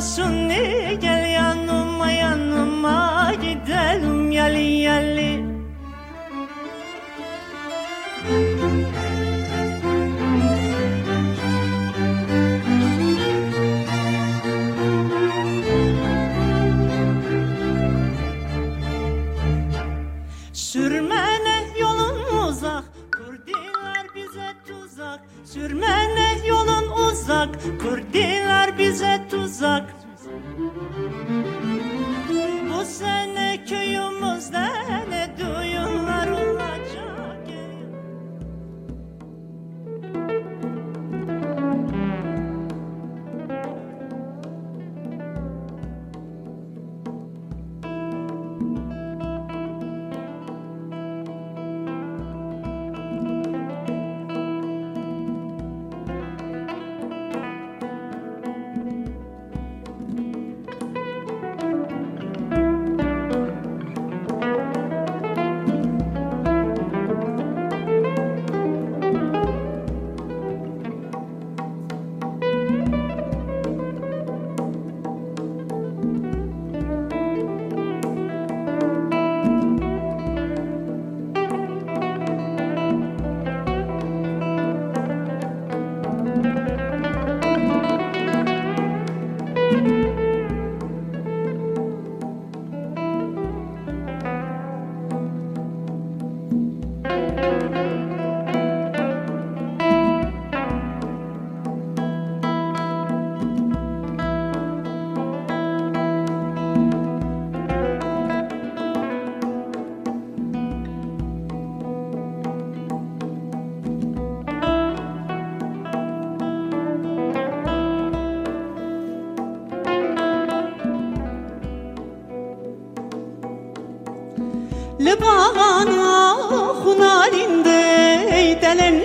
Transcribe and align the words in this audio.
सुने 0.00 0.69
uzak 27.40 27.80
Kurdiler 27.80 28.78
bize 28.78 29.20
tuzak. 29.30 29.94
Bu 32.70 32.84
sene 32.84 33.64
köyümüzde 33.68 34.79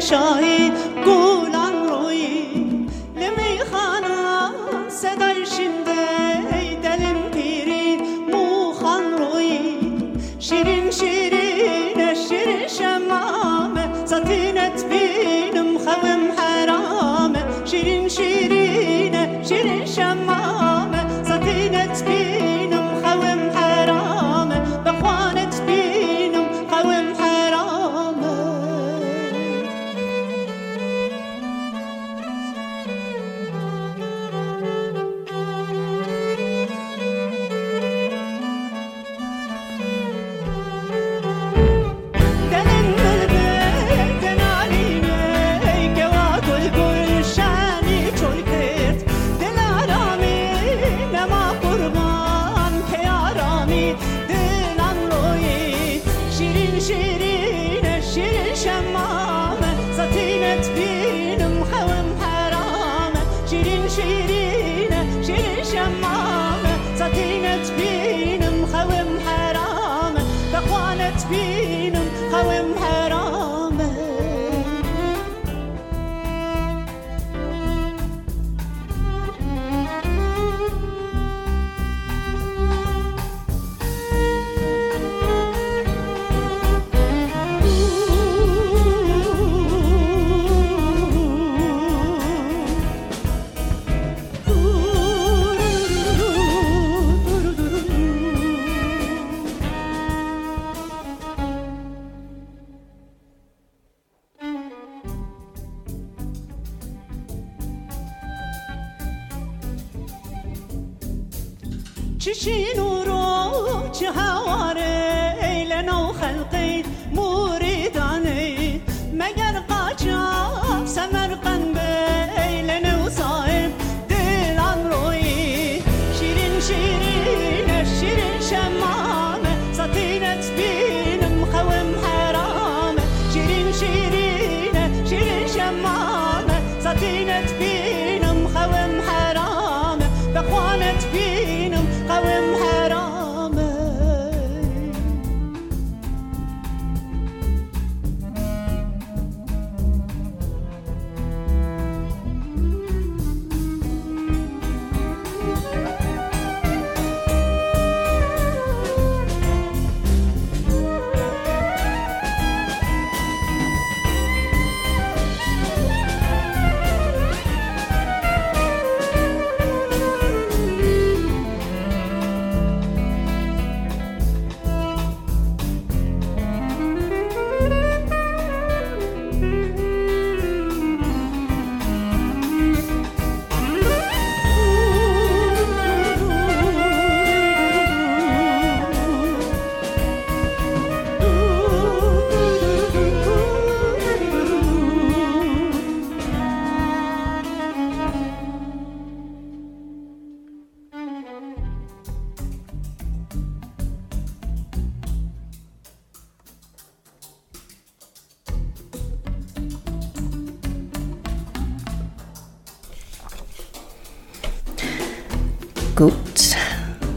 সংশয় 0.06 0.45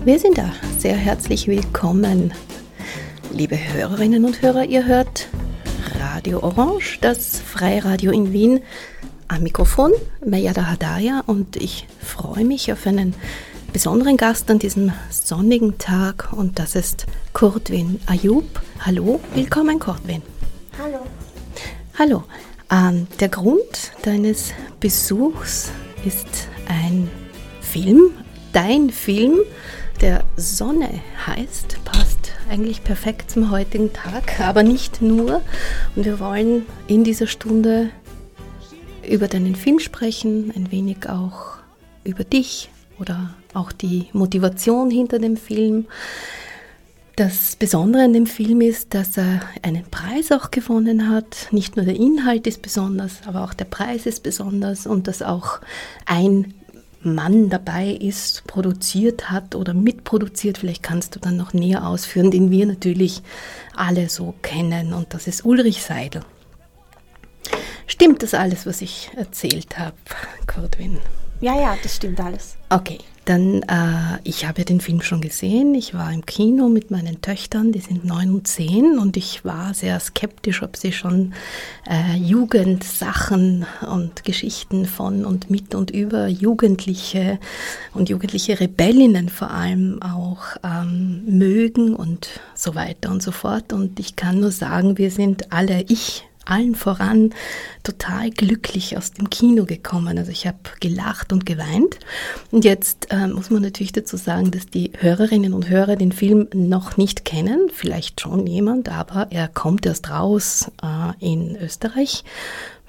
Wir 0.09 0.19
sind 0.19 0.39
da. 0.39 0.51
Sehr 0.79 0.97
herzlich 0.97 1.49
willkommen, 1.49 2.33
liebe 3.31 3.59
Hörerinnen 3.59 4.25
und 4.25 4.41
Hörer. 4.41 4.65
Ihr 4.65 4.87
hört 4.87 5.29
Radio 6.01 6.43
Orange, 6.43 6.97
das 7.03 7.39
Freiradio 7.39 8.11
in 8.11 8.33
Wien. 8.33 8.63
Am 9.29 9.43
Mikrofon 9.43 9.93
Meyada 10.25 10.71
Hadaya 10.71 11.25
und 11.27 11.57
ich 11.57 11.87
freue 12.01 12.47
mich 12.47 12.73
auf 12.73 12.87
einen 12.87 13.15
besonderen 13.75 14.17
Gast 14.17 14.51
an 14.51 14.59
diesem 14.59 14.95
sonnigen 15.11 15.77
Tag 15.77 16.33
und 16.33 16.59
das 16.59 16.75
ist 16.75 17.05
Kurtwin 17.35 18.01
Ayub. 18.07 18.63
Hallo, 18.81 19.21
willkommen 19.35 19.79
Kurtwin. 19.79 20.23
Hallo. 20.79 21.01
Hallo. 21.99 22.25
Ähm, 22.73 23.09
der 23.21 23.29
Grund 23.29 23.93
deines 24.05 24.55
Besuchs 24.81 25.71
ist 26.07 26.49
ein 26.67 27.11
Film, 27.61 28.13
dein 28.55 28.89
Film, 28.89 29.41
der 30.01 30.25
Sonne 30.37 31.01
heißt, 31.27 31.85
passt 31.85 32.33
eigentlich 32.49 32.85
perfekt 32.85 33.31
zum 33.31 33.51
heutigen 33.51 33.93
Tag, 33.93 34.41
aber 34.41 34.63
nicht 34.63 35.03
nur. 35.03 35.43
Und 35.97 36.05
wir 36.05 36.21
wollen 36.21 36.67
in 36.87 37.05
dieser 37.05 37.27
Stunde 37.27 37.91
über 39.09 39.29
deinen 39.29 39.57
Film 39.57 39.81
sprechen, 39.81 40.53
ein 40.55 40.71
wenig 40.71 41.09
auch 41.09 41.57
über 42.05 42.25
dich 42.25 42.71
oder 42.99 43.35
auch 43.55 43.73
die 43.73 44.07
Motivation 44.13 44.91
hinter 44.91 45.19
dem 45.19 45.37
Film. 45.37 45.87
Das 47.17 47.57
Besondere 47.57 48.05
an 48.05 48.13
dem 48.13 48.27
Film 48.27 48.61
ist, 48.61 48.95
dass 48.95 49.17
er 49.17 49.41
einen 49.63 49.85
Preis 49.91 50.31
auch 50.31 50.53
gewonnen 50.53 51.11
hat. 51.11 51.49
Nicht 51.51 51.77
nur 51.77 51.85
der 51.85 51.97
Inhalt 51.97 52.47
ist 52.47 52.63
besonders, 52.63 53.27
aber 53.27 53.43
auch 53.43 53.55
der 53.55 53.65
Preis 53.65 54.07
ist 54.07 54.23
besonders 54.23 54.87
und 54.87 55.09
dass 55.09 55.23
auch 55.23 55.59
ein 56.07 56.55
Mann 57.03 57.49
dabei 57.49 57.89
ist, 57.89 58.45
produziert 58.47 59.31
hat 59.31 59.55
oder 59.55 59.75
mitproduziert. 59.75 60.59
Vielleicht 60.59 60.83
kannst 60.83 61.15
du 61.15 61.21
dann 61.21 61.37
noch 61.37 61.53
näher 61.53 61.87
ausführen, 61.87 62.31
den 62.31 62.51
wir 62.51 62.67
natürlich 62.67 63.23
alle 63.75 64.09
so 64.09 64.35
kennen 64.43 64.93
und 64.93 65.15
das 65.15 65.27
ist 65.27 65.45
Ulrich 65.45 65.83
Seidel. 65.83 66.23
Stimmt 67.87 68.23
das 68.23 68.35
alles, 68.35 68.67
was 68.67 68.83
ich 68.83 69.11
erzählt 69.17 69.79
habe, 69.79 69.97
Cordwin? 70.47 70.99
Ja, 71.41 71.55
ja, 71.55 71.77
das 71.83 71.97
stimmt 71.97 72.21
alles. 72.21 72.57
Okay, 72.69 72.99
dann, 73.25 73.63
äh, 73.63 74.19
ich 74.25 74.47
habe 74.47 74.61
ja 74.61 74.65
den 74.65 74.81
Film 74.81 75.03
schon 75.03 75.21
gesehen. 75.21 75.75
Ich 75.75 75.95
war 75.95 76.13
im 76.13 76.27
Kino 76.27 76.69
mit 76.69 76.91
meinen 76.91 77.21
Töchtern, 77.21 77.73
die 77.73 77.79
sind 77.79 78.05
neun 78.05 78.35
und 78.35 78.49
zehn, 78.49 78.99
und 78.99 79.17
ich 79.17 79.45
war 79.45 79.75
sehr 79.75 80.01
skeptisch, 80.01 80.63
ob 80.63 80.77
sie 80.77 80.93
schon 80.93 81.35
äh, 81.89 82.17
Jugendsachen 82.17 83.67
und 83.89 84.25
Geschichten 84.25 84.87
von 84.87 85.25
und 85.25 85.51
mit 85.51 85.75
und 85.75 85.91
über 85.91 86.27
Jugendliche 86.27 87.39
und 87.93 88.09
jugendliche 88.09 88.59
Rebellinnen 88.59 89.29
vor 89.29 89.51
allem 89.51 90.03
auch 90.03 90.57
ähm, 90.65 91.23
mögen 91.27 91.95
und 91.95 92.29
so 92.55 92.75
weiter 92.75 93.11
und 93.11 93.23
so 93.23 93.31
fort. 93.31 93.73
Und 93.73 94.01
ich 94.01 94.17
kann 94.17 94.41
nur 94.41 94.51
sagen, 94.53 94.99
wir 94.99 95.11
sind 95.11 95.53
alle, 95.53 95.85
ich 95.89 96.28
allen 96.49 96.75
voran 96.75 97.35
total 97.83 98.31
glücklich 98.31 98.97
aus 98.97 99.13
dem 99.13 99.31
Kino 99.31 99.65
gekommen. 99.65 100.19
Also 100.19 100.31
ich 100.31 100.47
habe 100.47 100.59
gelacht 100.81 101.33
und 101.33 101.47
geweint. 101.47 101.99
Und 102.51 102.65
jetzt 102.65 103.09
äh, 103.11 103.27
muss 103.29 103.51
man 103.51 103.63
natürlich 103.63 103.93
dazu 103.93 104.17
sagen, 104.17 104.51
dass 104.51 104.67
die 104.67 104.93
Hörerinnen 104.99 105.53
und 105.53 105.69
Hörer 105.69 105.97
den 105.97 106.13
Film 106.13 106.49
noch 106.53 106.97
nicht 106.97 107.25
kennen. 107.25 107.71
Vielleicht 107.73 108.21
schon 108.21 108.47
jemand, 108.47 108.89
aber 108.89 109.29
er 109.31 109.49
kommt 109.49 109.87
erst 109.87 110.11
raus 110.11 110.71
äh, 110.83 111.25
in 111.25 111.57
Österreich. 111.57 112.25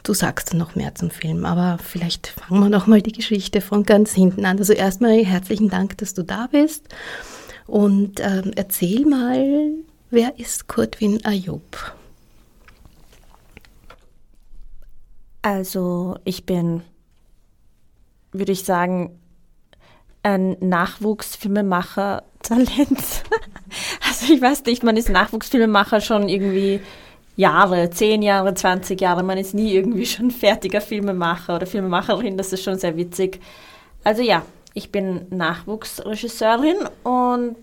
Du 0.04 0.14
sagst 0.14 0.54
noch 0.54 0.76
mehr 0.76 0.96
zum 0.96 1.10
Film, 1.10 1.46
aber 1.46 1.78
vielleicht 1.84 2.28
fangen 2.28 2.62
wir 2.62 2.70
noch 2.70 2.88
mal 2.88 3.02
die 3.02 3.12
Geschichte 3.12 3.60
von 3.62 3.84
ganz 3.84 4.14
hinten 4.14 4.46
an. 4.46 4.58
Also 4.58 4.74
erstmal 4.74 5.24
herzlichen 5.26 5.70
Dank, 5.70 5.98
dass 5.98 6.14
du 6.14 6.24
da 6.24 6.48
bist. 6.50 6.86
Und 7.68 8.20
äh, 8.20 8.44
erzähl 8.56 9.06
mal, 9.06 9.74
wer 10.10 10.40
ist 10.40 10.68
Kurtwin 10.68 11.24
Ayub? 11.26 11.99
Also 15.42 16.18
ich 16.26 16.46
bin, 16.46 16.82
würde 18.32 18.52
ich 18.52 18.66
sagen, 18.66 19.18
ein 20.24 20.58
Nachwuchsfilmemacher-Talent. 20.60 22.70
also 24.08 24.34
ich 24.34 24.42
weiß 24.42 24.66
nicht, 24.66 24.84
man 24.84 24.98
ist 24.98 25.08
Nachwuchsfilmemacher 25.10 26.02
schon 26.02 26.28
irgendwie 26.28 26.82
Jahre, 27.38 27.90
10 27.90 28.22
Jahre, 28.22 28.54
20 28.54 29.00
Jahre. 29.00 29.24
Man 29.24 29.38
ist 29.38 29.54
nie 29.54 29.74
irgendwie 29.74 30.06
schon 30.06 30.30
fertiger 30.30 30.82
Filmemacher 30.82 31.56
oder 31.56 31.66
Filmemacherin. 31.66 32.36
Das 32.38 32.52
ist 32.52 32.64
schon 32.64 32.78
sehr 32.78 32.98
witzig. 32.98 33.40
Also 34.04 34.22
ja, 34.22 34.44
ich 34.74 34.92
bin 34.92 35.26
Nachwuchsregisseurin 35.30 36.80
und 37.04 37.56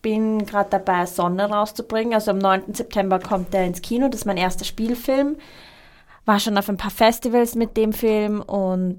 bin 0.00 0.46
gerade 0.46 0.70
dabei, 0.70 1.04
Sonne 1.04 1.50
rauszubringen. 1.50 2.14
Also 2.14 2.30
am 2.30 2.38
9. 2.38 2.72
September 2.72 3.18
kommt 3.18 3.52
der 3.52 3.66
ins 3.66 3.82
Kino. 3.82 4.08
Das 4.08 4.20
ist 4.20 4.24
mein 4.24 4.38
erster 4.38 4.64
Spielfilm 4.64 5.36
war 6.26 6.40
schon 6.40 6.58
auf 6.58 6.68
ein 6.68 6.76
paar 6.76 6.90
Festivals 6.90 7.54
mit 7.54 7.76
dem 7.76 7.92
Film 7.92 8.42
und 8.42 8.98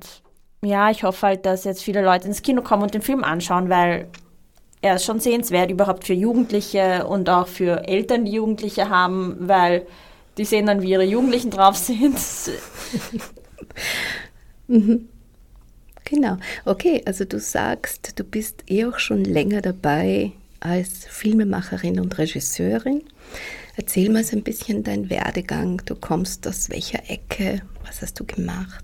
ja, 0.64 0.90
ich 0.90 1.04
hoffe 1.04 1.28
halt, 1.28 1.46
dass 1.46 1.66
jetzt 1.66 1.84
viele 1.84 2.04
Leute 2.04 2.28
ins 2.28 2.42
Kino 2.42 2.64
kommen 2.64 2.84
und 2.84 2.94
den 2.94 3.02
Film 3.04 3.24
anschauen, 3.24 3.70
weil 3.70 4.08
er 4.82 4.96
ist 4.96 5.06
schon 5.06 5.20
sehenswert 5.20 5.70
überhaupt 5.70 6.06
für 6.06 6.14
Jugendliche 6.14 7.06
und 7.06 7.30
auch 7.30 7.48
für 7.48 7.88
Eltern, 7.88 8.26
die 8.26 8.32
Jugendliche 8.32 8.90
haben, 8.90 9.36
weil 9.40 9.86
die 10.38 10.46
sehen 10.46 10.66
dann, 10.66 10.82
wie 10.82 10.92
ihre 10.92 11.04
Jugendlichen 11.04 11.52
drauf 11.52 11.76
sind. 11.78 12.18
mhm. 14.68 15.10
Genau. 16.06 16.38
Okay, 16.64 17.02
also 17.06 17.26
du 17.26 17.38
sagst, 17.38 18.18
du 18.18 18.24
bist 18.24 18.64
eh 18.70 18.86
auch 18.86 18.98
schon 18.98 19.26
länger 19.26 19.62
dabei 19.62 20.32
als 20.62 21.06
Filmemacherin 21.06 22.00
und 22.00 22.18
Regisseurin. 22.18 23.04
Erzähl 23.78 24.10
mal 24.10 24.24
so 24.24 24.36
ein 24.36 24.42
bisschen 24.42 24.84
deinen 24.84 25.12
Werdegang. 25.12 25.84
Du 25.86 25.94
kommst 25.94 26.48
aus 26.48 26.72
welcher 26.72 27.10
Ecke? 27.10 27.62
Was 27.86 28.02
hast 28.02 28.20
du 28.20 28.26
gemacht? 28.26 28.84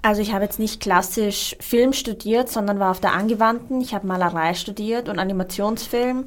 Also 0.00 0.22
ich 0.22 0.32
habe 0.32 0.44
jetzt 0.44 0.58
nicht 0.58 0.80
klassisch 0.80 1.54
Film 1.60 1.92
studiert, 1.92 2.48
sondern 2.48 2.80
war 2.80 2.90
auf 2.90 3.00
der 3.00 3.12
Angewandten. 3.12 3.82
Ich 3.82 3.92
habe 3.92 4.06
Malerei 4.06 4.54
studiert 4.54 5.10
und 5.10 5.18
Animationsfilm. 5.18 6.26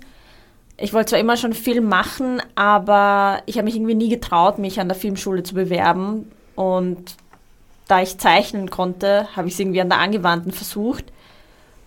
Ich 0.78 0.94
wollte 0.94 1.12
zwar 1.12 1.20
immer 1.20 1.38
schon 1.38 1.54
Film 1.54 1.90
machen, 1.90 2.40
aber 2.54 3.42
ich 3.48 3.58
habe 3.58 3.66
mich 3.66 3.76
irgendwie 3.76 3.96
nie 3.96 4.10
getraut, 4.10 4.60
mich 4.60 4.80
an 4.80 4.88
der 4.88 4.98
Filmschule 4.98 5.42
zu 5.42 5.56
bewerben. 5.56 6.32
Und 6.56 7.16
da 7.88 8.04
ich 8.04 8.20
zeichnen 8.20 8.70
konnte, 8.70 9.28
habe 9.36 9.48
ich 9.48 9.56
es 9.56 9.60
irgendwie 9.60 9.82
an 9.82 9.90
der 9.90 10.00
Angewandten 10.00 10.52
versucht. 10.52 11.06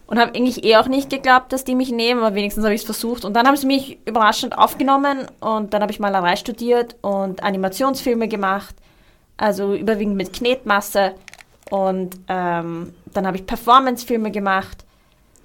Und 0.06 0.18
habe 0.18 0.34
eigentlich 0.34 0.64
eh 0.64 0.76
auch 0.76 0.86
nicht 0.86 1.08
geglaubt, 1.08 1.52
dass 1.52 1.64
die 1.64 1.74
mich 1.74 1.90
nehmen, 1.90 2.22
aber 2.22 2.34
wenigstens 2.34 2.64
habe 2.64 2.74
ich 2.74 2.82
es 2.82 2.86
versucht. 2.86 3.24
Und 3.24 3.34
dann 3.34 3.46
haben 3.46 3.56
sie 3.56 3.66
mich 3.66 3.98
überraschend 4.04 4.56
aufgenommen 4.56 5.26
und 5.40 5.72
dann 5.72 5.80
habe 5.80 5.92
ich 5.92 5.98
Malerei 5.98 6.36
studiert 6.36 6.96
und 7.00 7.42
Animationsfilme 7.42 8.28
gemacht, 8.28 8.74
also 9.38 9.74
überwiegend 9.74 10.16
mit 10.16 10.34
Knetmasse. 10.34 11.14
Und 11.70 12.16
ähm, 12.28 12.92
dann 13.12 13.26
habe 13.26 13.38
ich 13.38 13.46
Performancefilme 13.46 14.30
gemacht. 14.30 14.84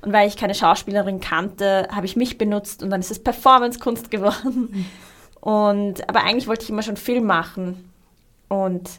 Und 0.02 0.14
weil 0.14 0.28
ich 0.28 0.38
keine 0.38 0.56
Schauspielerin 0.56 1.20
kannte, 1.20 1.88
habe 1.92 2.06
ich 2.06 2.16
mich 2.16 2.38
benutzt 2.38 2.84
und 2.84 2.90
dann 2.90 3.02
ist 3.02 3.12
es 3.12 3.20
Performancekunst 3.20 4.12
geworden. 4.12 4.70
Mhm. 4.72 4.86
Und, 5.42 6.10
aber 6.10 6.24
eigentlich 6.24 6.48
wollte 6.48 6.64
ich 6.64 6.70
immer 6.70 6.84
schon 6.84 6.98
Film 6.98 7.26
machen. 7.26 7.92
Und 8.50 8.90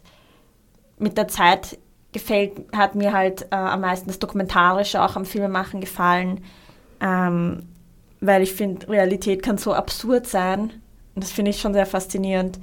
mit 0.99 1.17
der 1.17 1.29
Zeit 1.29 1.79
gefällt, 2.13 2.53
hat 2.77 2.95
mir 2.95 3.13
halt 3.13 3.43
äh, 3.51 3.57
am 3.57 3.83
meisten 3.83 4.09
das 4.09 4.19
Dokumentarische 4.19 5.03
auch 5.03 5.17
am 5.17 5.25
Filmemachen 5.25 5.81
gefallen, 5.81 6.45
ähm, 7.01 7.63
weil 8.21 8.43
ich 8.43 8.53
finde, 8.53 8.89
Realität 8.89 9.43
kann 9.43 9.59
so 9.59 9.73
absurd 9.73 10.27
sein 10.27 10.71
und 11.15 11.25
das 11.25 11.33
finde 11.33 11.51
ich 11.51 11.61
schon 11.61 11.73
sehr 11.73 11.87
faszinierend. 11.87 12.59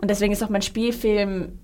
Und 0.00 0.10
deswegen 0.10 0.32
ist 0.32 0.42
auch 0.42 0.48
mein 0.48 0.62
Spielfilm 0.62 1.58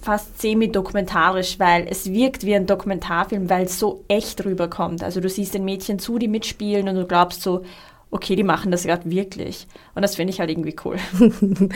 fast 0.00 0.40
semi-dokumentarisch, 0.40 1.58
weil 1.58 1.86
es 1.88 2.12
wirkt 2.12 2.44
wie 2.44 2.54
ein 2.54 2.66
Dokumentarfilm, 2.66 3.50
weil 3.50 3.64
es 3.66 3.78
so 3.78 4.04
echt 4.08 4.44
rüberkommt. 4.44 5.02
Also 5.02 5.20
du 5.20 5.28
siehst 5.28 5.54
den 5.54 5.64
Mädchen 5.64 5.98
zu, 5.98 6.18
die 6.18 6.28
mitspielen 6.28 6.88
und 6.88 6.94
du 6.94 7.06
glaubst 7.06 7.42
so, 7.42 7.64
okay, 8.10 8.36
die 8.36 8.42
machen 8.42 8.70
das 8.70 8.84
gerade 8.84 9.10
wirklich. 9.10 9.66
Und 9.94 10.02
das 10.02 10.16
finde 10.16 10.32
ich 10.32 10.40
halt 10.40 10.50
irgendwie 10.50 10.76
cool. 10.84 10.96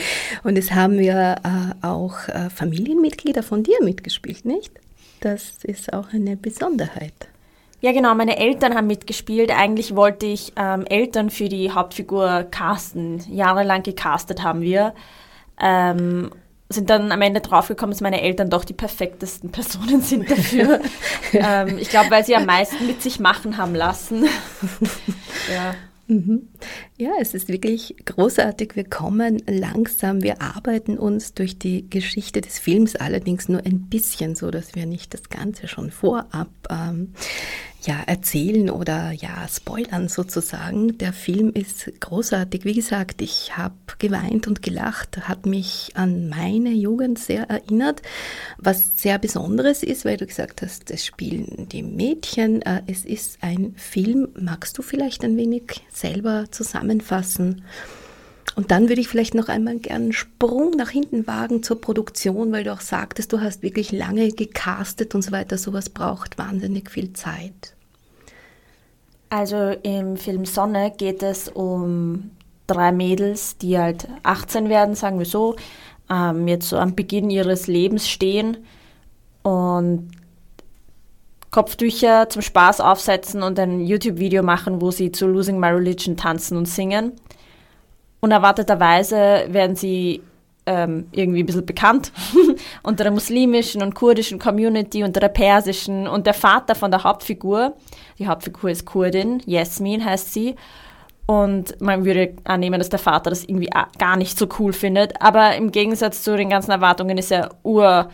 und 0.45 0.59
es 0.59 0.73
haben 0.73 1.01
ja 1.01 1.35
äh, 1.35 1.75
auch 1.83 2.29
äh, 2.29 2.51
Familienmitglieder 2.51 3.43
von 3.43 3.63
dir 3.63 3.83
mitgespielt, 3.83 4.45
nicht? 4.45 4.73
Das 5.21 5.63
ist 5.63 5.93
auch 5.93 6.13
eine 6.13 6.37
Besonderheit. 6.37 7.15
Ja, 7.81 7.93
genau, 7.93 8.15
meine 8.15 8.39
Eltern 8.39 8.75
haben 8.75 8.87
mitgespielt. 8.87 9.51
Eigentlich 9.51 9.97
wollte 9.97 10.27
ich 10.27 10.53
ähm, 10.57 10.87
Eltern 10.87 11.31
für 11.31 11.49
die 11.49 11.73
Hauptfigur 11.73 12.47
casten. 12.51 13.21
Jahrelang 13.29 13.83
gecastet 13.83 14.43
haben 14.43 14.61
wir. 14.61 14.95
Ähm, 15.61 16.31
sind 16.69 16.91
dann 16.91 17.13
am 17.13 17.21
Ende 17.21 17.41
draufgekommen, 17.41 17.93
dass 17.93 18.01
meine 18.01 18.23
Eltern 18.23 18.51
doch 18.51 18.65
die 18.65 18.73
perfektesten 18.73 19.51
Personen 19.53 20.01
sind 20.01 20.31
dafür. 20.31 20.81
ähm, 21.33 21.77
ich 21.79 21.91
glaube, 21.91 22.11
weil 22.11 22.25
sie 22.25 22.37
am 22.37 22.47
meisten 22.47 22.87
mit 22.87 23.03
sich 23.03 23.21
machen 23.21 23.59
haben 23.59 23.75
lassen. 23.75 24.25
ja. 25.53 25.75
Mhm. 26.09 26.49
Ja, 26.99 27.13
es 27.21 27.33
ist 27.33 27.49
wirklich 27.49 27.95
großartig. 28.05 28.75
Wir 28.75 28.85
kommen 28.85 29.43
langsam, 29.47 30.23
wir 30.23 30.43
arbeiten 30.43 30.99
uns 30.99 31.35
durch 31.35 31.59
die 31.59 31.89
Geschichte 31.89 32.41
des 32.41 32.59
Films 32.59 32.97
allerdings 32.97 33.49
nur 33.49 33.65
ein 33.65 33.89
bisschen, 33.89 34.35
so 34.35 34.51
dass 34.51 34.75
wir 34.75 34.87
nicht 34.87 35.15
das 35.15 35.31
Ganze 35.31 35.69
schon 35.69 35.91
vorab 35.91 36.51
ähm, 36.71 37.15
ja, 37.85 38.01
erzählen 38.07 38.71
oder 38.71 39.11
ja, 39.13 39.47
spoilern 39.49 40.09
sozusagen. 40.09 40.99
Der 40.99 41.13
Film 41.13 41.51
ist 41.53 41.91
großartig. 42.01 42.65
Wie 42.65 42.75
gesagt, 42.75 43.21
ich 43.23 43.57
habe 43.57 43.75
geweint 43.99 44.47
und 44.47 44.63
gelacht, 44.63 45.29
hat 45.29 45.47
mich 45.47 45.91
an 45.95 46.29
meine 46.29 46.71
Jugend 46.71 47.19
sehr 47.19 47.51
erinnert, 47.51 48.03
was 48.59 48.93
sehr 48.97 49.19
Besonderes 49.19 49.83
ist, 49.83 50.05
weil 50.05 50.17
du 50.17 50.27
gesagt 50.27 50.63
hast, 50.63 50.91
es 50.91 51.05
spielen 51.05 51.69
die 51.71 51.83
Mädchen. 51.83 52.63
Äh, 52.63 52.83
es 52.87 53.05
ist 53.05 53.39
ein 53.41 53.75
Film. 53.77 54.29
Magst 54.39 54.79
du 54.79 54.83
vielleicht 54.83 55.25
ein 55.25 55.37
wenig 55.37 55.83
selber 55.93 56.45
zusammenfassen? 56.51 57.63
Und 58.55 58.71
dann 58.71 58.89
würde 58.89 59.01
ich 59.01 59.09
vielleicht 59.09 59.35
noch 59.35 59.49
einmal 59.49 59.79
gerne 59.79 60.05
einen 60.05 60.13
Sprung 60.13 60.73
nach 60.73 60.91
hinten 60.91 61.27
wagen 61.27 61.63
zur 61.63 61.81
Produktion, 61.81 62.53
weil 62.53 62.65
du 62.65 62.73
auch 62.73 62.81
sagtest, 62.81 63.33
du 63.33 63.41
hast 63.41 63.63
wirklich 63.63 63.93
lange 63.93 64.29
gecastet 64.31 65.15
und 65.15 65.23
so 65.23 65.33
weiter. 65.33 65.57
Sowas 65.57 65.89
braucht 65.89 66.37
wahnsinnig 66.37 66.91
viel 66.91 67.13
Zeit. 67.15 67.75
Also 69.31 69.71
im 69.83 70.19
Film 70.19 70.45
Sonne 70.45 70.93
geht 70.95 71.23
es 71.23 71.49
um 71.49 72.31
drei 72.67 72.93
Mädels, 72.93 73.57
die 73.57 73.79
halt 73.79 74.07
18 74.23 74.69
werden, 74.69 74.95
sagen 74.95 75.19
wir 75.19 75.27
so, 75.27 75.57
ähm, 76.11 76.47
jetzt 76.49 76.69
so 76.69 76.77
am 76.77 76.95
Beginn 76.95 77.31
ihres 77.31 77.67
Lebens 77.67 78.09
stehen 78.09 78.59
und 79.43 80.11
Kopftücher 81.51 82.29
zum 82.29 82.43
Spaß 82.43 82.81
aufsetzen 82.81 83.43
und 83.43 83.59
ein 83.59 83.81
YouTube-Video 83.81 84.43
machen, 84.43 84.81
wo 84.81 84.91
sie 84.91 85.13
zu 85.13 85.27
Losing 85.27 85.59
My 85.59 85.69
Religion 85.69 86.17
tanzen 86.17 86.57
und 86.57 86.67
singen. 86.67 87.13
Unerwarteterweise 88.25 89.47
werden 89.49 89.75
sie 89.75 90.23
ähm, 90.65 91.09
irgendwie 91.11 91.43
ein 91.43 91.47
bisschen 91.47 91.67
bekannt. 91.67 92.13
Unter 92.85 93.03
der 93.03 93.13
muslimischen 93.13 93.83
und 93.83 93.97
kurdischen 93.97 94.39
Community, 94.39 95.03
unter 95.03 95.19
der 95.19 95.29
persischen 95.29 96.07
und 96.07 96.25
der 96.27 96.35
Vater 96.35 96.77
von 96.77 96.93
der 96.93 97.03
Hauptfigur, 97.03 97.75
die 98.21 98.29
Hauptfigur 98.29 98.71
ist 98.71 98.87
Kurdin, 98.87 99.43
Yasmin 99.45 100.05
heißt 100.05 100.33
sie, 100.33 100.55
und 101.27 101.81
man 101.81 102.05
würde 102.05 102.35
annehmen, 102.45 102.79
dass 102.79 102.91
der 102.91 103.01
Vater 103.01 103.31
das 103.31 103.45
irgendwie 103.45 103.71
gar 103.99 104.17
nicht 104.17 104.39
so 104.39 104.47
cool 104.59 104.73
findet, 104.73 105.21
aber 105.21 105.57
im 105.57 105.73
Gegensatz 105.73 106.23
zu 106.23 106.37
den 106.37 106.51
ganzen 106.51 106.71
Erwartungen 106.71 107.19
ist 107.19 107.33
er 107.33 107.51
ur 107.65 108.09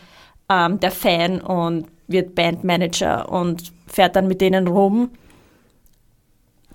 ähm, 0.48 0.80
der 0.80 0.90
Fan 0.90 1.40
und 1.40 1.86
wird 2.06 2.34
Bandmanager 2.34 3.30
und 3.30 3.72
fährt 3.86 4.16
dann 4.16 4.26
mit 4.26 4.40
denen 4.40 4.68
rum 4.68 5.10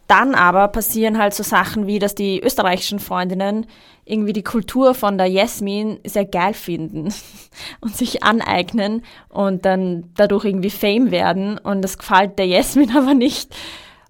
dann 0.07 0.35
aber 0.35 0.67
passieren 0.67 1.17
halt 1.17 1.33
so 1.33 1.43
Sachen 1.43 1.87
wie, 1.87 1.99
dass 1.99 2.15
die 2.15 2.41
österreichischen 2.41 2.99
Freundinnen 2.99 3.65
irgendwie 4.05 4.33
die 4.33 4.43
Kultur 4.43 4.93
von 4.95 5.17
der 5.17 5.27
Jasmin 5.27 5.99
sehr 6.05 6.25
geil 6.25 6.53
finden 6.53 7.13
und 7.81 7.95
sich 7.95 8.23
aneignen 8.23 9.03
und 9.29 9.65
dann 9.65 10.11
dadurch 10.15 10.45
irgendwie 10.45 10.69
Fame 10.69 11.11
werden 11.11 11.57
und 11.57 11.81
das 11.81 11.97
gefällt 11.97 12.37
der 12.37 12.47
Jasmin 12.47 12.91
aber 12.97 13.13
nicht. 13.13 13.55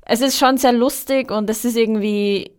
Es 0.05 0.21
ist 0.21 0.37
schon 0.37 0.57
sehr 0.57 0.73
lustig 0.73 1.31
und 1.31 1.49
es 1.49 1.63
ist 1.63 1.77
irgendwie, 1.77 2.51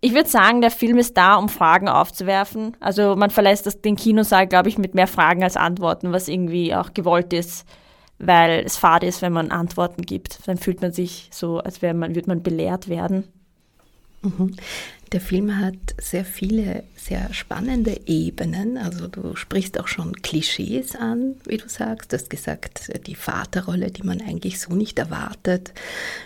ich 0.00 0.12
würde 0.12 0.28
sagen, 0.28 0.60
der 0.60 0.70
Film 0.70 0.98
ist 0.98 1.16
da, 1.16 1.36
um 1.36 1.48
Fragen 1.48 1.88
aufzuwerfen. 1.88 2.76
Also 2.80 3.16
man 3.16 3.30
verlässt 3.30 3.66
das, 3.66 3.80
den 3.80 3.96
Kinosaal, 3.96 4.46
glaube 4.46 4.68
ich, 4.68 4.76
mit 4.76 4.94
mehr 4.94 5.06
Fragen 5.06 5.42
als 5.42 5.56
Antworten, 5.56 6.12
was 6.12 6.28
irgendwie 6.28 6.74
auch 6.74 6.92
gewollt 6.92 7.32
ist 7.32 7.64
weil 8.18 8.64
es 8.64 8.76
fad 8.76 9.04
ist, 9.04 9.22
wenn 9.22 9.32
man 9.32 9.50
Antworten 9.50 10.02
gibt. 10.02 10.46
Dann 10.46 10.58
fühlt 10.58 10.82
man 10.82 10.92
sich 10.92 11.28
so, 11.32 11.58
als 11.58 11.82
wäre 11.82 11.94
man, 11.94 12.14
würde 12.14 12.28
man 12.28 12.42
belehrt 12.42 12.88
werden. 12.88 13.24
Mhm. 14.22 14.56
Der 15.12 15.20
Film 15.20 15.58
hat 15.58 15.74
sehr 15.98 16.24
viele 16.24 16.84
sehr 17.08 17.32
spannende 17.32 17.98
Ebenen. 18.06 18.76
Also 18.76 19.08
du 19.08 19.34
sprichst 19.34 19.80
auch 19.80 19.88
schon 19.88 20.12
Klischees 20.20 20.94
an, 20.96 21.36
wie 21.46 21.56
du 21.56 21.68
sagst. 21.68 22.12
Du 22.12 22.16
hast 22.16 22.28
gesagt, 22.28 22.90
die 23.06 23.14
Vaterrolle, 23.14 23.90
die 23.90 24.02
man 24.02 24.20
eigentlich 24.20 24.60
so 24.60 24.74
nicht 24.74 24.98
erwartet. 24.98 25.72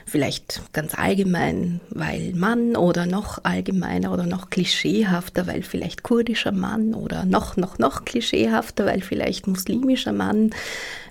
Vielleicht 0.06 0.62
ganz 0.72 0.94
allgemein, 0.96 1.80
weil 1.90 2.32
Mann 2.34 2.76
oder 2.76 3.06
noch 3.06 3.44
allgemeiner 3.44 4.12
oder 4.12 4.26
noch 4.26 4.50
klischeehafter, 4.50 5.46
weil 5.46 5.62
vielleicht 5.62 6.02
kurdischer 6.02 6.52
Mann 6.52 6.94
oder 6.94 7.24
noch, 7.24 7.56
noch, 7.56 7.78
noch 7.78 8.04
klischeehafter, 8.04 8.86
weil 8.86 9.02
vielleicht 9.02 9.46
muslimischer 9.46 10.12
Mann. 10.12 10.50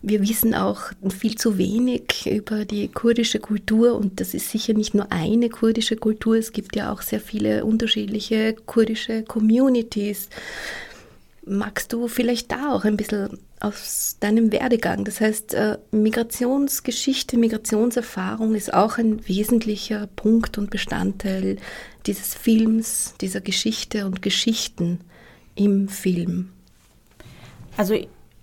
Wir 0.01 0.21
wissen 0.21 0.55
auch 0.55 0.81
viel 1.15 1.35
zu 1.35 1.59
wenig 1.59 2.25
über 2.25 2.65
die 2.65 2.87
kurdische 2.87 3.39
Kultur 3.39 3.95
und 3.95 4.19
das 4.19 4.33
ist 4.33 4.49
sicher 4.49 4.73
nicht 4.73 4.95
nur 4.95 5.11
eine 5.11 5.49
kurdische 5.49 5.95
Kultur. 5.95 6.35
Es 6.37 6.51
gibt 6.51 6.75
ja 6.75 6.91
auch 6.91 7.03
sehr 7.03 7.19
viele 7.19 7.60
unterschiedliche 7.65 8.53
kurdische 8.65 9.23
Communities. 9.23 10.29
Magst 11.45 11.91
du 11.91 12.07
vielleicht 12.07 12.51
da 12.51 12.73
auch 12.73 12.85
ein 12.85 12.97
bisschen 12.97 13.39
aus 13.59 14.17
deinem 14.19 14.51
Werdegang? 14.51 15.05
Das 15.05 15.21
heißt, 15.21 15.53
äh, 15.53 15.77
Migrationsgeschichte, 15.91 17.37
Migrationserfahrung 17.37 18.53
ist 18.55 18.73
auch 18.73 18.97
ein 18.97 19.27
wesentlicher 19.27 20.07
Punkt 20.15 20.57
und 20.57 20.69
Bestandteil 20.69 21.57
dieses 22.05 22.35
Films, 22.35 23.15
dieser 23.21 23.41
Geschichte 23.41 24.05
und 24.05 24.21
Geschichten 24.21 24.99
im 25.55 25.87
Film. 25.89 26.49
Also 27.77 27.95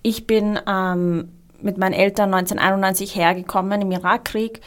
ich 0.03 0.27
bin 0.27 0.59
ähm, 0.67 1.29
mit 1.61 1.79
meinen 1.79 1.93
Eltern 1.93 2.33
1991 2.35 3.15
hergekommen 3.15 3.83
im 3.83 3.93
Irakkrieg 3.93 4.61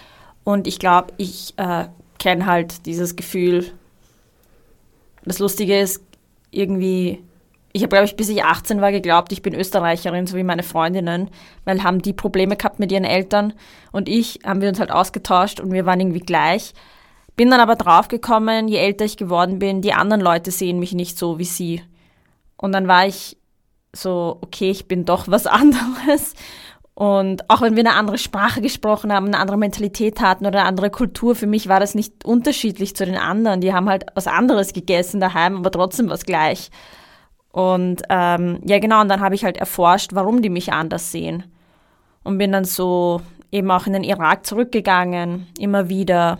und 0.43 0.67
ich 0.67 0.79
glaube, 0.79 1.13
ich 1.17 1.53
äh, 1.57 1.85
kenne 2.19 2.45
halt 2.45 2.85
dieses 2.85 3.15
Gefühl, 3.15 3.71
das 5.23 5.39
Lustige 5.39 5.79
ist, 5.79 6.03
irgendwie, 6.51 7.23
ich 7.73 7.81
habe, 7.81 7.89
glaube 7.89 8.05
ich, 8.05 8.15
bis 8.15 8.29
ich 8.29 8.43
18 8.43 8.81
war 8.81 8.91
geglaubt, 8.91 9.31
ich 9.31 9.41
bin 9.41 9.55
Österreicherin, 9.55 10.27
so 10.27 10.35
wie 10.35 10.43
meine 10.43 10.63
Freundinnen, 10.63 11.29
weil 11.65 11.83
haben 11.83 12.01
die 12.01 12.13
Probleme 12.13 12.57
gehabt 12.57 12.79
mit 12.79 12.91
ihren 12.91 13.05
Eltern 13.05 13.53
und 13.91 14.09
ich 14.09 14.39
haben 14.45 14.61
wir 14.61 14.69
uns 14.69 14.79
halt 14.79 14.91
ausgetauscht 14.91 15.59
und 15.59 15.71
wir 15.71 15.85
waren 15.85 15.99
irgendwie 15.99 16.19
gleich. 16.19 16.73
Bin 17.37 17.49
dann 17.49 17.61
aber 17.61 17.75
draufgekommen, 17.75 18.67
je 18.67 18.77
älter 18.77 19.05
ich 19.05 19.17
geworden 19.17 19.59
bin, 19.59 19.81
die 19.81 19.93
anderen 19.93 20.21
Leute 20.21 20.51
sehen 20.51 20.79
mich 20.79 20.93
nicht 20.93 21.17
so 21.17 21.39
wie 21.39 21.45
sie. 21.45 21.81
Und 22.57 22.73
dann 22.73 22.87
war 22.87 23.07
ich 23.07 23.37
so, 23.93 24.37
okay, 24.41 24.69
ich 24.69 24.87
bin 24.87 25.05
doch 25.05 25.27
was 25.27 25.47
anderes. 25.47 26.33
Und 27.01 27.49
auch 27.49 27.61
wenn 27.61 27.75
wir 27.75 27.83
eine 27.83 27.95
andere 27.95 28.19
Sprache 28.19 28.61
gesprochen 28.61 29.11
haben, 29.11 29.25
eine 29.25 29.39
andere 29.39 29.57
Mentalität 29.57 30.21
hatten 30.21 30.45
oder 30.45 30.59
eine 30.59 30.67
andere 30.67 30.91
Kultur, 30.91 31.33
für 31.33 31.47
mich 31.47 31.67
war 31.67 31.79
das 31.79 31.95
nicht 31.95 32.23
unterschiedlich 32.23 32.95
zu 32.95 33.07
den 33.07 33.17
anderen. 33.17 33.59
Die 33.59 33.73
haben 33.73 33.89
halt 33.89 34.05
was 34.13 34.27
anderes 34.27 34.71
gegessen 34.71 35.19
daheim, 35.19 35.57
aber 35.57 35.71
trotzdem 35.71 36.11
was 36.11 36.25
gleich. 36.25 36.69
Und 37.51 38.03
ähm, 38.09 38.59
ja, 38.65 38.77
genau, 38.77 39.01
und 39.01 39.09
dann 39.09 39.21
habe 39.21 39.33
ich 39.33 39.43
halt 39.43 39.57
erforscht, 39.57 40.11
warum 40.13 40.43
die 40.43 40.51
mich 40.51 40.73
anders 40.73 41.11
sehen. 41.11 41.45
Und 42.23 42.37
bin 42.37 42.51
dann 42.51 42.65
so 42.65 43.21
eben 43.51 43.71
auch 43.71 43.87
in 43.87 43.93
den 43.93 44.03
Irak 44.03 44.45
zurückgegangen, 44.45 45.47
immer 45.57 45.89
wieder. 45.89 46.37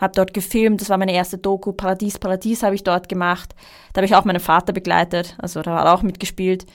Habe 0.00 0.14
dort 0.16 0.34
gefilmt, 0.34 0.80
das 0.80 0.90
war 0.90 0.98
meine 0.98 1.14
erste 1.14 1.38
Doku, 1.38 1.70
Paradies, 1.72 2.18
Paradies 2.18 2.64
habe 2.64 2.74
ich 2.74 2.82
dort 2.82 3.08
gemacht. 3.08 3.54
Da 3.92 4.00
habe 4.00 4.06
ich 4.06 4.16
auch 4.16 4.24
meinen 4.24 4.40
Vater 4.40 4.72
begleitet, 4.72 5.36
also 5.38 5.62
da 5.62 5.76
hat 5.76 5.84
er 5.84 5.94
auch 5.94 6.02
mitgespielt. 6.02 6.66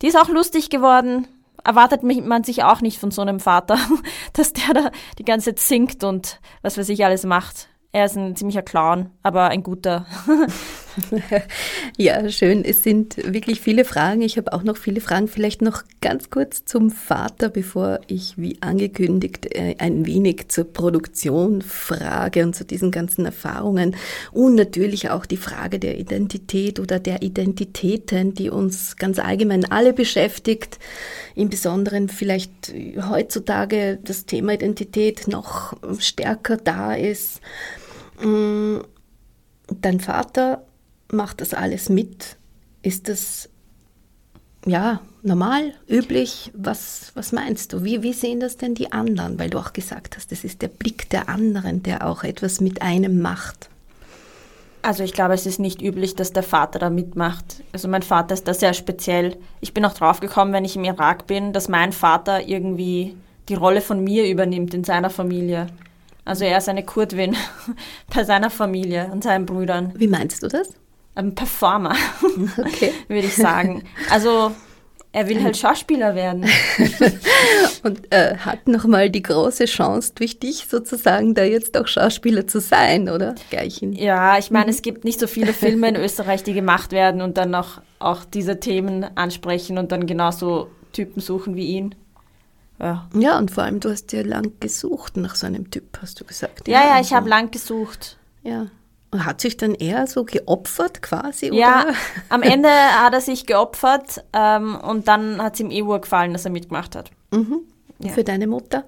Die 0.00 0.06
ist 0.06 0.16
auch 0.16 0.30
lustig 0.30 0.70
geworden, 0.70 1.26
erwartet 1.64 2.02
man 2.02 2.44
sich 2.44 2.64
auch 2.64 2.80
nicht 2.80 2.98
von 2.98 3.10
so 3.10 3.22
einem 3.22 3.40
Vater, 3.40 3.78
dass 4.32 4.52
der 4.52 4.74
da 4.74 4.90
die 5.18 5.24
ganze 5.24 5.54
Zeit 5.54 5.60
singt 5.60 6.04
und 6.04 6.40
was 6.62 6.78
weiß 6.78 6.88
ich 6.88 7.04
alles 7.04 7.24
macht. 7.24 7.70
Er 7.92 8.04
ist 8.04 8.16
ein 8.16 8.36
ziemlicher 8.36 8.62
Clown, 8.62 9.10
aber 9.24 9.48
ein 9.48 9.64
guter. 9.64 10.06
ja, 11.96 12.28
schön. 12.30 12.64
Es 12.64 12.84
sind 12.84 13.16
wirklich 13.16 13.60
viele 13.60 13.84
Fragen. 13.84 14.22
Ich 14.22 14.36
habe 14.36 14.52
auch 14.52 14.62
noch 14.62 14.76
viele 14.76 15.00
Fragen. 15.00 15.26
Vielleicht 15.26 15.60
noch 15.60 15.82
ganz 16.00 16.30
kurz 16.30 16.64
zum 16.64 16.90
Vater, 16.90 17.48
bevor 17.48 17.98
ich, 18.06 18.38
wie 18.38 18.58
angekündigt, 18.62 19.52
äh, 19.56 19.74
ein 19.78 20.06
wenig 20.06 20.50
zur 20.50 20.72
Produktion 20.72 21.62
frage 21.62 22.44
und 22.44 22.54
zu 22.54 22.64
diesen 22.64 22.92
ganzen 22.92 23.24
Erfahrungen. 23.24 23.96
Und 24.30 24.54
natürlich 24.54 25.10
auch 25.10 25.26
die 25.26 25.36
Frage 25.36 25.80
der 25.80 25.98
Identität 25.98 26.78
oder 26.78 27.00
der 27.00 27.22
Identitäten, 27.22 28.34
die 28.34 28.50
uns 28.50 28.98
ganz 28.98 29.18
allgemein 29.18 29.64
alle 29.64 29.92
beschäftigt. 29.92 30.78
Im 31.34 31.48
Besonderen 31.48 32.08
vielleicht 32.08 32.72
heutzutage 33.08 33.98
das 34.02 34.26
Thema 34.26 34.54
Identität 34.54 35.28
noch 35.28 35.74
stärker 35.98 36.56
da 36.56 36.94
ist. 36.94 37.40
Mm, 38.22 38.78
dein 39.80 40.00
Vater 40.00 40.64
macht 41.12 41.40
das 41.40 41.54
alles 41.54 41.88
mit. 41.88 42.36
Ist 42.82 43.08
das 43.08 43.48
ja 44.66 45.00
normal, 45.22 45.74
üblich? 45.88 46.50
Was, 46.54 47.12
was 47.14 47.32
meinst 47.32 47.72
du? 47.72 47.84
Wie, 47.84 48.02
wie 48.02 48.12
sehen 48.12 48.40
das 48.40 48.56
denn 48.56 48.74
die 48.74 48.92
anderen? 48.92 49.38
Weil 49.38 49.50
du 49.50 49.58
auch 49.58 49.72
gesagt 49.72 50.16
hast, 50.16 50.32
das 50.32 50.44
ist 50.44 50.62
der 50.62 50.68
Blick 50.68 51.08
der 51.10 51.28
anderen, 51.28 51.82
der 51.82 52.06
auch 52.06 52.24
etwas 52.24 52.60
mit 52.60 52.82
einem 52.82 53.20
macht. 53.20 53.69
Also 54.82 55.04
ich 55.04 55.12
glaube, 55.12 55.34
es 55.34 55.44
ist 55.46 55.58
nicht 55.58 55.82
üblich, 55.82 56.14
dass 56.16 56.32
der 56.32 56.42
Vater 56.42 56.78
da 56.78 56.90
mitmacht. 56.90 57.62
Also 57.72 57.86
mein 57.88 58.02
Vater 58.02 58.34
ist 58.34 58.48
da 58.48 58.54
sehr 58.54 58.72
speziell. 58.72 59.36
Ich 59.60 59.74
bin 59.74 59.84
auch 59.84 59.92
draufgekommen, 59.92 60.54
wenn 60.54 60.64
ich 60.64 60.76
im 60.76 60.84
Irak 60.84 61.26
bin, 61.26 61.52
dass 61.52 61.68
mein 61.68 61.92
Vater 61.92 62.48
irgendwie 62.48 63.14
die 63.48 63.54
Rolle 63.54 63.80
von 63.82 64.02
mir 64.02 64.26
übernimmt 64.28 64.72
in 64.72 64.84
seiner 64.84 65.10
Familie. 65.10 65.66
Also 66.24 66.44
er 66.44 66.58
ist 66.58 66.68
eine 66.68 66.84
Kurdwin 66.84 67.36
bei 68.14 68.24
seiner 68.24 68.50
Familie 68.50 69.10
und 69.12 69.22
seinen 69.22 69.46
Brüdern. 69.46 69.92
Wie 69.96 70.08
meinst 70.08 70.42
du 70.42 70.48
das? 70.48 70.70
Ein 71.14 71.34
Performer, 71.34 71.94
Okay. 72.58 72.92
würde 73.08 73.26
ich 73.26 73.36
sagen. 73.36 73.82
Also 74.10 74.52
er 75.12 75.28
will 75.28 75.42
halt 75.42 75.56
Schauspieler 75.56 76.14
werden. 76.14 76.46
Und 77.82 78.12
äh, 78.12 78.36
hat 78.36 78.68
nochmal 78.68 79.10
die 79.10 79.22
große 79.22 79.64
Chance 79.64 80.12
durch 80.14 80.38
dich 80.38 80.66
sozusagen, 80.68 81.34
da 81.34 81.42
jetzt 81.42 81.76
auch 81.76 81.88
Schauspieler 81.88 82.46
zu 82.46 82.60
sein, 82.60 83.08
oder? 83.08 83.34
Gleich 83.50 83.82
in 83.82 83.92
Ja, 83.92 84.38
ich 84.38 84.50
meine, 84.50 84.70
es 84.70 84.82
gibt 84.82 85.04
nicht 85.04 85.18
so 85.18 85.26
viele 85.26 85.52
Filme 85.52 85.88
in 85.88 85.96
Österreich, 85.96 86.44
die 86.44 86.52
gemacht 86.52 86.92
werden 86.92 87.22
und 87.22 87.38
dann 87.38 87.50
noch 87.50 87.80
auch 87.98 88.24
diese 88.24 88.60
Themen 88.60 89.04
ansprechen 89.16 89.78
und 89.78 89.90
dann 89.90 90.06
genauso 90.06 90.70
Typen 90.92 91.20
suchen 91.20 91.56
wie 91.56 91.66
ihn. 91.66 91.94
Ja, 92.78 93.08
Ja, 93.14 93.38
und 93.38 93.50
vor 93.50 93.64
allem, 93.64 93.80
du 93.80 93.90
hast 93.90 94.12
ja 94.12 94.22
lang 94.22 94.52
gesucht 94.60 95.16
nach 95.16 95.34
so 95.34 95.46
einem 95.46 95.70
Typ, 95.70 95.98
hast 96.00 96.20
du 96.20 96.24
gesagt. 96.24 96.68
ja, 96.68 96.80
ja 96.80 96.92
ich 96.92 96.96
also, 96.96 97.16
habe 97.16 97.28
lang 97.28 97.50
gesucht. 97.50 98.16
Ja. 98.42 98.68
Und 99.12 99.24
hat 99.24 99.40
sich 99.40 99.56
dann 99.56 99.74
eher 99.74 100.06
so 100.06 100.24
geopfert 100.24 101.02
quasi, 101.02 101.52
Ja, 101.52 101.82
oder? 101.82 101.94
am 102.28 102.42
Ende 102.42 102.68
hat 102.70 103.12
er 103.12 103.20
sich 103.20 103.44
geopfert 103.46 104.22
ähm, 104.32 104.76
und 104.76 105.08
dann 105.08 105.42
hat 105.42 105.54
es 105.54 105.60
ihm 105.60 105.70
eh 105.72 105.80
gefallen, 105.98 106.32
dass 106.32 106.44
er 106.44 106.52
mitgemacht 106.52 106.94
hat. 106.94 107.10
ja. 107.98 108.10
Für 108.12 108.22
deine 108.22 108.46
Mutter? 108.46 108.84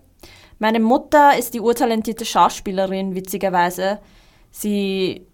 Meine 0.60 0.78
Mutter 0.78 1.36
ist 1.36 1.54
die 1.54 1.60
urtalentierte 1.60 2.24
Schauspielerin, 2.24 3.16
witzigerweise. 3.16 3.98
Sie, 4.52 5.26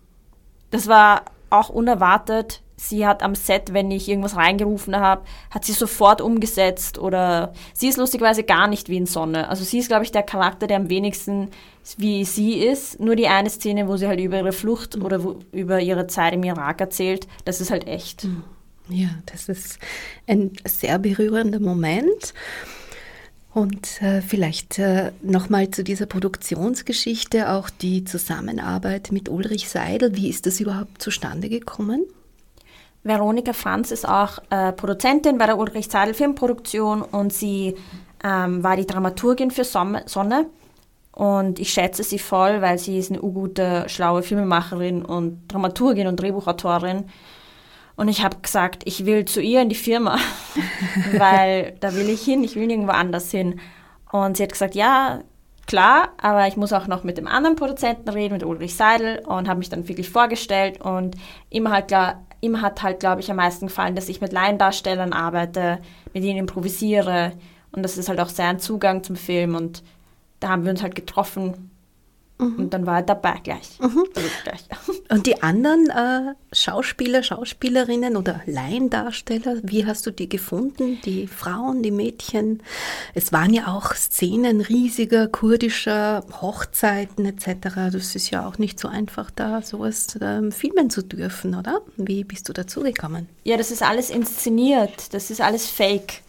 das 0.70 0.86
war 0.88 1.26
auch 1.50 1.68
unerwartet. 1.68 2.62
Sie 2.80 3.04
hat 3.04 3.24
am 3.24 3.34
Set, 3.34 3.72
wenn 3.74 3.90
ich 3.90 4.08
irgendwas 4.08 4.36
reingerufen 4.36 4.94
habe, 4.96 5.24
hat 5.50 5.64
sie 5.64 5.72
sofort 5.72 6.20
umgesetzt 6.20 6.96
oder 6.96 7.52
sie 7.74 7.88
ist 7.88 7.98
lustigerweise 7.98 8.44
gar 8.44 8.68
nicht 8.68 8.88
wie 8.88 8.96
in 8.96 9.06
Sonne. 9.06 9.48
Also 9.48 9.64
sie 9.64 9.78
ist, 9.78 9.88
glaube 9.88 10.04
ich, 10.04 10.12
der 10.12 10.22
Charakter, 10.22 10.68
der 10.68 10.76
am 10.76 10.88
wenigsten 10.88 11.48
wie 11.96 12.24
sie 12.24 12.54
ist. 12.54 13.00
Nur 13.00 13.16
die 13.16 13.26
eine 13.26 13.50
Szene, 13.50 13.88
wo 13.88 13.96
sie 13.96 14.06
halt 14.06 14.20
über 14.20 14.38
ihre 14.38 14.52
Flucht 14.52 14.96
oder 14.96 15.24
wo, 15.24 15.40
über 15.50 15.80
ihre 15.80 16.06
Zeit 16.06 16.34
im 16.34 16.44
Irak 16.44 16.80
erzählt, 16.80 17.26
das 17.44 17.60
ist 17.60 17.72
halt 17.72 17.88
echt. 17.88 18.28
Ja, 18.88 19.08
das 19.26 19.48
ist 19.48 19.80
ein 20.28 20.52
sehr 20.64 21.00
berührender 21.00 21.58
Moment. 21.58 22.32
Und 23.54 24.00
äh, 24.02 24.22
vielleicht 24.22 24.78
äh, 24.78 25.10
nochmal 25.20 25.72
zu 25.72 25.82
dieser 25.82 26.06
Produktionsgeschichte, 26.06 27.50
auch 27.50 27.70
die 27.70 28.04
Zusammenarbeit 28.04 29.10
mit 29.10 29.28
Ulrich 29.28 29.68
Seidel. 29.68 30.14
Wie 30.14 30.28
ist 30.28 30.46
das 30.46 30.60
überhaupt 30.60 31.02
zustande 31.02 31.48
gekommen? 31.48 32.04
Veronika 33.08 33.52
Franz 33.52 33.90
ist 33.90 34.08
auch 34.08 34.38
äh, 34.50 34.72
Produzentin 34.72 35.38
bei 35.38 35.46
der 35.46 35.58
Ulrich 35.58 35.88
Seidel 35.88 36.14
Filmproduktion 36.14 37.02
und 37.02 37.32
sie 37.32 37.74
ähm, 38.22 38.62
war 38.62 38.76
die 38.76 38.86
Dramaturgin 38.86 39.50
für 39.50 39.64
Sonne. 39.64 40.46
Und 41.12 41.58
ich 41.58 41.72
schätze 41.72 42.04
sie 42.04 42.20
voll, 42.20 42.62
weil 42.62 42.78
sie 42.78 42.96
ist 42.98 43.10
eine 43.10 43.18
gute, 43.20 43.88
schlaue 43.88 44.22
Filmemacherin 44.22 45.04
und 45.04 45.48
Dramaturgin 45.48 46.06
und 46.06 46.16
Drehbuchautorin. 46.16 47.06
Und 47.96 48.06
ich 48.06 48.22
habe 48.22 48.36
gesagt, 48.40 48.82
ich 48.84 49.04
will 49.06 49.24
zu 49.24 49.40
ihr 49.40 49.60
in 49.60 49.68
die 49.68 49.74
Firma, 49.74 50.18
weil 51.18 51.74
da 51.80 51.94
will 51.94 52.08
ich 52.08 52.22
hin, 52.22 52.44
ich 52.44 52.54
will 52.54 52.68
nirgendwo 52.68 52.92
anders 52.92 53.32
hin. 53.32 53.58
Und 54.12 54.36
sie 54.36 54.44
hat 54.44 54.52
gesagt, 54.52 54.76
ja, 54.76 55.20
klar, 55.66 56.10
aber 56.18 56.46
ich 56.46 56.56
muss 56.56 56.72
auch 56.72 56.86
noch 56.86 57.02
mit 57.02 57.18
dem 57.18 57.26
anderen 57.26 57.56
Produzenten 57.56 58.08
reden, 58.08 58.34
mit 58.34 58.44
Ulrich 58.44 58.76
Seidel 58.76 59.18
und 59.26 59.48
habe 59.48 59.58
mich 59.58 59.68
dann 59.70 59.88
wirklich 59.88 60.10
vorgestellt 60.10 60.80
und 60.80 61.16
ihm, 61.50 61.68
halt, 61.68 61.88
klar- 61.88 62.22
ihm 62.40 62.62
hat 62.62 62.82
halt, 62.82 63.00
glaube 63.00 63.20
ich, 63.20 63.30
am 63.30 63.36
meisten 63.36 63.66
gefallen, 63.66 63.96
dass 63.96 64.08
ich 64.08 64.20
mit 64.20 64.32
Laiendarstellern 64.32 65.12
arbeite, 65.12 65.78
mit 66.14 66.24
ihnen 66.24 66.38
improvisiere. 66.38 67.32
Und 67.72 67.82
das 67.82 67.98
ist 67.98 68.08
halt 68.08 68.20
auch 68.20 68.28
sein 68.28 68.58
Zugang 68.58 69.02
zum 69.02 69.16
Film. 69.16 69.54
Und 69.54 69.82
da 70.40 70.48
haben 70.48 70.64
wir 70.64 70.70
uns 70.70 70.82
halt 70.82 70.94
getroffen 70.94 71.67
und 72.38 72.70
dann 72.70 72.86
war 72.86 72.98
er 72.98 73.02
dabei 73.02 73.40
gleich. 73.42 73.78
Also 73.80 74.04
gleich. 74.44 74.64
Und 75.08 75.26
die 75.26 75.42
anderen 75.42 75.90
äh, 75.90 76.34
Schauspieler, 76.52 77.24
Schauspielerinnen 77.24 78.16
oder 78.16 78.42
Laiendarsteller, 78.46 79.56
wie 79.64 79.86
hast 79.86 80.06
du 80.06 80.12
die 80.12 80.28
gefunden? 80.28 81.00
Die 81.04 81.26
Frauen, 81.26 81.82
die 81.82 81.90
Mädchen? 81.90 82.62
Es 83.14 83.32
waren 83.32 83.52
ja 83.52 83.66
auch 83.66 83.92
Szenen 83.94 84.60
riesiger 84.60 85.26
kurdischer 85.26 86.24
Hochzeiten 86.40 87.26
etc. 87.26 87.90
Das 87.92 88.14
ist 88.14 88.30
ja 88.30 88.46
auch 88.46 88.58
nicht 88.58 88.78
so 88.78 88.86
einfach, 88.86 89.32
da 89.32 89.60
sowas 89.62 90.16
ähm, 90.20 90.52
filmen 90.52 90.90
zu 90.90 91.02
dürfen, 91.02 91.56
oder? 91.56 91.80
Wie 91.96 92.22
bist 92.22 92.48
du 92.48 92.52
dazu 92.52 92.82
gekommen? 92.82 93.28
Ja, 93.42 93.56
das 93.56 93.72
ist 93.72 93.82
alles 93.82 94.10
inszeniert, 94.10 95.12
das 95.12 95.30
ist 95.32 95.40
alles 95.40 95.66
fake. 95.66 96.22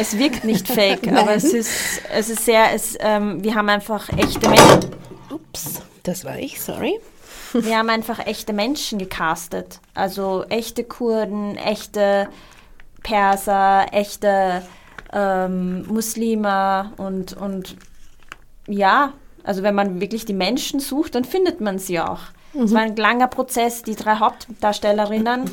Es 0.00 0.18
wirkt 0.18 0.44
nicht 0.44 0.66
fake, 0.72 1.06
aber 1.12 1.34
es 1.34 1.44
ist, 1.44 1.70
es 2.12 2.30
ist 2.30 2.44
sehr, 2.46 2.72
es, 2.72 2.96
ähm, 2.98 3.44
wir 3.44 3.54
haben 3.54 3.68
einfach 3.68 4.08
echte 4.08 4.48
Menschen. 4.48 4.90
Ups, 5.32 5.82
das 6.02 6.24
war 6.24 6.38
ich, 6.38 6.60
sorry. 6.60 6.98
Wir 7.52 7.78
haben 7.78 7.90
einfach 7.90 8.26
echte 8.26 8.52
Menschen 8.52 8.98
gecastet. 8.98 9.80
Also 9.94 10.44
echte 10.48 10.84
Kurden, 10.84 11.56
echte 11.56 12.28
Perser, 13.02 13.86
echte 13.92 14.62
ähm, 15.12 15.86
Muslime 15.86 16.92
und, 16.96 17.34
und 17.34 17.76
ja, 18.66 19.12
also 19.44 19.62
wenn 19.62 19.74
man 19.74 20.00
wirklich 20.00 20.24
die 20.24 20.34
Menschen 20.34 20.80
sucht, 20.80 21.14
dann 21.14 21.24
findet 21.24 21.60
man 21.60 21.78
sie 21.78 22.00
auch. 22.00 22.20
Es 22.54 22.72
war 22.74 22.82
ein 22.82 22.96
langer 22.96 23.28
Prozess. 23.28 23.82
Die 23.82 23.96
drei 23.96 24.16
Hauptdarstellerinnen 24.16 25.50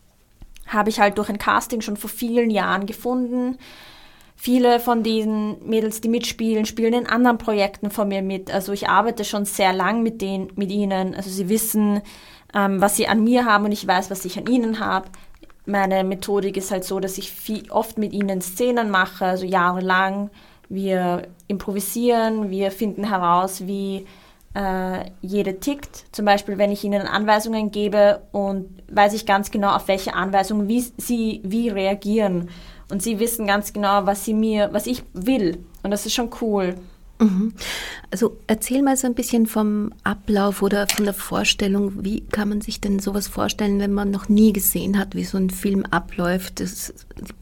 habe 0.66 0.90
ich 0.90 1.00
halt 1.00 1.18
durch 1.18 1.28
ein 1.28 1.38
Casting 1.38 1.80
schon 1.80 1.96
vor 1.96 2.10
vielen 2.10 2.50
Jahren 2.50 2.86
gefunden. 2.86 3.58
Viele 4.40 4.78
von 4.78 5.02
diesen 5.02 5.56
Mädels, 5.68 6.00
die 6.00 6.08
mitspielen, 6.08 6.64
spielen 6.64 6.94
in 6.94 7.06
anderen 7.08 7.38
Projekten 7.38 7.90
von 7.90 8.06
mir 8.06 8.22
mit. 8.22 8.54
Also 8.54 8.72
ich 8.72 8.88
arbeite 8.88 9.24
schon 9.24 9.44
sehr 9.44 9.72
lang 9.72 10.04
mit, 10.04 10.22
denen, 10.22 10.52
mit 10.54 10.70
ihnen. 10.70 11.16
Also 11.16 11.28
sie 11.28 11.48
wissen, 11.48 12.02
ähm, 12.54 12.80
was 12.80 12.96
sie 12.96 13.08
an 13.08 13.24
mir 13.24 13.46
haben 13.46 13.64
und 13.64 13.72
ich 13.72 13.84
weiß, 13.84 14.12
was 14.12 14.24
ich 14.24 14.38
an 14.38 14.46
ihnen 14.46 14.78
habe. 14.78 15.08
Meine 15.66 16.04
Methodik 16.04 16.56
ist 16.56 16.70
halt 16.70 16.84
so, 16.84 17.00
dass 17.00 17.18
ich 17.18 17.32
viel, 17.32 17.68
oft 17.72 17.98
mit 17.98 18.12
ihnen 18.12 18.40
Szenen 18.40 18.90
mache, 18.90 19.24
also 19.26 19.44
jahrelang. 19.44 20.30
Wir 20.68 21.26
improvisieren, 21.48 22.48
wir 22.48 22.70
finden 22.70 23.02
heraus, 23.02 23.66
wie 23.66 24.06
äh, 24.54 25.10
jede 25.20 25.58
tickt. 25.58 26.04
Zum 26.12 26.24
Beispiel, 26.24 26.58
wenn 26.58 26.70
ich 26.70 26.84
ihnen 26.84 27.08
Anweisungen 27.08 27.72
gebe 27.72 28.22
und 28.30 28.68
weiß 28.88 29.14
ich 29.14 29.26
ganz 29.26 29.50
genau, 29.50 29.74
auf 29.74 29.88
welche 29.88 30.14
Anweisungen 30.14 30.68
wie 30.68 30.80
sie 30.96 31.40
wie 31.42 31.70
reagieren. 31.70 32.50
Und 32.90 33.02
sie 33.02 33.18
wissen 33.18 33.46
ganz 33.46 33.72
genau, 33.72 34.06
was 34.06 34.24
sie 34.24 34.34
mir, 34.34 34.70
was 34.72 34.86
ich 34.86 35.02
will. 35.12 35.64
Und 35.82 35.90
das 35.90 36.06
ist 36.06 36.14
schon 36.14 36.30
cool. 36.40 36.76
Also 38.10 38.38
erzähl 38.46 38.82
mal 38.82 38.96
so 38.96 39.06
ein 39.06 39.14
bisschen 39.14 39.46
vom 39.46 39.92
Ablauf 40.04 40.62
oder 40.62 40.86
von 40.86 41.04
der 41.04 41.14
Vorstellung. 41.14 42.04
Wie 42.04 42.20
kann 42.20 42.48
man 42.48 42.60
sich 42.60 42.80
denn 42.80 43.00
sowas 43.00 43.26
vorstellen, 43.26 43.80
wenn 43.80 43.92
man 43.92 44.10
noch 44.10 44.28
nie 44.28 44.52
gesehen 44.52 44.98
hat, 44.98 45.14
wie 45.16 45.24
so 45.24 45.36
ein 45.36 45.50
Film 45.50 45.84
abläuft? 45.84 46.60
Das, 46.60 46.94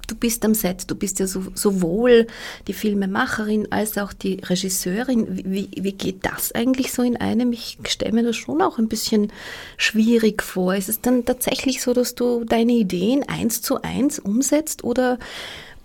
du 0.07 0.15
bist 0.15 0.45
am 0.47 0.55
Set, 0.55 0.91
du 0.91 0.95
bist 0.95 1.21
ja 1.21 1.27
so, 1.27 1.45
sowohl 1.55 2.27
die 2.67 2.73
Filmemacherin 2.73 3.71
als 3.71 3.99
auch 3.99 4.15
die 4.15 4.41
Regisseurin. 4.43 5.27
Wie, 5.45 5.69
wie 5.77 5.93
geht 5.93 6.25
das 6.25 6.53
eigentlich 6.53 6.93
so 6.93 7.03
in 7.03 7.19
einem? 7.19 7.53
Ich 7.53 7.79
stelle 7.87 8.13
mir 8.13 8.23
das 8.23 8.37
schon 8.37 8.63
auch 8.63 8.79
ein 8.79 8.89
bisschen 8.89 9.31
schwierig 9.77 10.43
vor. 10.43 10.75
Ist 10.75 10.89
es 10.89 11.03
dann 11.03 11.27
tatsächlich 11.27 11.83
so, 11.83 11.93
dass 11.93 12.15
du 12.15 12.45
deine 12.45 12.73
Ideen 12.73 13.23
eins 13.29 13.61
zu 13.61 13.83
eins 13.83 14.19
umsetzt 14.19 14.85
oder 14.85 15.19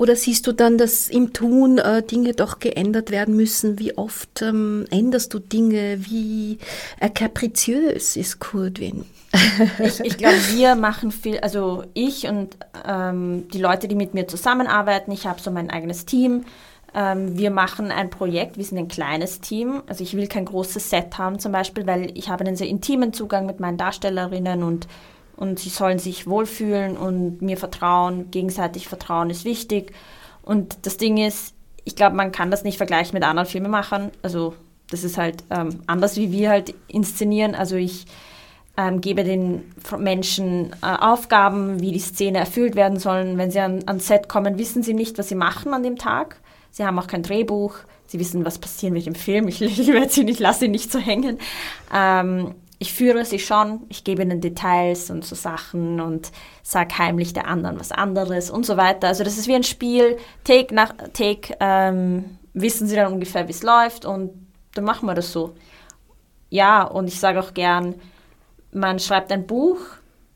oder 0.01 0.15
siehst 0.15 0.47
du 0.47 0.51
dann, 0.51 0.79
dass 0.79 1.09
im 1.09 1.31
Tun 1.31 1.77
äh, 1.77 2.01
Dinge 2.01 2.33
doch 2.33 2.57
geändert 2.57 3.11
werden 3.11 3.35
müssen? 3.35 3.77
Wie 3.77 3.99
oft 3.99 4.41
ähm, 4.41 4.87
änderst 4.89 5.31
du 5.31 5.37
Dinge? 5.37 5.99
Wie 6.09 6.57
äh, 6.99 7.07
kapriziös 7.07 8.15
ist 8.15 8.39
Kurdwin? 8.39 9.05
Ich, 9.79 9.99
ich 9.99 10.17
glaube, 10.17 10.37
wir 10.55 10.75
machen 10.75 11.11
viel, 11.11 11.39
also 11.39 11.83
ich 11.93 12.27
und 12.27 12.57
ähm, 12.85 13.47
die 13.53 13.61
Leute, 13.61 13.87
die 13.87 13.95
mit 13.95 14.15
mir 14.15 14.27
zusammenarbeiten, 14.27 15.11
ich 15.11 15.27
habe 15.27 15.39
so 15.39 15.51
mein 15.51 15.69
eigenes 15.69 16.05
Team. 16.05 16.45
Ähm, 16.95 17.37
wir 17.37 17.51
machen 17.51 17.91
ein 17.91 18.09
Projekt, 18.09 18.57
wir 18.57 18.65
sind 18.65 18.79
ein 18.79 18.87
kleines 18.87 19.39
Team. 19.39 19.83
Also 19.85 20.03
ich 20.03 20.17
will 20.17 20.27
kein 20.27 20.45
großes 20.45 20.89
Set 20.89 21.19
haben 21.19 21.37
zum 21.37 21.51
Beispiel, 21.51 21.85
weil 21.85 22.11
ich 22.17 22.27
habe 22.29 22.43
einen 22.43 22.55
sehr 22.55 22.67
intimen 22.67 23.13
Zugang 23.13 23.45
mit 23.45 23.59
meinen 23.59 23.77
Darstellerinnen 23.77 24.63
und 24.63 24.87
und 25.41 25.57
sie 25.57 25.69
sollen 25.69 25.97
sich 25.97 26.27
wohlfühlen 26.27 26.95
und 26.95 27.41
mir 27.41 27.57
vertrauen. 27.57 28.29
Gegenseitig 28.29 28.87
Vertrauen 28.87 29.31
ist 29.31 29.43
wichtig. 29.43 29.91
Und 30.43 30.85
das 30.85 30.97
Ding 30.97 31.17
ist, 31.17 31.55
ich 31.83 31.95
glaube, 31.95 32.15
man 32.15 32.31
kann 32.31 32.51
das 32.51 32.63
nicht 32.63 32.77
vergleichen 32.77 33.15
mit 33.15 33.23
anderen 33.23 33.49
Filmemachern. 33.49 34.11
Also 34.21 34.53
das 34.91 35.03
ist 35.03 35.17
halt 35.17 35.43
ähm, 35.49 35.81
anders, 35.87 36.15
wie 36.15 36.31
wir 36.31 36.51
halt 36.51 36.75
inszenieren. 36.87 37.55
Also 37.55 37.75
ich 37.75 38.05
ähm, 38.77 39.01
gebe 39.01 39.23
den 39.23 39.63
Menschen 39.97 40.73
äh, 40.83 40.95
Aufgaben, 40.99 41.81
wie 41.81 41.91
die 41.91 41.97
Szene 41.97 42.37
erfüllt 42.37 42.75
werden 42.75 42.99
sollen. 42.99 43.39
Wenn 43.39 43.49
sie 43.49 43.61
an, 43.61 43.79
ans 43.87 44.05
Set 44.05 44.29
kommen, 44.29 44.59
wissen 44.59 44.83
sie 44.83 44.93
nicht, 44.93 45.17
was 45.17 45.29
sie 45.29 45.35
machen 45.35 45.73
an 45.73 45.81
dem 45.81 45.95
Tag. 45.97 46.39
Sie 46.69 46.85
haben 46.85 46.99
auch 46.99 47.07
kein 47.07 47.23
Drehbuch. 47.23 47.77
Sie 48.05 48.19
wissen, 48.19 48.45
was 48.45 48.59
passieren 48.59 48.93
mit 48.93 49.07
dem 49.07 49.15
Film. 49.15 49.47
Ich, 49.47 49.59
ich 49.63 49.87
werde 49.87 50.43
lasse 50.43 50.59
sie 50.59 50.67
nicht 50.67 50.91
so 50.91 50.99
hängen. 50.99 51.39
Ähm, 51.91 52.53
ich 52.81 52.93
führe 52.93 53.25
sie 53.25 53.37
schon, 53.37 53.81
ich 53.89 54.03
gebe 54.03 54.23
ihnen 54.23 54.41
Details 54.41 55.11
und 55.11 55.23
so 55.23 55.35
Sachen 55.35 56.01
und 56.01 56.31
sage 56.63 56.97
heimlich 56.97 57.31
der 57.31 57.47
anderen 57.47 57.79
was 57.79 57.91
anderes 57.91 58.49
und 58.49 58.65
so 58.65 58.75
weiter. 58.75 59.07
Also 59.07 59.23
das 59.23 59.37
ist 59.37 59.47
wie 59.47 59.53
ein 59.53 59.61
Spiel, 59.61 60.17
Take 60.43 60.73
nach 60.73 60.91
Take 61.13 61.55
ähm, 61.59 62.39
wissen 62.55 62.87
sie 62.87 62.95
dann 62.95 63.13
ungefähr, 63.13 63.47
wie 63.47 63.51
es 63.51 63.61
läuft 63.61 64.05
und 64.05 64.31
dann 64.73 64.83
machen 64.83 65.05
wir 65.05 65.13
das 65.13 65.31
so. 65.31 65.53
ja, 66.49 66.81
und 66.81 67.07
ich 67.07 67.19
sage 67.19 67.39
auch 67.39 67.53
gern, 67.53 67.93
man 68.71 68.97
schreibt 68.97 69.31
ein 69.31 69.45
Buch 69.45 69.77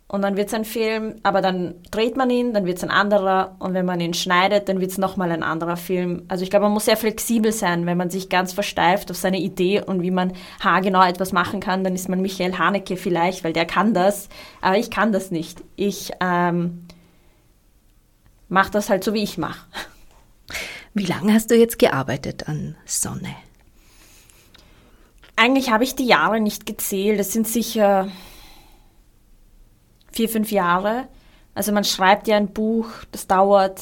und 0.07 0.21
dann 0.21 0.37
wird 0.37 0.49
es 0.49 0.53
ein 0.53 0.65
Film, 0.65 1.15
aber 1.23 1.41
dann 1.41 1.75
dreht 1.89 2.15
man 2.15 2.29
ihn, 2.29 2.53
dann 2.53 2.65
wird 2.65 2.77
es 2.77 2.83
ein 2.83 2.91
anderer 2.91 3.55
und 3.57 3.73
wenn 3.73 3.85
man 3.85 3.99
ihn 3.99 4.13
schneidet, 4.13 4.69
dann 4.69 4.79
wird 4.79 4.91
es 4.91 4.99
nochmal 4.99 5.31
ein 5.31 5.41
anderer 5.41 5.77
Film. 5.77 6.23
Also 6.27 6.43
ich 6.43 6.51
glaube, 6.51 6.65
man 6.65 6.73
muss 6.73 6.85
sehr 6.85 6.97
flexibel 6.97 7.51
sein, 7.51 7.87
wenn 7.87 7.97
man 7.97 8.11
sich 8.11 8.29
ganz 8.29 8.53
versteift 8.53 9.09
auf 9.09 9.17
seine 9.17 9.39
Idee 9.39 9.81
und 9.81 10.03
wie 10.03 10.11
man 10.11 10.33
haargenau 10.59 11.03
etwas 11.03 11.31
machen 11.31 11.59
kann, 11.59 11.83
dann 11.83 11.95
ist 11.95 12.07
man 12.07 12.21
Michael 12.21 12.57
Haneke 12.57 12.97
vielleicht, 12.97 13.43
weil 13.43 13.53
der 13.53 13.65
kann 13.65 13.95
das, 13.95 14.29
aber 14.61 14.77
ich 14.77 14.91
kann 14.91 15.11
das 15.11 15.31
nicht. 15.31 15.63
Ich 15.75 16.11
ähm, 16.21 16.85
mache 18.47 18.71
das 18.71 18.91
halt 18.91 19.03
so, 19.03 19.13
wie 19.13 19.23
ich 19.23 19.39
mache. 19.39 19.65
Wie 20.93 21.05
lange 21.05 21.33
hast 21.33 21.49
du 21.49 21.55
jetzt 21.55 21.79
gearbeitet 21.79 22.47
an 22.47 22.77
Sonne? 22.85 23.35
Eigentlich 25.35 25.71
habe 25.71 25.83
ich 25.83 25.95
die 25.95 26.05
Jahre 26.05 26.39
nicht 26.39 26.65
gezählt. 26.65 27.19
Das 27.19 27.33
sind 27.33 27.47
sicher 27.47 28.07
vier, 30.15 30.29
fünf 30.29 30.51
Jahre. 30.51 31.07
Also 31.53 31.71
man 31.71 31.83
schreibt 31.83 32.27
ja 32.27 32.37
ein 32.37 32.53
Buch, 32.53 32.87
das 33.11 33.27
dauert, 33.27 33.81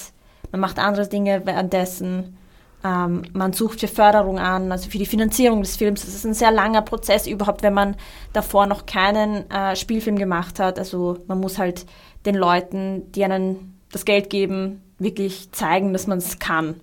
man 0.52 0.62
macht 0.62 0.80
andere 0.80 1.08
Dinge 1.08 1.42
währenddessen, 1.46 2.38
ähm, 2.84 3.24
man 3.34 3.54
sucht 3.54 3.80
für 3.80 3.88
Förderung 3.88 4.40
an, 4.40 4.72
also 4.72 4.90
für 4.90 4.98
die 4.98 5.06
Finanzierung 5.06 5.62
des 5.62 5.78
Films. 5.78 6.06
Das 6.06 6.14
ist 6.14 6.26
ein 6.26 6.34
sehr 6.34 6.52
langer 6.52 6.82
Prozess 6.82 7.28
überhaupt, 7.28 7.64
wenn 7.64 7.74
man 7.74 7.96
davor 8.34 8.66
noch 8.66 8.86
keinen 8.86 9.50
äh, 9.50 9.76
Spielfilm 9.76 10.18
gemacht 10.18 10.60
hat. 10.60 10.78
Also 10.78 11.20
man 11.28 11.40
muss 11.40 11.58
halt 11.58 11.86
den 12.26 12.36
Leuten, 12.36 13.12
die 13.14 13.24
einen 13.24 13.80
das 13.92 14.06
Geld 14.06 14.30
geben, 14.30 14.82
wirklich 15.00 15.52
zeigen, 15.52 15.94
dass 15.94 16.08
man 16.08 16.18
es 16.18 16.40
kann. 16.40 16.80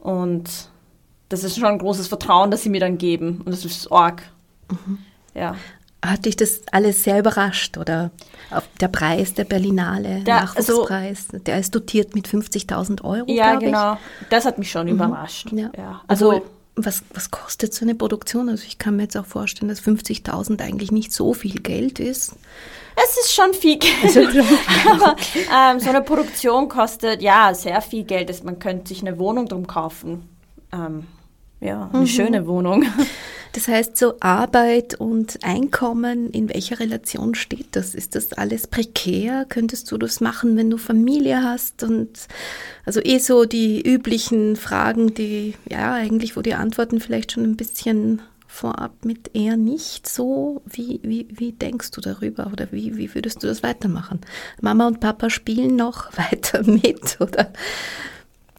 Und 0.00 0.70
das 1.28 1.44
ist 1.44 1.56
schon 1.56 1.68
ein 1.68 1.78
großes 1.78 2.08
Vertrauen, 2.08 2.50
das 2.50 2.62
sie 2.62 2.70
mir 2.70 2.80
dann 2.80 2.98
geben. 2.98 3.42
Und 3.44 3.52
das 3.52 3.64
ist 3.64 3.90
arg. 3.90 4.22
Mhm. 4.70 4.98
Ja. 5.34 5.56
Hat 6.04 6.24
dich 6.24 6.34
das 6.36 6.62
alles 6.72 7.04
sehr 7.04 7.20
überrascht 7.20 7.78
oder 7.78 8.10
der 8.80 8.88
Preis 8.88 9.34
der 9.34 9.44
Berlinale, 9.44 10.20
Der- 10.24 10.40
Nachwuchspreis, 10.42 11.28
der 11.46 11.58
ist 11.60 11.74
dotiert 11.74 12.14
mit 12.16 12.26
50.000 12.28 13.02
Euro, 13.04 13.24
Ja, 13.30 13.54
genau. 13.54 13.96
Das 14.28 14.44
hat 14.44 14.58
mich 14.58 14.70
schon 14.70 14.88
überrascht. 14.88 15.46
Ich. 15.52 15.58
Ja. 15.58 15.70
Ja. 15.76 16.02
Also, 16.08 16.30
Also, 16.32 16.44
was, 16.74 17.02
was 17.14 17.30
kostet 17.30 17.72
so 17.74 17.84
eine 17.84 17.94
Produktion? 17.94 18.48
Also 18.48 18.64
ich 18.66 18.78
kann 18.78 18.96
mir 18.96 19.02
jetzt 19.04 19.16
auch 19.16 19.26
vorstellen, 19.26 19.68
dass 19.68 19.80
50.000 19.80 20.60
eigentlich 20.62 20.90
nicht 20.90 21.12
so 21.12 21.34
viel 21.34 21.60
Geld 21.60 22.00
ist. 22.00 22.34
es 22.96 23.18
ist 23.24 23.32
schon 23.34 23.52
viel 23.54 23.78
Geld. 23.78 24.16
Aber 24.90 25.14
ähm, 25.54 25.78
so 25.80 25.90
eine 25.90 26.00
Produktion 26.02 26.68
kostet 26.68 27.22
ja 27.22 27.54
sehr 27.54 27.80
viel 27.82 28.04
Geld. 28.04 28.28
Das- 28.28 28.42
Man 28.42 28.58
könnte 28.58 28.88
sich 28.88 29.02
eine 29.02 29.18
Wohnung 29.18 29.48
drum 29.48 29.66
kaufen. 29.66 30.28
Ähm, 30.72 31.06
ja, 31.60 31.90
eine 31.92 32.06
schöne 32.08 32.46
Wohnung. 32.48 32.84
Das 33.52 33.68
heißt, 33.68 33.96
so 33.98 34.14
Arbeit 34.20 34.94
und 34.94 35.38
Einkommen, 35.42 36.30
in 36.30 36.48
welcher 36.48 36.80
Relation 36.80 37.34
steht 37.34 37.68
das? 37.72 37.94
Ist 37.94 38.14
das 38.14 38.32
alles 38.32 38.66
prekär? 38.66 39.44
Könntest 39.46 39.90
du 39.92 39.98
das 39.98 40.20
machen, 40.20 40.56
wenn 40.56 40.70
du 40.70 40.78
Familie 40.78 41.42
hast? 41.42 41.82
Und 41.82 42.28
also 42.86 43.00
eh 43.02 43.18
so 43.18 43.44
die 43.44 43.82
üblichen 43.82 44.56
Fragen, 44.56 45.12
die, 45.14 45.54
ja, 45.68 45.92
eigentlich, 45.92 46.36
wo 46.36 46.40
die 46.40 46.54
Antworten 46.54 46.98
vielleicht 46.98 47.32
schon 47.32 47.44
ein 47.44 47.56
bisschen 47.56 48.22
vorab 48.46 49.04
mit 49.04 49.34
eher 49.34 49.56
nicht 49.56 50.08
so. 50.08 50.62
Wie, 50.66 51.00
wie, 51.02 51.26
wie 51.30 51.52
denkst 51.52 51.90
du 51.90 52.00
darüber 52.00 52.48
oder 52.52 52.68
wie, 52.70 52.96
wie 52.96 53.14
würdest 53.14 53.42
du 53.42 53.46
das 53.46 53.62
weitermachen? 53.62 54.20
Mama 54.60 54.86
und 54.86 55.00
Papa 55.00 55.28
spielen 55.30 55.76
noch 55.76 56.10
weiter 56.16 56.62
mit 56.62 57.18
oder 57.20 57.52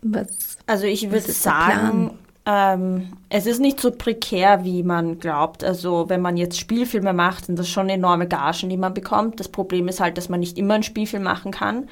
was? 0.02 0.58
Also 0.68 0.86
ich 0.86 1.12
würde 1.12 1.32
sagen, 1.32 2.12
ähm, 2.46 3.14
es 3.30 3.46
ist 3.46 3.60
nicht 3.60 3.80
so 3.80 3.92
prekär, 3.92 4.66
wie 4.66 4.84
man 4.84 5.20
glaubt. 5.20 5.64
Also 5.64 6.10
wenn 6.10 6.22
man 6.22 6.38
jetzt 6.38 6.60
Spielfilme 6.60 7.14
macht, 7.14 7.46
sind 7.46 7.58
das 7.58 7.70
schon 7.70 7.90
enorme 7.90 8.28
Gagen, 8.28 8.70
die 8.70 8.78
man 8.78 8.94
bekommt. 8.94 9.40
Das 9.40 9.48
Problem 9.48 9.88
ist 9.88 10.00
halt, 10.00 10.18
dass 10.18 10.30
man 10.30 10.42
nicht 10.42 10.58
immer 10.58 10.74
einen 10.74 10.84
Spielfilm 10.84 11.24
machen 11.24 11.52
kann. 11.52 11.88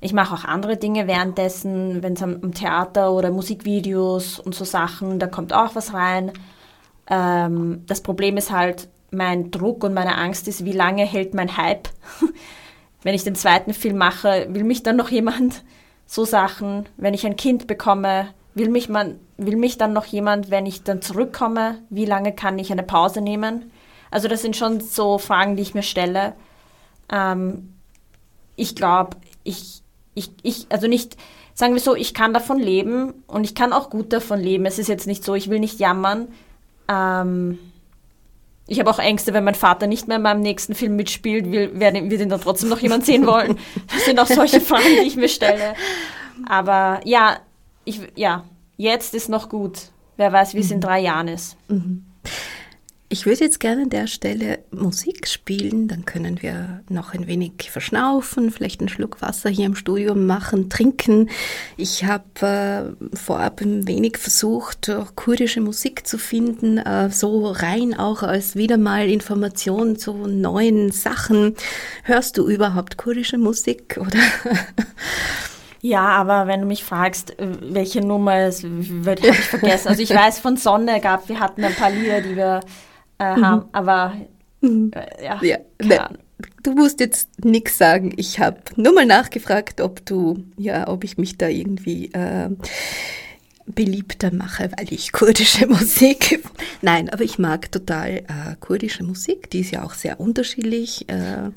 Ich 0.00 0.12
mache 0.12 0.34
auch 0.34 0.44
andere 0.44 0.76
Dinge 0.76 1.06
währenddessen, 1.06 2.02
wenn 2.02 2.14
es 2.14 2.22
am, 2.22 2.38
am 2.42 2.54
Theater 2.54 3.12
oder 3.12 3.30
Musikvideos 3.30 4.38
und 4.38 4.54
so 4.54 4.64
Sachen, 4.64 5.18
da 5.18 5.26
kommt 5.26 5.52
auch 5.52 5.74
was 5.74 5.92
rein. 5.92 6.32
Ähm, 7.08 7.84
das 7.86 8.00
Problem 8.00 8.36
ist 8.36 8.50
halt, 8.50 8.88
mein 9.10 9.50
Druck 9.50 9.82
und 9.84 9.92
meine 9.92 10.16
Angst 10.16 10.46
ist, 10.48 10.64
wie 10.64 10.72
lange 10.72 11.04
hält 11.04 11.34
mein 11.34 11.56
Hype? 11.56 11.88
wenn 13.02 13.14
ich 13.14 13.24
den 13.24 13.34
zweiten 13.34 13.74
Film 13.74 13.98
mache, 13.98 14.46
will 14.50 14.64
mich 14.64 14.82
dann 14.82 14.96
noch 14.96 15.10
jemand 15.10 15.64
so 16.06 16.24
Sachen, 16.24 16.88
wenn 16.96 17.14
ich 17.14 17.26
ein 17.26 17.36
Kind 17.36 17.66
bekomme, 17.66 18.28
will 18.54 18.68
mich 18.68 18.88
man, 18.88 19.18
will 19.36 19.56
mich 19.56 19.78
dann 19.78 19.92
noch 19.92 20.06
jemand, 20.06 20.50
wenn 20.50 20.66
ich 20.66 20.82
dann 20.82 21.02
zurückkomme, 21.02 21.78
wie 21.88 22.04
lange 22.04 22.32
kann 22.32 22.58
ich 22.58 22.72
eine 22.72 22.82
Pause 22.82 23.20
nehmen? 23.20 23.70
Also 24.10 24.28
das 24.28 24.42
sind 24.42 24.56
schon 24.56 24.80
so 24.80 25.18
Fragen, 25.18 25.56
die 25.56 25.62
ich 25.62 25.74
mir 25.74 25.82
stelle. 25.82 26.34
Ähm, 27.10 27.74
ich 28.56 28.74
glaube, 28.74 29.16
ich, 29.44 29.82
ich, 30.14 30.30
ich, 30.42 30.66
also 30.68 30.88
nicht, 30.88 31.16
sagen 31.54 31.74
wir 31.74 31.80
so, 31.80 31.94
ich 31.94 32.12
kann 32.12 32.34
davon 32.34 32.58
leben 32.58 33.14
und 33.26 33.44
ich 33.44 33.54
kann 33.54 33.72
auch 33.72 33.90
gut 33.90 34.12
davon 34.12 34.40
leben. 34.40 34.66
Es 34.66 34.78
ist 34.78 34.88
jetzt 34.88 35.06
nicht 35.06 35.24
so, 35.24 35.34
ich 35.34 35.48
will 35.48 35.60
nicht 35.60 35.78
jammern. 35.78 36.28
Ähm, 36.88 37.58
ich 38.66 38.78
habe 38.78 38.90
auch 38.90 38.98
Ängste, 38.98 39.32
wenn 39.32 39.44
mein 39.44 39.54
Vater 39.54 39.86
nicht 39.86 40.06
mehr 40.06 40.18
in 40.18 40.22
meinem 40.22 40.42
nächsten 40.42 40.74
Film 40.74 40.96
mitspielt, 40.96 41.50
will, 41.50 41.78
werde, 41.80 42.08
wird 42.10 42.20
ihn 42.20 42.28
dann 42.28 42.40
trotzdem 42.40 42.68
noch 42.68 42.80
jemand 42.80 43.04
sehen 43.04 43.26
wollen. 43.26 43.58
Das 43.92 44.04
sind 44.04 44.18
auch 44.18 44.26
solche 44.26 44.60
Fragen, 44.60 44.84
die 45.02 45.08
ich 45.08 45.16
mir 45.16 45.28
stelle. 45.28 45.74
Aber 46.48 47.00
ja, 47.04 47.38
ich, 47.84 48.00
ja, 48.14 48.44
jetzt 48.76 49.14
ist 49.14 49.28
noch 49.28 49.48
gut. 49.48 49.90
Wer 50.16 50.32
weiß, 50.32 50.54
wie 50.54 50.60
es 50.60 50.70
in 50.70 50.80
drei 50.80 51.00
Jahren 51.00 51.28
ist. 51.28 51.56
Ich 53.12 53.26
würde 53.26 53.40
jetzt 53.40 53.58
gerne 53.58 53.82
an 53.82 53.90
der 53.90 54.06
Stelle 54.06 54.60
Musik 54.70 55.26
spielen, 55.26 55.88
dann 55.88 56.04
können 56.04 56.42
wir 56.42 56.82
noch 56.88 57.12
ein 57.12 57.26
wenig 57.26 57.70
verschnaufen, 57.70 58.52
vielleicht 58.52 58.80
einen 58.80 58.88
Schluck 58.88 59.20
Wasser 59.20 59.50
hier 59.50 59.66
im 59.66 59.74
Studio 59.74 60.14
machen, 60.14 60.70
trinken. 60.70 61.28
Ich 61.76 62.04
habe 62.04 62.94
äh, 63.10 63.16
vorab 63.16 63.62
ein 63.62 63.88
wenig 63.88 64.16
versucht, 64.16 64.88
auch 64.90 65.16
kurdische 65.16 65.60
Musik 65.60 66.06
zu 66.06 66.18
finden, 66.18 66.78
äh, 66.78 67.10
so 67.10 67.50
rein 67.50 67.94
auch 67.94 68.22
als 68.22 68.54
wieder 68.54 68.78
mal 68.78 69.08
Information 69.08 69.96
zu 69.96 70.12
neuen 70.28 70.92
Sachen. 70.92 71.56
Hörst 72.04 72.38
du 72.38 72.46
überhaupt 72.48 72.96
kurdische 72.96 73.38
Musik 73.38 73.98
oder? 74.00 74.20
Ja, 75.82 76.08
aber 76.08 76.46
wenn 76.46 76.60
du 76.60 76.66
mich 76.66 76.84
fragst, 76.84 77.38
äh, 77.38 77.48
welche 77.60 78.00
Nummer 78.00 78.36
es 78.40 78.62
wird, 78.64 79.22
habe 79.22 79.32
ich 79.32 79.40
vergessen. 79.40 79.88
Also 79.88 80.02
ich 80.02 80.14
weiß 80.14 80.38
von 80.38 80.56
Sonne 80.56 81.00
gab, 81.00 81.28
wir 81.28 81.40
hatten 81.40 81.64
ein 81.64 81.74
paar 81.74 81.90
Lieder, 81.90 82.20
die 82.20 82.36
wir 82.36 82.60
äh, 83.18 83.24
haben, 83.24 83.68
aber 83.72 84.14
äh, 84.62 85.24
ja, 85.24 85.40
Ja, 85.42 85.58
ne, 85.82 86.08
du 86.62 86.72
musst 86.72 87.00
jetzt 87.00 87.44
nichts 87.44 87.78
sagen. 87.78 88.12
Ich 88.16 88.38
habe 88.40 88.58
nur 88.76 88.92
mal 88.94 89.06
nachgefragt, 89.06 89.80
ob 89.80 90.04
du, 90.04 90.44
ja, 90.56 90.88
ob 90.88 91.04
ich 91.04 91.16
mich 91.18 91.38
da 91.38 91.48
irgendwie 91.48 92.12
äh, 92.12 92.50
beliebter 93.74 94.32
mache, 94.32 94.70
weil 94.76 94.92
ich 94.92 95.12
kurdische 95.12 95.66
Musik. 95.68 96.42
Nein, 96.82 97.08
aber 97.10 97.22
ich 97.24 97.38
mag 97.38 97.70
total 97.72 98.16
äh, 98.18 98.24
kurdische 98.60 99.04
Musik. 99.04 99.50
Die 99.50 99.60
ist 99.60 99.70
ja 99.72 99.84
auch 99.84 99.94
sehr 99.94 100.20
unterschiedlich. 100.20 101.08
Äh, 101.08 101.50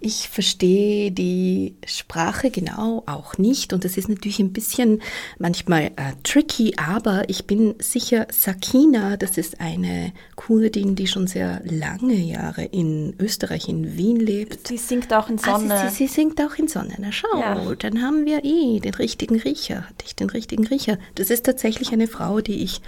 ich 0.00 0.28
verstehe 0.28 1.10
die 1.12 1.74
Sprache 1.86 2.50
genau 2.50 3.02
auch 3.06 3.38
nicht 3.38 3.72
und 3.72 3.84
das 3.84 3.96
ist 3.96 4.08
natürlich 4.08 4.38
ein 4.40 4.52
bisschen 4.52 5.00
manchmal 5.38 5.86
äh, 5.96 6.12
tricky, 6.22 6.74
aber 6.76 7.28
ich 7.28 7.46
bin 7.46 7.74
sicher, 7.80 8.26
Sakina, 8.30 9.16
das 9.16 9.38
ist 9.38 9.60
eine 9.60 10.12
Kurdin, 10.36 10.94
die 10.94 11.06
schon 11.06 11.26
sehr 11.26 11.60
lange 11.64 12.14
Jahre 12.14 12.64
in 12.64 13.14
Österreich, 13.18 13.68
in 13.68 13.96
Wien 13.96 14.16
lebt. 14.20 14.68
Sie 14.68 14.76
singt 14.78 15.12
auch 15.12 15.28
in 15.28 15.38
Ah, 15.44 15.58
Sonne. 15.58 15.82
sie, 15.90 15.96
sie, 15.96 16.06
sie 16.06 16.14
singt 16.14 16.40
auch 16.40 16.54
in 16.56 16.68
Sonne. 16.68 16.94
Na 16.98 17.12
schau, 17.12 17.38
Ja. 17.38 17.74
dann 17.76 18.02
haben 18.02 18.24
wir 18.26 18.44
eh 18.44 18.80
den 18.80 18.94
richtigen 18.94 19.38
Riecher. 19.40 19.82
Hatte 19.88 20.04
ich 20.06 20.14
den 20.16 20.30
richtigen 20.30 20.66
Riecher. 20.66 20.98
Das 21.14 21.30
ist 21.30 21.46
tatsächlich 21.54 21.92
eine 21.92 22.08
Frau, 22.08 22.40
die 22.40 22.64
ich 22.64 22.80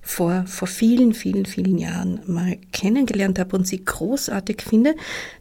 vor, 0.00 0.46
vor 0.46 0.66
vielen, 0.66 1.12
vielen, 1.12 1.44
vielen 1.44 1.76
Jahren 1.76 2.20
mal 2.26 2.56
kennengelernt 2.72 3.38
habe 3.38 3.54
und 3.54 3.66
sie 3.66 3.84
großartig 3.84 4.62
finde. 4.62 4.94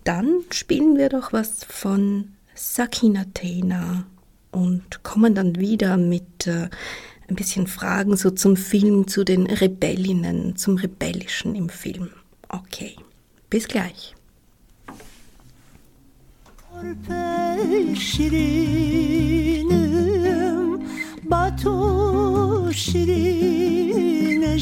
Dann 0.04 0.42
spielen 0.52 0.98
wir 0.98 1.08
doch 1.08 1.32
was 1.32 1.64
von 1.64 2.34
Sakina 2.56 3.24
Tena 3.34 4.06
und 4.52 5.02
kommen 5.02 5.34
dann 5.34 5.56
wieder 5.56 5.96
mit 5.96 6.46
äh, 6.46 6.68
ein 7.30 7.36
bisschen 7.36 7.68
Fragen 7.68 8.18
so 8.18 8.32
zum 8.32 8.58
Film, 8.58 9.08
zu 9.08 9.24
den 9.24 9.48
Rebellinnen, 9.48 10.58
zum 10.58 10.76
Rebellischen 10.76 11.56
im 11.56 11.70
Film. 11.70 12.10
Okay, 12.50 12.98
bis 13.50 13.70
gleich. 13.70 14.14
با 21.30 21.50
تو 21.50 22.72
شیرین 22.72 24.58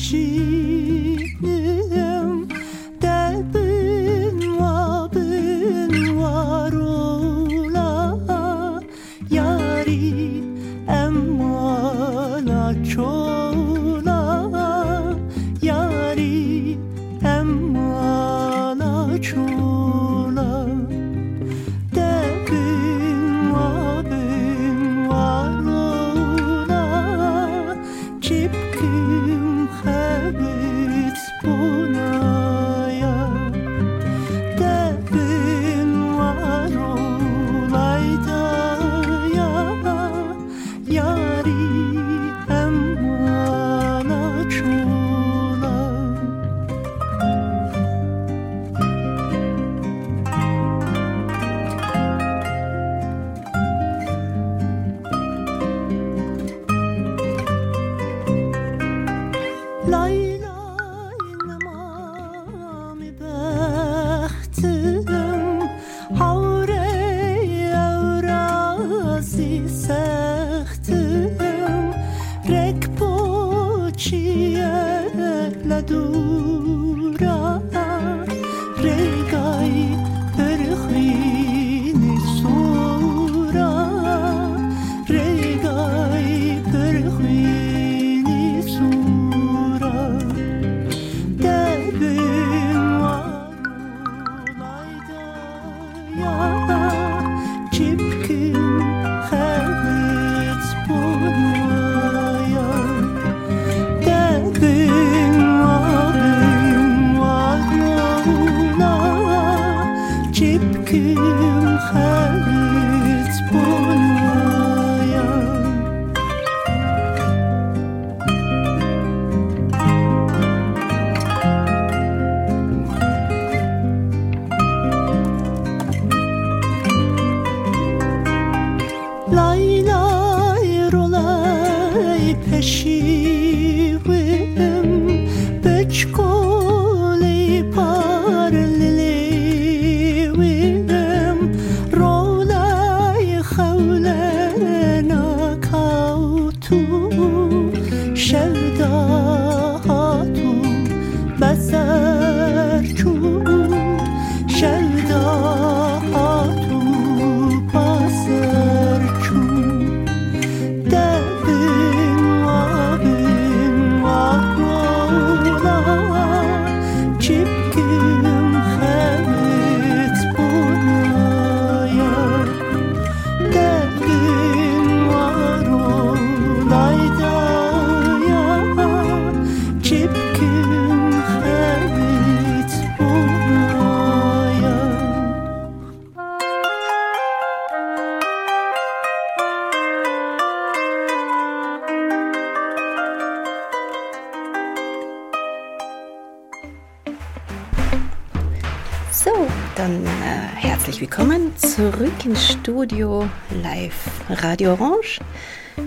Studio 202.91 203.29
Live 203.63 204.11
Radio 204.27 204.73
Orange. 204.73 205.21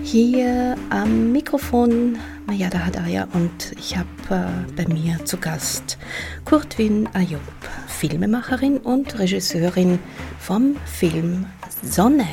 Hier 0.03 0.75
am 0.88 1.33
Mikrofon 1.33 2.17
Mayada 2.47 2.79
Hadaya 2.87 3.29
und 3.35 3.73
ich 3.79 3.95
habe 3.95 4.09
äh, 4.31 4.73
bei 4.73 4.90
mir 4.90 5.23
zu 5.27 5.37
Gast 5.37 5.99
Kurtwin 6.47 7.07
Ayub, 7.12 7.43
Filmemacherin 7.88 8.79
und 8.79 9.19
Regisseurin 9.19 9.99
vom 10.38 10.77
Film 10.87 11.45
Sonne. 11.83 12.27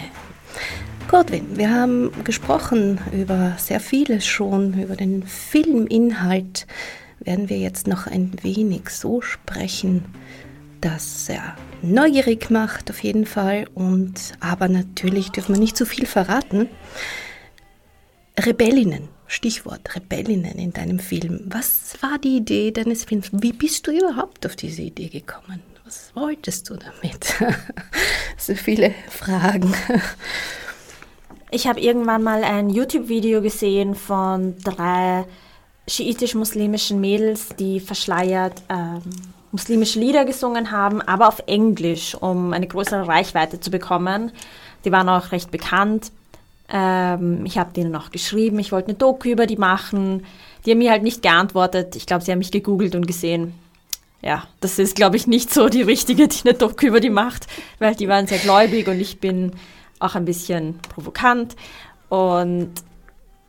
Kurtwin, 1.09 1.57
wir 1.57 1.69
haben 1.69 2.09
gesprochen 2.23 3.01
über 3.11 3.57
sehr 3.57 3.81
vieles 3.81 4.25
schon, 4.25 4.81
über 4.81 4.95
den 4.95 5.23
Filminhalt. 5.23 6.65
Werden 7.19 7.49
wir 7.49 7.57
jetzt 7.57 7.87
noch 7.87 8.07
ein 8.07 8.31
wenig 8.41 8.87
so 8.87 9.19
sprechen, 9.19 10.05
das 10.81 11.27
sehr 11.27 11.55
neugierig 11.81 12.49
macht 12.49 12.89
auf 12.89 13.01
jeden 13.03 13.25
Fall 13.25 13.67
und 13.73 14.33
aber 14.39 14.67
natürlich 14.67 15.31
dürfen 15.31 15.55
wir 15.55 15.59
nicht 15.59 15.77
zu 15.77 15.85
viel 15.85 16.05
verraten. 16.05 16.69
Rebellinnen, 18.39 19.09
Stichwort 19.27 19.95
Rebellinnen 19.95 20.57
in 20.57 20.73
deinem 20.73 20.99
Film. 20.99 21.41
Was 21.45 21.97
war 22.01 22.17
die 22.17 22.37
Idee 22.37 22.71
deines 22.71 23.05
Films? 23.05 23.29
Wie 23.31 23.53
bist 23.53 23.87
du 23.87 23.91
überhaupt 23.91 24.45
auf 24.45 24.55
diese 24.55 24.81
Idee 24.81 25.09
gekommen? 25.09 25.61
Was 25.85 26.11
wolltest 26.15 26.69
du 26.69 26.75
damit? 26.75 27.35
so 28.37 28.55
viele 28.55 28.93
Fragen. 29.09 29.73
Ich 31.51 31.67
habe 31.67 31.81
irgendwann 31.81 32.23
mal 32.23 32.43
ein 32.45 32.69
YouTube-Video 32.69 33.41
gesehen 33.41 33.93
von 33.93 34.57
drei 34.63 35.25
schiitisch-muslimischen 35.87 37.01
Mädels, 37.01 37.49
die 37.59 37.81
verschleiert 37.81 38.61
ähm, 38.69 39.01
muslimische 39.51 39.99
Lieder 39.99 40.25
gesungen 40.25 40.71
haben, 40.71 41.01
aber 41.01 41.27
auf 41.27 41.43
Englisch, 41.47 42.15
um 42.15 42.53
eine 42.53 42.67
größere 42.67 43.07
Reichweite 43.07 43.59
zu 43.59 43.71
bekommen. 43.71 44.31
Die 44.85 44.91
waren 44.91 45.09
auch 45.09 45.31
recht 45.31 45.51
bekannt. 45.51 46.11
Ähm, 46.69 47.45
ich 47.45 47.57
habe 47.57 47.73
denen 47.73 47.95
auch 47.95 48.11
geschrieben, 48.11 48.59
ich 48.59 48.71
wollte 48.71 48.89
eine 48.89 48.97
Doku 48.97 49.29
über 49.29 49.45
die 49.45 49.57
machen. 49.57 50.25
Die 50.65 50.71
haben 50.71 50.77
mir 50.77 50.91
halt 50.91 51.03
nicht 51.03 51.21
geantwortet. 51.21 51.95
Ich 51.95 52.05
glaube, 52.05 52.23
sie 52.23 52.31
haben 52.31 52.39
mich 52.39 52.51
gegoogelt 52.51 52.95
und 52.95 53.07
gesehen. 53.07 53.53
Ja, 54.21 54.43
das 54.59 54.77
ist, 54.77 54.95
glaube 54.95 55.17
ich, 55.17 55.25
nicht 55.27 55.51
so 55.51 55.67
die 55.67 55.81
richtige, 55.81 56.27
die 56.27 56.47
eine 56.47 56.53
Doku 56.57 56.85
über 56.85 56.99
die 56.99 57.09
macht, 57.09 57.47
weil 57.79 57.95
die 57.95 58.07
waren 58.07 58.27
sehr 58.27 58.37
gläubig 58.37 58.87
und 58.87 58.99
ich 58.99 59.19
bin 59.19 59.53
auch 59.99 60.15
ein 60.15 60.25
bisschen 60.25 60.79
provokant. 60.93 61.55
Und 62.09 62.71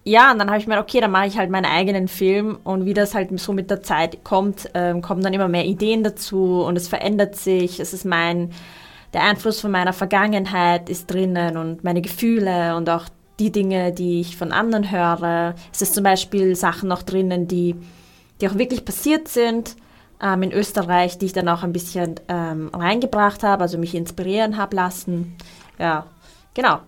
ja, 0.04 0.32
und 0.32 0.38
dann 0.38 0.48
habe 0.48 0.58
ich 0.58 0.66
mir 0.66 0.78
okay, 0.78 1.00
dann 1.00 1.12
mache 1.12 1.26
ich 1.26 1.38
halt 1.38 1.50
meinen 1.50 1.64
eigenen 1.64 2.08
Film 2.08 2.58
und 2.64 2.84
wie 2.86 2.94
das 2.94 3.14
halt 3.14 3.38
so 3.38 3.52
mit 3.52 3.70
der 3.70 3.82
Zeit 3.82 4.24
kommt, 4.24 4.68
ähm, 4.74 5.00
kommen 5.00 5.22
dann 5.22 5.32
immer 5.32 5.48
mehr 5.48 5.64
Ideen 5.64 6.02
dazu 6.02 6.62
und 6.62 6.76
es 6.76 6.88
verändert 6.88 7.36
sich. 7.36 7.78
Es 7.78 7.92
ist 7.92 8.04
mein, 8.04 8.50
der 9.12 9.22
Einfluss 9.22 9.60
von 9.60 9.70
meiner 9.70 9.92
Vergangenheit 9.92 10.88
ist 10.88 11.06
drinnen 11.12 11.56
und 11.56 11.84
meine 11.84 12.02
Gefühle 12.02 12.74
und 12.76 12.90
auch 12.90 13.04
die 13.38 13.52
Dinge, 13.52 13.92
die 13.92 14.20
ich 14.20 14.36
von 14.36 14.50
anderen 14.50 14.90
höre. 14.90 15.54
Es 15.72 15.82
ist 15.82 15.94
zum 15.94 16.02
Beispiel 16.02 16.56
Sachen 16.56 16.88
noch 16.88 17.02
drinnen, 17.02 17.46
die, 17.46 17.76
die 18.40 18.48
auch 18.48 18.58
wirklich 18.58 18.84
passiert 18.84 19.28
sind 19.28 19.76
ähm, 20.20 20.42
in 20.42 20.52
Österreich, 20.52 21.18
die 21.18 21.26
ich 21.26 21.32
dann 21.32 21.48
auch 21.48 21.62
ein 21.62 21.72
bisschen 21.72 22.16
ähm, 22.28 22.70
reingebracht 22.72 23.44
habe, 23.44 23.62
also 23.62 23.78
mich 23.78 23.94
inspirieren 23.94 24.56
habe 24.56 24.74
lassen. 24.74 25.36
Ja, 25.78 26.06
genau. 26.54 26.80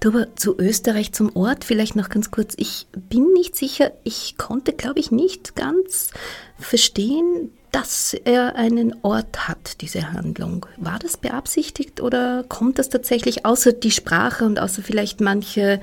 Du 0.00 0.10
aber 0.10 0.36
zu 0.36 0.58
Österreich 0.58 1.12
zum 1.12 1.34
Ort 1.34 1.64
vielleicht 1.64 1.96
noch 1.96 2.08
ganz 2.08 2.30
kurz. 2.30 2.54
Ich 2.56 2.86
bin 2.92 3.32
nicht 3.32 3.56
sicher, 3.56 3.92
ich 4.04 4.36
konnte, 4.36 4.72
glaube 4.72 5.00
ich, 5.00 5.10
nicht 5.10 5.56
ganz 5.56 6.10
verstehen, 6.58 7.50
dass 7.72 8.14
er 8.14 8.56
einen 8.56 8.94
Ort 9.02 9.48
hat, 9.48 9.82
diese 9.82 10.12
Handlung. 10.12 10.64
War 10.78 10.98
das 10.98 11.18
beabsichtigt 11.18 12.00
oder 12.00 12.42
kommt 12.48 12.78
das 12.78 12.88
tatsächlich 12.88 13.44
außer 13.44 13.72
die 13.72 13.90
Sprache 13.90 14.46
und 14.46 14.58
außer 14.58 14.82
vielleicht 14.82 15.20
manche, 15.20 15.80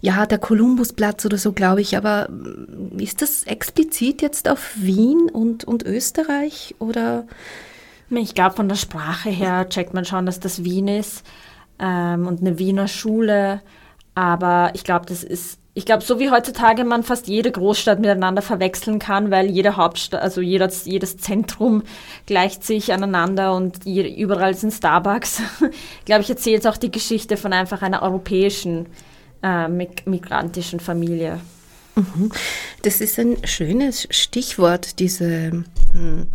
ja, 0.00 0.24
der 0.26 0.38
Kolumbusplatz 0.38 1.24
oder 1.24 1.38
so, 1.38 1.52
glaube 1.52 1.80
ich, 1.80 1.96
aber 1.96 2.28
mm, 2.30 2.98
ist 3.00 3.22
das 3.22 3.42
explizit 3.42 4.22
jetzt 4.22 4.48
auf 4.48 4.70
Wien 4.76 5.30
und, 5.32 5.64
und 5.64 5.82
Österreich 5.84 6.76
oder? 6.78 7.26
Ich 8.08 8.34
glaube, 8.34 8.54
von 8.54 8.68
der 8.68 8.76
Sprache 8.76 9.30
her 9.30 9.68
checkt 9.68 9.94
man 9.94 10.04
schon, 10.04 10.26
dass 10.26 10.38
das 10.38 10.62
Wien 10.62 10.86
ist 10.86 11.24
ähm, 11.82 12.26
und 12.26 12.40
eine 12.40 12.58
Wiener 12.58 12.88
Schule. 12.88 13.60
Aber 14.14 14.70
ich 14.74 14.84
glaube, 14.84 15.06
das 15.06 15.24
ist, 15.24 15.58
ich 15.74 15.84
glaube, 15.84 16.02
so 16.02 16.18
wie 16.20 16.30
heutzutage 16.30 16.84
man 16.84 17.02
fast 17.02 17.28
jede 17.28 17.50
Großstadt 17.50 17.98
miteinander 17.98 18.42
verwechseln 18.42 18.98
kann, 18.98 19.30
weil 19.30 19.50
jede 19.50 19.76
Hauptstadt, 19.76 20.22
also 20.22 20.40
jeder, 20.40 20.70
jedes 20.84 21.16
Zentrum 21.18 21.82
gleicht 22.26 22.64
sich 22.64 22.92
aneinander 22.92 23.54
und 23.54 23.84
überall 23.84 24.54
sind 24.54 24.72
Starbucks. 24.72 25.42
glaube 26.04 26.22
ich, 26.22 26.30
erzählt 26.30 26.60
es 26.60 26.66
auch 26.66 26.76
die 26.76 26.90
Geschichte 26.90 27.36
von 27.36 27.52
einfach 27.52 27.82
einer 27.82 28.02
europäischen 28.02 28.86
äh, 29.42 29.68
mig 29.68 30.06
migrantischen 30.06 30.78
Familie. 30.78 31.40
Das 32.82 33.00
ist 33.02 33.18
ein 33.18 33.36
schönes 33.44 34.08
Stichwort, 34.10 34.98
diese 34.98 35.64
hm, 35.92 36.26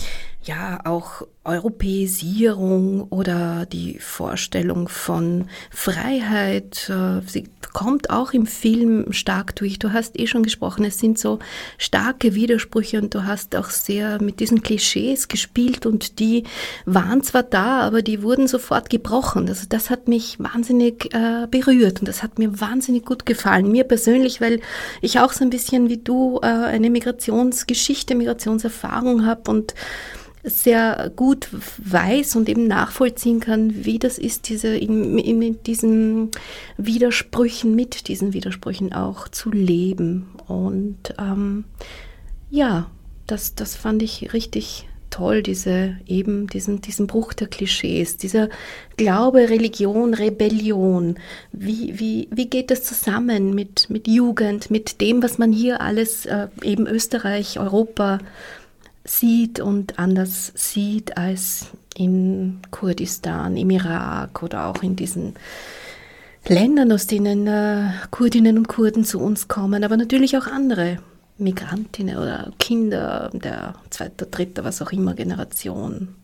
ja 0.48 0.80
auch 0.86 1.24
Europäisierung 1.48 3.04
oder 3.04 3.66
die 3.66 4.00
Vorstellung 4.00 4.90
von 4.90 5.48
Freiheit. 5.72 6.90
äh, 6.90 7.22
Sie 7.26 7.48
kommt 7.74 8.10
auch 8.10 8.34
im 8.34 8.48
Film 8.48 9.14
stark 9.14 9.56
durch. 9.56 9.80
Du 9.80 9.94
hast 9.94 10.20
eh 10.20 10.28
schon 10.28 10.44
gesprochen, 10.44 10.84
es 10.84 11.00
sind 11.00 11.18
so 11.20 11.40
starke 11.78 12.36
Widersprüche 12.36 13.00
und 13.00 13.14
du 13.14 13.24
hast 13.24 13.56
auch 13.56 13.70
sehr 13.70 14.22
mit 14.22 14.40
diesen 14.40 14.62
Klischees 14.62 15.28
gespielt 15.28 15.86
und 15.86 16.20
die 16.20 16.44
waren 16.86 17.24
zwar 17.24 17.44
da, 17.44 17.82
aber 17.82 18.02
die 18.02 18.24
wurden 18.24 18.48
sofort 18.48 18.90
gebrochen. 18.90 19.48
Also 19.48 19.68
das 19.70 19.90
hat 19.90 20.08
mich 20.08 20.40
wahnsinnig 20.40 21.14
äh, 21.14 21.48
berührt 21.50 22.00
und 22.00 22.08
das 22.08 22.24
hat 22.24 22.40
mir 22.40 22.60
wahnsinnig 22.60 23.06
gut 23.06 23.26
gefallen. 23.26 23.72
Mir 23.72 23.86
persönlich, 23.86 24.42
weil 24.42 24.60
ich 25.02 25.20
auch 25.20 25.32
so 25.32 25.46
ein 25.46 25.50
bisschen 25.50 25.88
wie 25.90 25.98
du 25.98 26.40
äh, 26.42 26.48
eine 26.48 26.90
Migrationsgeschichte, 26.90 28.16
Migrationserfahrung 28.16 29.26
habe 29.26 29.50
und 29.52 29.76
sehr 30.44 31.12
gut 31.16 31.50
weiß 31.52 32.36
und 32.36 32.48
eben 32.50 32.68
nachvollziehen 32.68 33.40
kann, 33.40 33.86
wie 33.86 34.00
das 34.00 34.18
ist, 34.18 34.50
diese 34.50 34.78
in, 34.78 35.18
in, 35.18 35.62
diesen 35.64 36.32
Widersprüchen, 36.78 37.76
mit 37.76 38.08
diesen 38.08 38.34
Widersprüchen 38.34 38.94
auch 38.94 39.28
zu 39.28 39.52
leben. 39.52 40.30
Und 40.48 41.16
ähm, 41.20 41.66
ja, 42.50 42.90
das, 43.26 43.56
das 43.56 43.76
fand 43.76 44.02
ich 44.04 44.34
richtig 44.34 44.88
toll, 45.10 45.42
diese 45.42 45.98
eben 46.06 46.48
diesen, 46.48 46.82
diesen 46.82 47.08
Bruch 47.08 47.34
der 47.34 47.48
Klischees, 47.48 48.18
dieser 48.18 48.50
Glaube, 48.98 49.50
Religion, 49.50 50.14
Rebellion. 50.14 51.16
Wie, 51.52 52.00
wie, 52.00 52.28
wie 52.32 52.50
geht 52.50 52.72
das 52.72 52.84
zusammen 52.84 53.54
mit, 53.54 53.90
mit 53.90 54.08
Jugend, 54.08 54.70
mit 54.70 55.02
dem, 55.02 55.24
was 55.24 55.38
man 55.38 55.52
hier 55.52 55.82
alles 55.82 56.26
äh, 56.26 56.48
eben 56.62 56.88
Österreich, 56.88 57.60
Europa 57.60 58.20
sieht 59.10 59.60
und 59.60 60.00
anders 60.00 60.52
sieht 60.56 61.18
als 61.18 61.68
in 61.96 62.60
Kurdistan, 62.72 63.58
im 63.58 63.70
Irak 63.70 64.44
oder 64.44 64.68
auch 64.68 64.84
in 64.84 64.96
diesen 64.96 65.36
Ländern, 66.48 66.92
aus 66.92 67.08
denen 67.08 67.48
äh, 67.48 67.90
Kurdinnen 68.12 68.58
und 68.58 68.68
Kurden 68.68 69.04
zu 69.04 69.20
uns 69.20 69.48
kommen, 69.48 69.84
aber 69.84 69.98
natürlich 69.98 70.38
auch 70.38 70.48
andere 70.48 71.00
Migrantinnen 71.38 72.18
oder 72.18 72.52
Kinder 72.60 73.30
der 73.34 73.76
zweiten, 73.90 74.32
dritten, 74.32 74.64
was 74.64 74.82
auch 74.82 74.92
immer 74.92 75.14
Generation, 75.14 76.16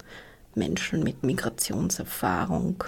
Menschen 0.56 1.04
mit 1.04 1.24
Migrationserfahrung. 1.24 2.84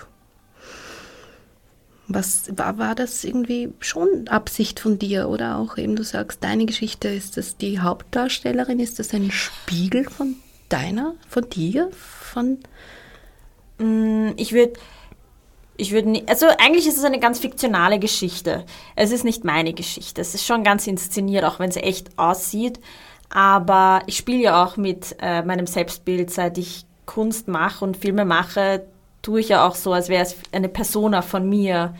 Was 2.07 2.55
war, 2.55 2.77
war 2.77 2.95
das 2.95 3.23
irgendwie 3.23 3.73
schon 3.79 4.27
Absicht 4.27 4.79
von 4.79 4.99
dir 4.99 5.27
oder 5.29 5.57
auch 5.57 5.77
eben 5.77 5.95
du 5.95 6.03
sagst, 6.03 6.43
deine 6.43 6.65
Geschichte 6.65 7.07
ist 7.07 7.37
das 7.37 7.57
die 7.57 7.79
Hauptdarstellerin, 7.79 8.79
ist 8.79 8.99
das 8.99 9.13
ein 9.13 9.31
Spiegel 9.31 10.03
von 10.05 10.35
deiner, 10.69 11.15
von 11.27 11.49
dir, 11.49 11.89
von 11.91 12.59
Mm, 13.77 14.31
Ich 14.37 14.53
würde, 14.53 14.73
ich 15.77 15.91
würde, 15.91 16.23
also 16.27 16.47
eigentlich 16.59 16.87
ist 16.87 16.97
es 16.97 17.03
eine 17.03 17.19
ganz 17.19 17.39
fiktionale 17.39 17.99
Geschichte. 17.99 18.65
Es 18.95 19.11
ist 19.11 19.23
nicht 19.25 19.43
meine 19.43 19.73
Geschichte. 19.73 20.21
Es 20.21 20.33
ist 20.33 20.45
schon 20.45 20.63
ganz 20.63 20.87
inszeniert, 20.87 21.43
auch 21.43 21.59
wenn 21.59 21.69
es 21.69 21.75
echt 21.75 22.17
aussieht. 22.17 22.79
Aber 23.29 24.01
ich 24.07 24.17
spiele 24.17 24.41
ja 24.41 24.63
auch 24.63 24.77
mit 24.77 25.15
äh, 25.21 25.41
meinem 25.43 25.67
Selbstbild, 25.67 26.31
seit 26.31 26.57
ich 26.57 26.85
Kunst 27.05 27.47
mache 27.47 27.83
und 27.83 27.97
Filme 27.97 28.23
mache, 28.25 28.85
tue 29.25 29.39
ich 29.39 29.49
ja 29.49 29.67
auch 29.67 29.75
so, 29.75 29.91
als 29.91 30.07
wäre 30.07 30.23
es 30.23 30.35
eine 30.51 30.69
Persona 30.69 31.21
von 31.21 31.49
mir. 31.49 31.95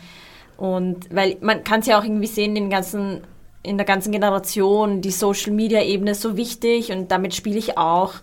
Und 0.56 1.14
weil 1.14 1.36
man 1.40 1.64
kann 1.64 1.80
es 1.80 1.86
ja 1.86 1.98
auch 1.98 2.04
irgendwie 2.04 2.28
sehen, 2.28 2.54
den 2.54 2.70
ganzen, 2.70 3.22
in 3.62 3.76
der 3.76 3.86
ganzen 3.86 4.12
Generation, 4.12 5.00
die 5.00 5.10
Social 5.10 5.52
Media 5.52 5.82
Ebene 5.82 6.12
ist 6.12 6.22
so 6.22 6.36
wichtig 6.36 6.92
und 6.92 7.10
damit 7.10 7.34
spiele 7.34 7.58
ich 7.58 7.76
auch. 7.76 8.14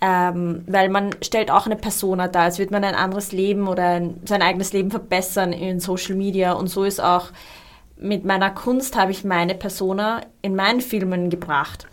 Ähm, 0.00 0.62
weil 0.66 0.90
man 0.90 1.14
stellt 1.22 1.50
auch 1.50 1.64
eine 1.64 1.76
Persona 1.76 2.28
dar, 2.28 2.42
als 2.42 2.58
würde 2.58 2.72
man 2.72 2.84
ein 2.84 2.94
anderes 2.94 3.32
Leben 3.32 3.66
oder 3.66 3.88
ein, 3.92 4.20
sein 4.26 4.42
eigenes 4.42 4.72
Leben 4.74 4.90
verbessern 4.90 5.52
in 5.52 5.80
Social 5.80 6.16
Media. 6.16 6.52
Und 6.52 6.68
so 6.68 6.84
ist 6.84 7.00
auch 7.00 7.28
mit 7.96 8.24
meiner 8.24 8.50
Kunst 8.50 8.96
habe 8.96 9.12
ich 9.12 9.24
meine 9.24 9.54
Persona 9.54 10.20
in 10.42 10.54
meinen 10.54 10.82
Filmen 10.82 11.30
gebracht. 11.30 11.86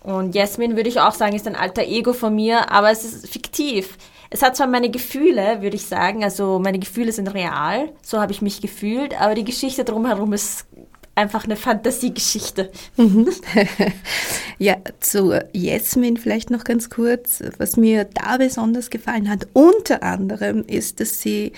Und 0.00 0.34
Jasmin 0.34 0.76
würde 0.76 0.88
ich 0.88 1.00
auch 1.00 1.12
sagen, 1.12 1.34
ist 1.34 1.48
ein 1.48 1.56
alter 1.56 1.82
Ego 1.82 2.12
von 2.12 2.34
mir, 2.34 2.70
aber 2.70 2.90
es 2.90 3.04
ist 3.04 3.28
fiktiv. 3.28 3.98
Es 4.32 4.40
hat 4.40 4.56
zwar 4.56 4.66
meine 4.66 4.90
Gefühle, 4.90 5.60
würde 5.60 5.76
ich 5.76 5.84
sagen, 5.84 6.24
also 6.24 6.58
meine 6.58 6.78
Gefühle 6.78 7.12
sind 7.12 7.34
real, 7.34 7.90
so 8.00 8.18
habe 8.18 8.32
ich 8.32 8.40
mich 8.40 8.62
gefühlt, 8.62 9.20
aber 9.20 9.34
die 9.34 9.44
Geschichte 9.44 9.84
drumherum 9.84 10.32
ist 10.32 10.64
einfach 11.14 11.44
eine 11.44 11.56
Fantasiegeschichte. 11.56 12.70
Ja, 14.58 14.76
zu 15.00 15.40
Jasmin 15.52 16.16
vielleicht 16.18 16.50
noch 16.50 16.62
ganz 16.62 16.88
kurz. 16.88 17.42
Was 17.58 17.76
mir 17.76 18.04
da 18.04 18.36
besonders 18.36 18.90
gefallen 18.90 19.28
hat, 19.28 19.48
unter 19.54 20.04
anderem, 20.04 20.62
ist, 20.64 21.00
dass 21.00 21.20
sie 21.20 21.50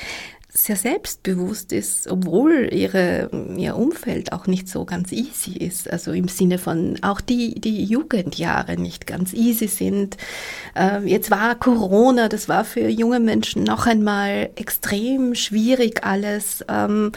sehr 0.57 0.77
selbstbewusst 0.77 1.73
ist, 1.73 2.07
obwohl 2.07 2.69
ihre, 2.73 3.29
ihr 3.57 3.75
Umfeld 3.75 4.33
auch 4.33 4.47
nicht 4.47 4.69
so 4.69 4.85
ganz 4.85 5.11
easy 5.11 5.57
ist. 5.59 5.93
Also 5.93 6.13
im 6.13 6.29
Sinne 6.29 6.59
von 6.59 6.97
auch 7.03 7.21
die, 7.21 7.61
die 7.61 7.83
Jugendjahre 7.83 8.77
nicht 8.77 9.09
ganz 9.09 9.33
easy 9.33 9.67
sind. 9.67 10.17
Ähm, 10.77 11.09
jetzt 11.09 11.33
war 11.33 11.57
Corona, 11.57 12.29
das 12.29 12.49
war 12.49 12.65
für 12.65 12.89
junge 12.89 13.19
Menschen 13.19 13.65
noch 13.65 13.89
einmal 13.89 14.51
extrem 14.55 15.35
schwierig 15.35 16.05
alles. 16.05 16.65
Ähm, 16.69 17.11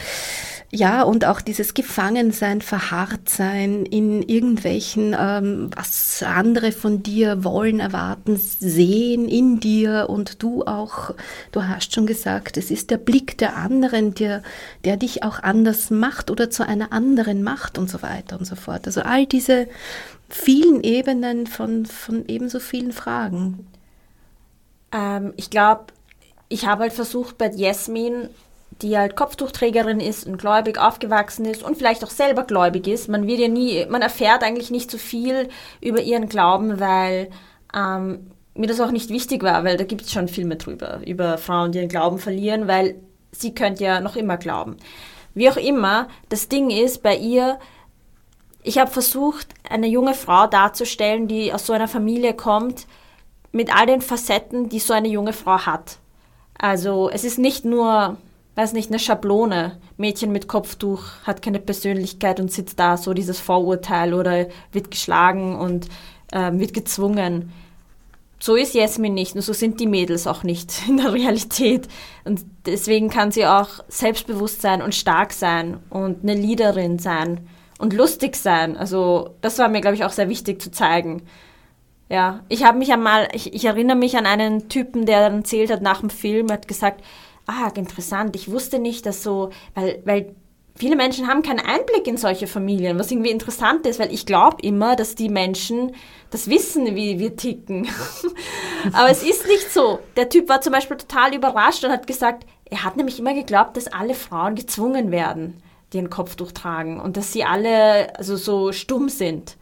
ja, 0.70 1.02
und 1.02 1.24
auch 1.24 1.40
dieses 1.40 1.72
Gefangensein, 1.72 2.60
Verharrtsein 2.60 3.86
in 3.86 4.22
irgendwelchen, 4.22 5.16
ähm, 5.18 5.70
was 5.74 6.22
andere 6.22 6.72
von 6.72 7.02
dir 7.02 7.42
wollen, 7.42 7.80
erwarten, 7.80 8.36
sehen 8.36 9.28
in 9.28 9.60
dir 9.60 10.06
und 10.10 10.42
du 10.42 10.64
auch, 10.64 11.14
du 11.52 11.62
hast 11.62 11.94
schon 11.94 12.06
gesagt, 12.06 12.58
es 12.58 12.70
ist 12.70 12.90
der 12.90 12.98
Blick 12.98 13.27
der 13.36 13.56
anderen, 13.56 14.14
der, 14.14 14.42
der 14.84 14.96
dich 14.96 15.22
auch 15.22 15.40
anders 15.42 15.90
macht 15.90 16.30
oder 16.30 16.50
zu 16.50 16.66
einer 16.66 16.92
anderen 16.92 17.42
macht 17.42 17.78
und 17.78 17.90
so 17.90 18.02
weiter 18.02 18.38
und 18.38 18.44
so 18.44 18.56
fort. 18.56 18.86
Also 18.86 19.02
all 19.02 19.26
diese 19.26 19.68
vielen 20.28 20.82
Ebenen 20.82 21.46
von, 21.46 21.86
von 21.86 22.24
ebenso 22.26 22.60
vielen 22.60 22.92
Fragen. 22.92 23.66
Ähm, 24.92 25.32
ich 25.36 25.50
glaube, 25.50 25.86
ich 26.48 26.66
habe 26.66 26.82
halt 26.82 26.92
versucht 26.92 27.38
bei 27.38 27.50
Jasmin, 27.50 28.28
die 28.82 28.96
halt 28.96 29.16
Kopftuchträgerin 29.16 30.00
ist 30.00 30.26
und 30.26 30.38
gläubig 30.38 30.78
aufgewachsen 30.78 31.44
ist 31.44 31.62
und 31.62 31.76
vielleicht 31.76 32.04
auch 32.04 32.10
selber 32.10 32.44
gläubig 32.44 32.86
ist. 32.86 33.08
Man 33.08 33.26
wird 33.26 33.40
ja 33.40 33.48
nie, 33.48 33.86
man 33.86 34.02
erfährt 34.02 34.42
eigentlich 34.42 34.70
nicht 34.70 34.90
so 34.90 34.98
viel 34.98 35.48
über 35.80 36.00
ihren 36.00 36.28
Glauben, 36.28 36.78
weil 36.78 37.30
ähm, 37.74 38.30
mir 38.54 38.66
das 38.66 38.80
auch 38.80 38.90
nicht 38.90 39.10
wichtig 39.10 39.42
war, 39.42 39.64
weil 39.64 39.76
da 39.76 39.84
gibt 39.84 40.02
es 40.02 40.12
schon 40.12 40.28
Filme 40.28 40.56
drüber, 40.56 41.00
über 41.06 41.38
Frauen, 41.38 41.72
die 41.72 41.78
ihren 41.78 41.88
Glauben 41.88 42.18
verlieren, 42.18 42.68
weil 42.68 42.96
sie 43.32 43.54
könnte 43.54 43.84
ja 43.84 44.00
noch 44.00 44.16
immer 44.16 44.36
glauben. 44.36 44.76
Wie 45.34 45.50
auch 45.50 45.56
immer, 45.56 46.08
das 46.28 46.48
Ding 46.48 46.70
ist 46.70 47.02
bei 47.02 47.16
ihr, 47.16 47.58
ich 48.62 48.78
habe 48.78 48.90
versucht, 48.90 49.48
eine 49.68 49.86
junge 49.86 50.14
Frau 50.14 50.46
darzustellen, 50.46 51.28
die 51.28 51.52
aus 51.52 51.66
so 51.66 51.72
einer 51.72 51.88
Familie 51.88 52.34
kommt, 52.34 52.86
mit 53.52 53.74
all 53.74 53.86
den 53.86 54.00
Facetten, 54.00 54.68
die 54.68 54.78
so 54.78 54.92
eine 54.92 55.08
junge 55.08 55.32
Frau 55.32 55.58
hat. 55.58 55.98
Also 56.58 57.08
es 57.08 57.24
ist 57.24 57.38
nicht 57.38 57.64
nur, 57.64 58.16
weiß 58.56 58.72
nicht, 58.72 58.90
eine 58.90 58.98
Schablone. 58.98 59.78
Mädchen 59.96 60.32
mit 60.32 60.48
Kopftuch 60.48 61.04
hat 61.24 61.40
keine 61.40 61.60
Persönlichkeit 61.60 62.40
und 62.40 62.52
sitzt 62.52 62.78
da, 62.78 62.96
so 62.96 63.14
dieses 63.14 63.38
Vorurteil 63.40 64.12
oder 64.12 64.46
wird 64.72 64.90
geschlagen 64.90 65.56
und 65.56 65.88
ähm, 66.32 66.58
wird 66.58 66.74
gezwungen. 66.74 67.52
So 68.40 68.54
ist 68.54 68.74
Jasmin 68.74 69.14
nicht 69.14 69.34
und 69.34 69.42
so 69.42 69.52
sind 69.52 69.80
die 69.80 69.86
Mädels 69.86 70.26
auch 70.26 70.42
nicht 70.42 70.72
in 70.88 70.98
der 70.98 71.12
Realität. 71.12 71.88
Und 72.24 72.44
deswegen 72.66 73.10
kann 73.10 73.32
sie 73.32 73.46
auch 73.46 73.68
selbstbewusst 73.88 74.62
sein 74.62 74.82
und 74.82 74.94
stark 74.94 75.32
sein 75.32 75.78
und 75.90 76.22
eine 76.22 76.34
Leaderin 76.34 76.98
sein 76.98 77.48
und 77.78 77.92
lustig 77.92 78.36
sein. 78.36 78.76
Also 78.76 79.34
das 79.40 79.58
war 79.58 79.68
mir, 79.68 79.80
glaube 79.80 79.96
ich, 79.96 80.04
auch 80.04 80.10
sehr 80.10 80.28
wichtig 80.28 80.60
zu 80.62 80.70
zeigen. 80.70 81.22
Ja, 82.08 82.40
ich 82.48 82.64
habe 82.64 82.78
mich 82.78 82.92
einmal, 82.92 83.28
ich, 83.32 83.52
ich 83.52 83.66
erinnere 83.66 83.96
mich 83.96 84.16
an 84.16 84.24
einen 84.24 84.68
Typen, 84.68 85.04
der 85.04 85.20
dann 85.28 85.38
erzählt 85.38 85.70
hat 85.70 85.82
nach 85.82 86.00
dem 86.00 86.10
Film, 86.10 86.50
hat 86.50 86.66
gesagt, 86.66 87.04
ah, 87.46 87.70
interessant, 87.74 88.34
ich 88.34 88.50
wusste 88.50 88.78
nicht, 88.78 89.04
dass 89.04 89.22
so, 89.22 89.50
weil, 89.74 90.00
weil 90.04 90.34
viele 90.78 90.96
Menschen 90.96 91.26
haben 91.26 91.42
keinen 91.42 91.60
Einblick 91.60 92.06
in 92.06 92.16
solche 92.16 92.46
Familien, 92.46 92.98
was 92.98 93.10
irgendwie 93.10 93.30
interessant 93.30 93.84
ist, 93.86 93.98
weil 93.98 94.12
ich 94.12 94.26
glaube 94.26 94.58
immer, 94.62 94.96
dass 94.96 95.14
die 95.14 95.28
Menschen 95.28 95.94
das 96.30 96.48
wissen, 96.48 96.94
wie 96.94 97.18
wir 97.18 97.36
ticken. 97.36 97.88
Aber 98.92 99.10
es 99.10 99.22
ist 99.22 99.46
nicht 99.46 99.72
so. 99.72 99.98
Der 100.16 100.28
Typ 100.28 100.48
war 100.48 100.60
zum 100.60 100.72
Beispiel 100.72 100.96
total 100.96 101.34
überrascht 101.34 101.84
und 101.84 101.90
hat 101.90 102.06
gesagt, 102.06 102.46
er 102.70 102.84
hat 102.84 102.96
nämlich 102.96 103.18
immer 103.18 103.34
geglaubt, 103.34 103.76
dass 103.76 103.88
alle 103.88 104.14
Frauen 104.14 104.54
gezwungen 104.54 105.10
werden, 105.10 105.62
die 105.92 105.98
ein 105.98 106.10
Kopftuch 106.10 106.52
tragen 106.52 107.00
und 107.00 107.16
dass 107.16 107.32
sie 107.32 107.44
alle 107.44 108.16
also 108.16 108.36
so 108.36 108.72
stumm 108.72 109.08
sind. 109.08 109.56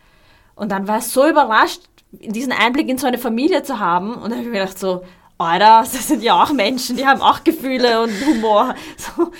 Und 0.54 0.72
dann 0.72 0.88
war 0.88 0.96
er 0.96 1.02
so 1.02 1.28
überrascht, 1.28 1.82
diesen 2.10 2.52
Einblick 2.52 2.88
in 2.88 2.98
so 2.98 3.06
eine 3.06 3.18
Familie 3.18 3.62
zu 3.62 3.78
haben. 3.78 4.14
Und 4.14 4.24
dann 4.24 4.32
habe 4.32 4.42
ich 4.42 4.48
mir 4.48 4.60
gedacht 4.60 4.78
so, 4.78 5.02
Alter, 5.38 5.80
das 5.80 6.08
sind 6.08 6.22
ja 6.22 6.42
auch 6.42 6.52
Menschen, 6.52 6.96
die 6.96 7.06
haben 7.06 7.20
auch 7.20 7.44
Gefühle 7.44 8.02
und 8.02 8.12
Humor. 8.26 8.74
So, 8.96 9.30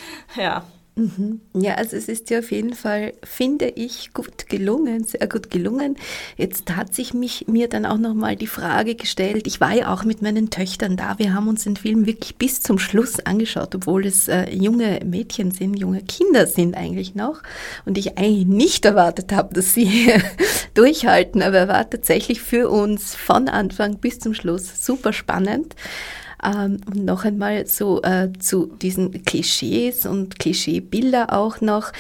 ja. 0.41 0.63
Ja, 1.53 1.75
also 1.75 1.95
es 1.95 2.09
ist 2.09 2.31
ja 2.31 2.39
auf 2.39 2.51
jeden 2.51 2.73
Fall, 2.73 3.13
finde 3.23 3.69
ich, 3.69 4.15
gut 4.15 4.49
gelungen, 4.49 5.05
sehr 5.05 5.29
gut 5.29 5.51
gelungen. 5.51 5.97
Jetzt 6.39 6.75
hat 6.75 6.95
sich 6.95 7.13
mich, 7.13 7.47
mir 7.49 7.69
dann 7.69 7.85
auch 7.85 7.99
nochmal 7.99 8.35
die 8.35 8.47
Frage 8.47 8.95
gestellt, 8.95 9.47
ich 9.47 9.61
war 9.61 9.75
ja 9.75 9.93
auch 9.93 10.05
mit 10.05 10.23
meinen 10.23 10.49
Töchtern 10.49 10.97
da, 10.97 11.19
wir 11.19 11.35
haben 11.35 11.49
uns 11.49 11.65
den 11.65 11.77
Film 11.77 12.07
wirklich 12.07 12.37
bis 12.37 12.63
zum 12.63 12.79
Schluss 12.79 13.21
angeschaut, 13.21 13.75
obwohl 13.75 14.07
es 14.07 14.29
äh, 14.29 14.49
junge 14.55 15.01
Mädchen 15.05 15.51
sind, 15.51 15.79
junge 15.79 16.03
Kinder 16.03 16.47
sind 16.47 16.75
eigentlich 16.75 17.15
noch. 17.15 17.43
Und 17.85 17.99
ich 17.99 18.17
eigentlich 18.17 18.47
nicht 18.47 18.87
erwartet 18.87 19.33
habe, 19.33 19.53
dass 19.53 19.75
sie 19.75 20.15
durchhalten, 20.75 21.43
aber 21.43 21.59
er 21.59 21.69
war 21.69 21.91
tatsächlich 21.91 22.41
für 22.41 22.71
uns 22.71 23.15
von 23.15 23.49
Anfang 23.51 23.99
bis 23.99 24.19
zum 24.19 24.33
Schluss 24.33 24.87
super 24.87 25.13
spannend. 25.13 25.75
Ähm, 26.43 26.79
und 26.87 27.05
noch 27.05 27.25
einmal 27.25 27.67
so 27.67 28.03
äh, 28.03 28.31
zu 28.39 28.67
diesen 28.67 29.25
Klischees 29.25 30.07
und 30.07 30.39
Klischeebilder 30.39 31.33
auch 31.33 31.61
noch, 31.61 31.93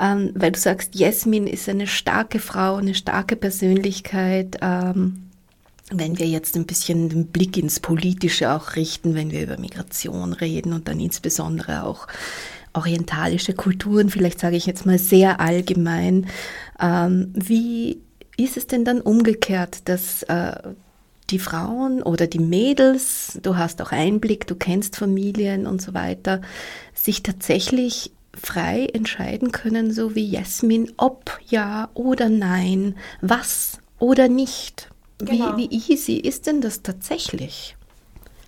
ähm, 0.00 0.30
weil 0.34 0.52
du 0.52 0.58
sagst, 0.58 0.94
Jasmin 0.94 1.46
ist 1.46 1.68
eine 1.68 1.86
starke 1.86 2.38
Frau, 2.38 2.76
eine 2.76 2.94
starke 2.94 3.36
Persönlichkeit. 3.36 4.58
Ähm, 4.60 5.28
wenn 5.90 6.18
wir 6.18 6.26
jetzt 6.26 6.56
ein 6.56 6.64
bisschen 6.64 7.10
den 7.10 7.26
Blick 7.26 7.56
ins 7.56 7.80
Politische 7.80 8.52
auch 8.52 8.76
richten, 8.76 9.14
wenn 9.14 9.30
wir 9.30 9.42
über 9.42 9.58
Migration 9.58 10.32
reden 10.32 10.72
und 10.72 10.88
dann 10.88 10.98
insbesondere 10.98 11.84
auch 11.84 12.06
orientalische 12.72 13.52
Kulturen, 13.52 14.08
vielleicht 14.08 14.40
sage 14.40 14.56
ich 14.56 14.64
jetzt 14.64 14.86
mal 14.86 14.98
sehr 14.98 15.40
allgemein, 15.40 16.26
wie 16.80 18.00
ist 18.36 18.56
es 18.56 18.66
denn 18.66 18.84
dann 18.84 19.00
umgekehrt, 19.00 19.88
dass 19.88 20.22
äh, 20.24 20.54
die 21.32 21.38
Frauen 21.38 22.02
oder 22.02 22.26
die 22.26 22.38
Mädels, 22.38 23.38
du 23.42 23.56
hast 23.56 23.82
auch 23.82 23.90
Einblick, 23.90 24.46
du 24.46 24.54
kennst 24.54 24.96
Familien 24.96 25.66
und 25.66 25.82
so 25.82 25.94
weiter, 25.94 26.42
sich 26.94 27.22
tatsächlich 27.22 28.12
frei 28.40 28.86
entscheiden 28.92 29.52
können, 29.52 29.92
so 29.92 30.14
wie 30.14 30.28
Jasmin, 30.28 30.92
ob 30.96 31.38
ja 31.48 31.88
oder 31.94 32.28
nein, 32.28 32.96
was 33.20 33.78
oder 33.98 34.28
nicht. 34.28 34.88
Genau. 35.18 35.56
Wie, 35.56 35.70
wie 35.70 35.92
easy 35.92 36.14
ist 36.16 36.46
denn 36.46 36.60
das 36.60 36.82
tatsächlich? 36.82 37.76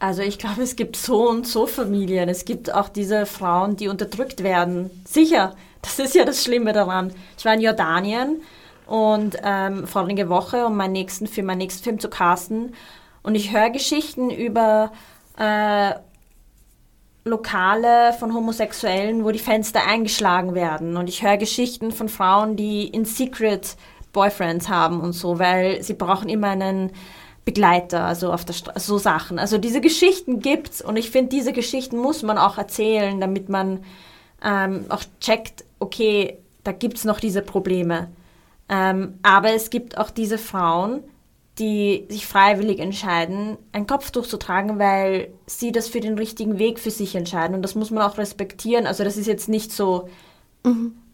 Also 0.00 0.22
ich 0.22 0.38
glaube, 0.38 0.62
es 0.62 0.76
gibt 0.76 0.96
so 0.96 1.28
und 1.28 1.46
so 1.46 1.66
Familien. 1.66 2.28
Es 2.28 2.44
gibt 2.44 2.72
auch 2.72 2.88
diese 2.88 3.26
Frauen, 3.26 3.76
die 3.76 3.88
unterdrückt 3.88 4.42
werden. 4.42 4.90
Sicher, 5.06 5.54
das 5.82 5.98
ist 5.98 6.14
ja 6.14 6.24
das 6.24 6.42
Schlimme 6.42 6.72
daran. 6.72 7.12
Ich 7.38 7.44
war 7.44 7.54
in 7.54 7.60
Jordanien 7.60 8.42
und 8.86 9.36
ähm, 9.42 9.86
vorige 9.86 10.28
Woche, 10.28 10.66
um 10.66 10.76
meinen 10.76 10.92
nächsten, 10.92 11.26
für 11.26 11.42
meinen 11.42 11.58
nächsten 11.58 11.82
Film 11.84 11.98
zu 11.98 12.08
casten. 12.08 12.74
Und 13.22 13.34
ich 13.34 13.52
höre 13.52 13.70
Geschichten 13.70 14.30
über 14.30 14.92
äh, 15.38 15.94
Lokale 17.24 18.12
von 18.18 18.34
Homosexuellen, 18.34 19.24
wo 19.24 19.30
die 19.30 19.38
Fenster 19.38 19.86
eingeschlagen 19.86 20.54
werden. 20.54 20.96
Und 20.96 21.08
ich 21.08 21.22
höre 21.22 21.38
Geschichten 21.38 21.90
von 21.90 22.08
Frauen, 22.08 22.56
die 22.56 22.86
in 22.86 23.06
Secret 23.06 23.76
Boyfriends 24.12 24.68
haben 24.68 25.00
und 25.00 25.12
so, 25.12 25.38
weil 25.38 25.82
sie 25.82 25.94
brauchen 25.94 26.28
immer 26.28 26.48
einen 26.48 26.92
Begleiter, 27.44 28.04
also 28.04 28.32
auf 28.32 28.44
der 28.44 28.54
Straße, 28.54 28.80
so 28.80 28.98
Sachen. 28.98 29.38
Also 29.38 29.58
diese 29.58 29.80
Geschichten 29.80 30.40
gibt's 30.40 30.80
und 30.80 30.96
ich 30.96 31.10
finde, 31.10 31.30
diese 31.30 31.52
Geschichten 31.52 31.98
muss 31.98 32.22
man 32.22 32.38
auch 32.38 32.56
erzählen, 32.56 33.20
damit 33.20 33.48
man 33.48 33.84
ähm, 34.42 34.86
auch 34.88 35.02
checkt, 35.20 35.64
okay, 35.78 36.38
da 36.62 36.72
gibt's 36.72 37.04
noch 37.04 37.20
diese 37.20 37.42
Probleme. 37.42 38.08
Ähm, 38.68 39.18
aber 39.22 39.50
es 39.50 39.70
gibt 39.70 39.98
auch 39.98 40.10
diese 40.10 40.38
Frauen, 40.38 41.02
die 41.58 42.06
sich 42.08 42.26
freiwillig 42.26 42.80
entscheiden, 42.80 43.56
ein 43.72 43.86
Kopftuch 43.86 44.26
zu 44.26 44.38
tragen, 44.38 44.78
weil 44.78 45.32
sie 45.46 45.70
das 45.70 45.88
für 45.88 46.00
den 46.00 46.18
richtigen 46.18 46.58
Weg 46.58 46.80
für 46.80 46.90
sich 46.90 47.14
entscheiden. 47.14 47.54
Und 47.54 47.62
das 47.62 47.76
muss 47.76 47.90
man 47.90 48.02
auch 48.02 48.18
respektieren. 48.18 48.86
Also 48.86 49.04
das 49.04 49.16
ist 49.16 49.26
jetzt 49.26 49.48
nicht 49.48 49.70
so, 49.70 50.08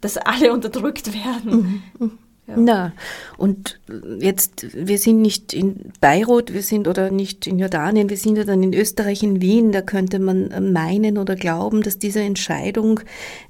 dass 0.01 0.16
alle 0.16 0.53
unterdrückt 0.55 1.12
werden. 1.12 1.82
Ja. 2.51 2.57
Na, 2.57 2.92
und 3.36 3.80
jetzt, 4.18 4.66
wir 4.74 4.98
sind 4.98 5.22
nicht 5.22 5.53
in 5.53 5.92
Beirut, 6.01 6.53
wir 6.53 6.62
sind 6.62 6.88
oder 6.88 7.11
nicht 7.11 7.46
in 7.46 7.59
Jordanien, 7.59 8.11
wir 8.11 8.16
sind 8.16 8.36
ja 8.36 8.44
dann 8.44 8.62
in 8.62 8.74
Österreich, 8.74 9.22
in 9.22 9.40
Wien, 9.40 9.70
da 9.70 9.82
könnte 9.82 10.18
man 10.18 10.72
meinen 10.72 11.16
oder 11.16 11.36
glauben, 11.36 11.82
dass 11.82 11.98
diese 11.98 12.20
Entscheidung 12.20 13.01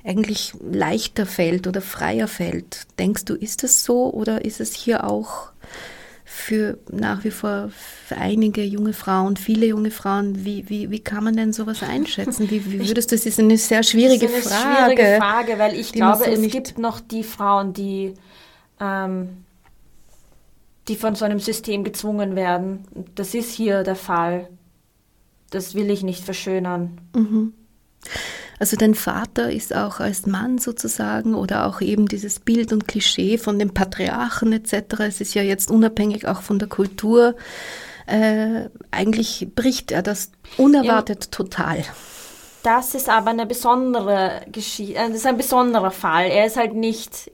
eigentlich 0.05 0.53
leichter 0.71 1.25
fällt 1.25 1.67
oder 1.67 1.81
freier 1.81 2.29
fällt. 2.29 2.87
Denkst 2.99 3.25
du, 3.25 3.35
ist 3.35 3.63
das 3.63 3.85
so 3.85 4.13
oder 4.13 4.45
ist 4.45 4.61
es 4.61 4.75
hier 4.75 5.09
auch 5.09 5.51
für 6.25 6.79
nach 6.91 7.25
wie 7.25 7.31
vor 7.31 7.71
für 8.07 8.17
einige 8.17 8.63
junge 8.63 8.93
Frauen, 8.93 9.37
viele 9.37 9.67
junge 9.67 9.91
Frauen, 9.91 10.45
wie, 10.45 10.69
wie, 10.69 10.91
wie 10.91 11.01
kann 11.01 11.25
man 11.25 11.37
denn 11.37 11.53
sowas 11.53 11.83
einschätzen? 11.83 12.51
Wie, 12.51 12.73
wie 12.73 12.89
würdest 12.89 13.11
du, 13.11 13.17
das 13.17 13.27
ist 13.27 13.41
eine 13.41 13.59
sehr 13.59 13.83
schwierige 13.83 14.27
das 14.27 14.47
ist 14.47 14.53
eine 14.53 14.61
Frage. 14.61 14.95
schwierige 14.95 15.17
Frage, 15.19 15.59
weil 15.59 15.75
ich 15.79 15.93
glaube, 15.93 16.25
so 16.25 16.31
es 16.31 16.51
gibt 16.51 16.79
noch 16.79 17.01
die 17.01 17.25
Frauen, 17.25 17.73
die, 17.73 18.15
ähm, 18.81 19.45
die 20.89 20.97
von 20.97 21.15
so 21.15 21.25
einem 21.25 21.39
System 21.39 21.85
gezwungen 21.85 22.35
werden. 22.37 22.85
Das 23.15 23.35
ist 23.35 23.53
hier 23.53 23.83
der 23.83 23.97
Fall. 23.97 24.49
Das 25.51 25.75
will 25.75 25.91
ich 25.91 26.03
nicht 26.03 26.25
verschönern. 26.25 27.01
Also 28.59 28.77
dein 28.77 28.95
Vater 28.95 29.51
ist 29.51 29.75
auch 29.75 30.01
als 30.01 30.27
Mann 30.27 30.59
sozusagen 30.59 31.35
oder 31.35 31.67
auch 31.67 31.81
eben 31.81 32.07
dieses 32.07 32.41
Bild 32.41 32.73
und 32.73 32.87
Klischee 32.87 33.39
von 33.39 33.59
dem 33.59 33.73
Patriarchen 33.73 34.53
etc. 34.53 35.01
Es 35.01 35.21
ist 35.21 35.35
ja 35.35 35.43
jetzt 35.43 35.71
unabhängig 35.71 36.29
auch 36.29 36.43
von 36.43 36.59
der 36.59 36.69
Kultur. 36.69 37.37
Äh, 38.07 38.69
eigentlich 38.91 39.49
bricht 39.55 39.93
er 39.93 40.03
das 40.03 40.33
unerwartet 40.57 41.31
total. 41.31 41.85
Das 42.63 42.95
ist 42.95 43.09
aber 43.09 43.31
eine 43.31 43.47
besondere 43.47 44.43
Geschichte, 44.53 44.95
äh, 44.95 45.09
das 45.09 45.19
ist 45.19 45.27
ein 45.27 45.37
besonderer 45.37 45.91
Fall. 45.91 46.27
Er 46.27 46.47
ist 46.47 46.57
halt 46.57 46.75
nicht, 46.75 47.31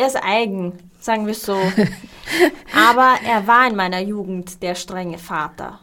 er 0.00 0.06
ist 0.06 0.16
eigen, 0.22 0.78
sagen 0.98 1.26
wir 1.26 1.34
so. 1.34 1.54
aber 2.74 3.14
er 3.24 3.46
war 3.46 3.68
in 3.68 3.76
meiner 3.76 4.00
Jugend 4.00 4.62
der 4.62 4.74
strenge 4.74 5.18
Vater. 5.18 5.80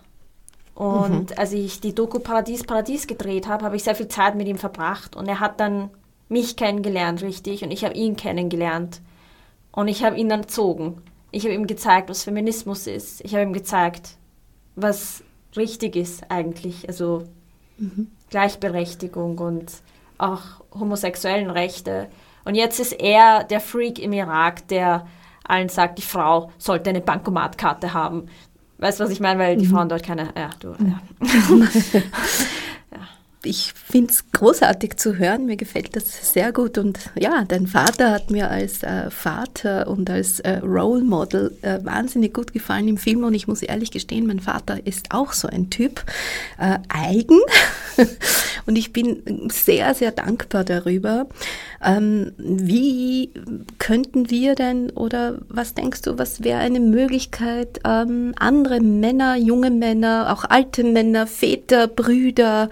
Und 0.73 1.37
als 1.37 1.53
ich 1.53 1.81
die 1.81 1.93
Doku 1.93 2.19
Paradies 2.19 2.63
Paradies 2.63 3.07
gedreht 3.07 3.47
habe, 3.47 3.65
habe 3.65 3.75
ich 3.75 3.83
sehr 3.83 3.95
viel 3.95 4.07
Zeit 4.07 4.35
mit 4.35 4.47
ihm 4.47 4.57
verbracht 4.57 5.15
und 5.15 5.27
er 5.27 5.39
hat 5.39 5.59
dann 5.59 5.89
mich 6.29 6.55
kennengelernt, 6.55 7.21
richtig, 7.21 7.63
und 7.63 7.71
ich 7.71 7.83
habe 7.83 7.95
ihn 7.95 8.15
kennengelernt. 8.15 9.01
Und 9.71 9.87
ich 9.87 10.03
habe 10.03 10.17
ihn 10.17 10.29
dann 10.29 10.41
erzogen. 10.41 11.01
Ich 11.31 11.43
habe 11.43 11.53
ihm 11.53 11.67
gezeigt, 11.67 12.09
was 12.09 12.23
Feminismus 12.23 12.87
ist. 12.87 13.23
Ich 13.23 13.33
habe 13.33 13.43
ihm 13.43 13.53
gezeigt, 13.53 14.17
was 14.75 15.23
richtig 15.55 15.95
ist 15.95 16.29
eigentlich. 16.29 16.87
Also 16.87 17.23
Gleichberechtigung 18.29 19.37
und 19.37 19.71
auch 20.17 20.41
homosexuellen 20.73 21.51
Rechte. 21.51 22.07
Und 22.47 22.55
jetzt 22.55 22.79
ist 22.79 22.93
er 22.93 23.43
der 23.43 23.59
Freak 23.59 23.99
im 23.99 24.13
Irak, 24.13 24.67
der 24.69 25.05
allen 25.43 25.67
sagt, 25.67 25.97
die 25.97 26.03
Frau 26.03 26.49
sollte 26.57 26.89
eine 26.89 27.01
Bankomatkarte 27.01 27.93
haben. 27.93 28.27
Weißt 28.77 28.99
du, 28.99 29.03
was 29.03 29.11
ich 29.11 29.19
meine? 29.19 29.39
Weil 29.39 29.57
die 29.57 29.65
Frauen 29.65 29.89
dort 29.89 30.03
keine. 30.03 30.29
Ja, 30.35 30.49
du. 30.59 30.73
Ja. 30.79 31.01
Ich 33.43 33.71
finde 33.73 34.11
es 34.11 34.31
großartig 34.31 34.97
zu 34.97 35.17
hören, 35.17 35.45
mir 35.45 35.57
gefällt 35.57 35.95
das 35.95 36.33
sehr 36.33 36.51
gut. 36.51 36.77
Und 36.77 37.11
ja, 37.17 37.45
dein 37.47 37.67
Vater 37.67 38.11
hat 38.11 38.31
mir 38.31 38.49
als 38.49 38.81
äh, 38.83 39.11
Vater 39.11 39.87
und 39.87 40.09
als 40.09 40.39
äh, 40.39 40.57
Role 40.57 41.03
Model 41.03 41.55
äh, 41.61 41.79
wahnsinnig 41.83 42.33
gut 42.33 42.51
gefallen 42.51 42.87
im 42.87 42.97
Film. 42.97 43.23
Und 43.23 43.35
ich 43.35 43.47
muss 43.47 43.61
ehrlich 43.61 43.91
gestehen, 43.91 44.25
mein 44.25 44.39
Vater 44.39 44.85
ist 44.85 45.11
auch 45.11 45.33
so 45.33 45.47
ein 45.47 45.69
Typ, 45.69 46.03
äh, 46.57 46.79
eigen. 46.89 47.39
und 48.65 48.77
ich 48.77 48.93
bin 48.93 49.49
sehr, 49.51 49.93
sehr 49.93 50.11
dankbar 50.11 50.63
darüber. 50.63 51.27
Ähm, 51.83 52.33
wie 52.37 53.31
könnten 53.77 54.29
wir 54.29 54.55
denn 54.55 54.89
oder 54.91 55.39
was 55.47 55.73
denkst 55.73 56.01
du, 56.01 56.17
was 56.17 56.43
wäre 56.43 56.59
eine 56.59 56.79
Möglichkeit, 56.79 57.79
ähm, 57.85 58.33
andere 58.37 58.79
Männer, 58.79 59.35
junge 59.35 59.69
Männer, 59.69 60.33
auch 60.33 60.43
alte 60.43 60.83
Männer, 60.83 61.27
Väter, 61.27 61.87
Brüder, 61.87 62.69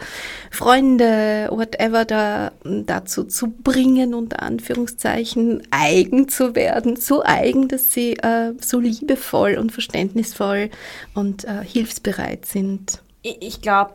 Freunde, 0.52 1.50
whatever, 1.52 2.06
da, 2.06 2.52
dazu 2.64 3.24
zu 3.24 3.50
bringen, 3.52 4.14
unter 4.14 4.42
Anführungszeichen, 4.42 5.64
eigen 5.72 6.28
zu 6.30 6.56
werden, 6.56 6.96
so 6.96 7.24
eigen, 7.24 7.68
dass 7.68 7.94
sie 7.94 8.14
äh, 8.14 8.54
so 8.60 8.80
liebevoll 8.80 9.56
und 9.56 9.72
verständnisvoll 9.72 10.70
und 11.14 11.46
äh, 11.46 11.64
hilfsbereit 11.64 12.46
sind. 12.46 13.02
Ich, 13.22 13.38
ich 13.42 13.62
glaube, 13.62 13.94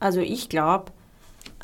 also 0.00 0.20
ich 0.20 0.48
glaube, 0.48 0.92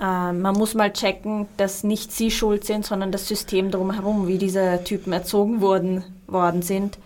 äh, 0.01 0.33
man 0.33 0.55
muss 0.55 0.75
mal 0.75 0.93
checken, 0.93 1.47
dass 1.57 1.85
nicht 1.85 2.13
sie 2.13 2.31
schuld 2.31 2.65
sind, 2.65 2.85
sondern 2.85 3.13
das 3.13 3.29
System 3.29 3.71
drumherum, 3.71 4.27
wie 4.27 4.39
diese 4.39 4.83
Typen 4.85 5.13
erzogen 5.13 5.61
wurden, 5.61 6.05
worden 6.27 6.63
sind. 6.63 6.99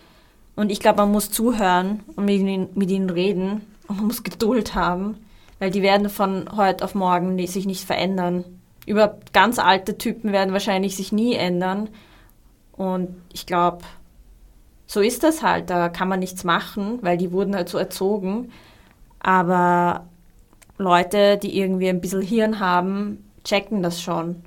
Und 0.54 0.70
ich 0.70 0.80
glaube, 0.80 0.98
man 0.98 1.12
muss 1.12 1.30
zuhören 1.30 2.00
und 2.16 2.24
mit 2.24 2.40
ihnen, 2.40 2.68
mit 2.74 2.90
ihnen 2.90 3.10
reden 3.10 3.62
und 3.88 3.96
man 3.96 4.06
muss 4.06 4.22
Geduld 4.22 4.74
haben, 4.74 5.18
weil 5.58 5.70
die 5.70 5.82
werden 5.82 6.08
von 6.08 6.48
heute 6.56 6.84
auf 6.84 6.94
morgen 6.94 7.44
sich 7.46 7.66
nicht 7.66 7.84
verändern. 7.84 8.44
Über 8.86 9.18
ganz 9.32 9.58
alte 9.58 9.98
Typen 9.98 10.32
werden 10.32 10.52
wahrscheinlich 10.52 10.96
sich 10.96 11.12
nie 11.12 11.34
ändern. 11.34 11.88
Und 12.72 13.08
ich 13.32 13.46
glaube, 13.46 13.78
so 14.86 15.00
ist 15.00 15.24
das 15.24 15.42
halt. 15.42 15.70
Da 15.70 15.88
kann 15.88 16.08
man 16.08 16.20
nichts 16.20 16.44
machen, 16.44 17.00
weil 17.02 17.16
die 17.16 17.32
wurden 17.32 17.56
halt 17.56 17.68
so 17.68 17.78
erzogen. 17.78 18.52
Aber 19.18 20.06
Leute, 20.78 21.38
die 21.38 21.58
irgendwie 21.58 21.88
ein 21.88 22.00
bisschen 22.00 22.22
Hirn 22.22 22.60
haben, 22.60 23.30
checken 23.44 23.82
das 23.82 24.02
schon. 24.02 24.42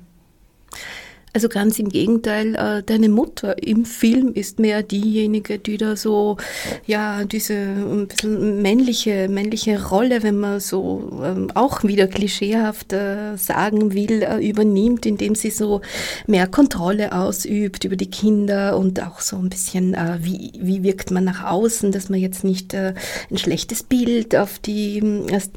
Also 1.32 1.48
ganz 1.48 1.78
im 1.78 1.88
Gegenteil, 1.88 2.56
äh, 2.56 2.82
deine 2.82 3.08
Mutter 3.08 3.62
im 3.62 3.84
Film 3.84 4.32
ist 4.34 4.58
mehr 4.58 4.82
diejenige, 4.82 5.60
die 5.60 5.76
da 5.76 5.94
so, 5.94 6.38
ja, 6.86 7.24
diese 7.24 7.54
ein 7.54 8.08
bisschen 8.08 8.62
männliche, 8.62 9.28
männliche 9.28 9.88
Rolle, 9.90 10.24
wenn 10.24 10.38
man 10.38 10.58
so 10.58 11.22
ähm, 11.24 11.52
auch 11.54 11.84
wieder 11.84 12.08
klischeehaft 12.08 12.92
äh, 12.92 13.36
sagen 13.36 13.94
will, 13.94 14.22
äh, 14.22 14.48
übernimmt, 14.48 15.06
indem 15.06 15.36
sie 15.36 15.50
so 15.50 15.82
mehr 16.26 16.48
Kontrolle 16.48 17.12
ausübt 17.12 17.84
über 17.84 17.96
die 17.96 18.10
Kinder 18.10 18.76
und 18.76 19.00
auch 19.00 19.20
so 19.20 19.36
ein 19.36 19.50
bisschen, 19.50 19.96
wie, 20.20 20.52
wie 20.58 20.82
wirkt 20.82 21.10
man 21.10 21.24
nach 21.24 21.44
außen, 21.44 21.92
dass 21.92 22.08
man 22.08 22.20
jetzt 22.20 22.44
nicht 22.44 22.74
ein 22.74 22.94
schlechtes 23.36 23.82
Bild 23.82 24.34
auf 24.36 24.58
die, 24.58 25.02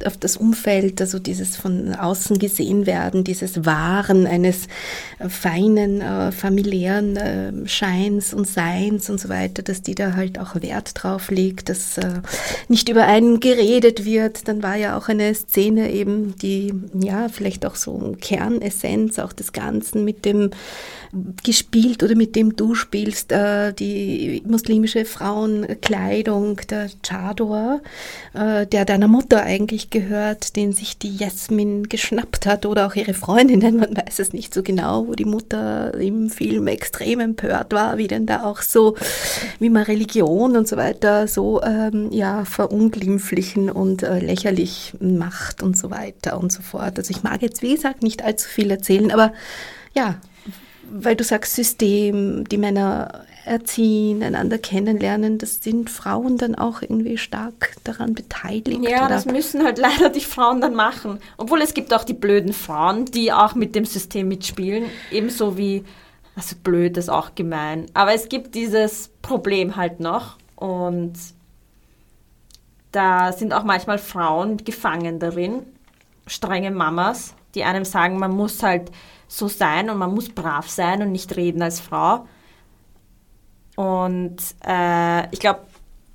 auf 0.05 0.17
das 0.17 0.37
Umfeld, 0.37 1.01
also 1.01 1.19
dieses 1.19 1.55
von 1.55 1.95
außen 1.95 2.37
gesehen 2.39 2.85
werden, 2.85 3.23
dieses 3.23 3.65
Wahren 3.65 4.27
eines 4.27 4.67
äh, 5.19 5.29
feinen 5.63 6.01
äh, 6.01 6.31
familiären 6.31 7.17
äh, 7.17 7.67
Scheins 7.67 8.33
und 8.33 8.47
Seins 8.47 9.09
und 9.09 9.19
so 9.19 9.29
weiter, 9.29 9.63
dass 9.63 9.81
die 9.81 9.95
da 9.95 10.15
halt 10.15 10.39
auch 10.39 10.55
Wert 10.61 10.91
drauf 10.95 11.31
legt, 11.31 11.69
dass 11.69 11.97
äh, 11.97 12.21
nicht 12.67 12.89
über 12.89 13.05
einen 13.05 13.39
geredet 13.39 14.05
wird. 14.05 14.47
Dann 14.47 14.63
war 14.63 14.75
ja 14.75 14.97
auch 14.97 15.07
eine 15.09 15.33
Szene 15.33 15.91
eben, 15.91 16.35
die 16.37 16.73
ja 16.93 17.29
vielleicht 17.29 17.65
auch 17.65 17.75
so 17.75 18.15
Kernessenz 18.19 19.19
auch 19.19 19.33
des 19.33 19.53
Ganzen 19.53 20.03
mit 20.05 20.25
dem 20.25 20.51
gespielt 21.43 22.01
oder 22.01 22.15
mit 22.15 22.35
dem 22.35 22.55
du 22.55 22.73
spielst, 22.73 23.31
äh, 23.31 23.71
die 23.71 24.41
muslimische 24.47 25.05
Frauenkleidung, 25.05 26.59
der 26.69 26.89
Chador, 27.03 27.81
äh, 28.33 28.65
der 28.65 28.85
deiner 28.85 29.07
Mutter 29.07 29.43
eigentlich 29.43 29.91
gehört, 29.91 30.55
den 30.55 30.73
sich 30.73 30.97
die 30.97 31.15
Jasmin 31.15 31.83
geschnappt 31.83 32.47
hat 32.47 32.65
oder 32.65 32.87
auch 32.87 32.95
ihre 32.95 33.13
Freundinnen, 33.13 33.77
man 33.77 33.95
weiß 33.95 34.17
es 34.19 34.33
nicht 34.33 34.55
so 34.55 34.63
genau, 34.63 35.07
wo 35.07 35.13
die 35.13 35.25
Mutter 35.25 35.52
im 35.53 36.29
Film 36.29 36.67
extrem 36.67 37.19
empört 37.19 37.73
war, 37.73 37.97
wie 37.97 38.07
denn 38.07 38.25
da 38.25 38.43
auch 38.43 38.61
so, 38.61 38.95
wie 39.59 39.69
man 39.69 39.83
Religion 39.83 40.55
und 40.57 40.67
so 40.67 40.77
weiter 40.77 41.27
so 41.27 41.61
ähm, 41.63 42.11
ja 42.11 42.45
verunglimpflichen 42.45 43.69
und 43.69 44.03
äh, 44.03 44.19
lächerlich 44.19 44.93
macht 44.99 45.63
und 45.63 45.77
so 45.77 45.91
weiter 45.91 46.39
und 46.39 46.51
so 46.51 46.61
fort. 46.61 46.97
Also 46.97 47.11
ich 47.11 47.23
mag 47.23 47.41
jetzt 47.41 47.61
wie 47.61 47.73
gesagt 47.73 48.03
nicht 48.03 48.23
allzu 48.23 48.47
viel 48.47 48.71
erzählen, 48.71 49.11
aber 49.11 49.33
ja, 49.95 50.15
weil 50.89 51.15
du 51.15 51.23
sagst 51.23 51.55
System, 51.55 52.47
die 52.47 52.57
Männer 52.57 53.25
erziehen, 53.45 54.23
einander 54.23 54.57
kennenlernen, 54.57 55.37
das 55.37 55.63
sind 55.63 55.89
Frauen 55.89 56.37
dann 56.37 56.55
auch 56.55 56.81
irgendwie 56.81 57.17
stark 57.17 57.75
daran 57.83 58.13
beteiligt. 58.13 58.83
Ja, 58.83 59.05
oder? 59.05 59.09
das 59.09 59.25
müssen 59.25 59.63
halt 59.63 59.77
leider 59.77 60.09
die 60.09 60.21
Frauen 60.21 60.61
dann 60.61 60.75
machen. 60.75 61.19
Obwohl 61.37 61.61
es 61.61 61.73
gibt 61.73 61.93
auch 61.93 62.03
die 62.03 62.13
blöden 62.13 62.53
Frauen, 62.53 63.05
die 63.05 63.33
auch 63.33 63.55
mit 63.55 63.75
dem 63.75 63.85
System 63.85 64.27
mitspielen, 64.27 64.85
ebenso 65.11 65.57
wie, 65.57 65.83
also 66.35 66.55
blöd 66.63 66.97
ist 66.97 67.09
auch 67.09 67.35
gemein, 67.35 67.87
aber 67.93 68.13
es 68.13 68.29
gibt 68.29 68.55
dieses 68.55 69.09
Problem 69.21 69.75
halt 69.75 69.99
noch 69.99 70.37
und 70.55 71.13
da 72.91 73.33
sind 73.33 73.53
auch 73.53 73.63
manchmal 73.63 73.97
Frauen 73.97 74.57
gefangen 74.57 75.19
darin, 75.19 75.63
strenge 76.27 76.71
Mamas, 76.71 77.35
die 77.55 77.63
einem 77.63 77.85
sagen, 77.85 78.17
man 78.17 78.31
muss 78.31 78.63
halt 78.63 78.91
so 79.27 79.47
sein 79.47 79.89
und 79.89 79.97
man 79.97 80.13
muss 80.13 80.29
brav 80.29 80.69
sein 80.69 81.01
und 81.01 81.11
nicht 81.11 81.35
reden 81.35 81.61
als 81.61 81.79
Frau. 81.79 82.27
Und 83.75 84.37
äh, 84.67 85.27
ich 85.31 85.39
glaube, 85.39 85.61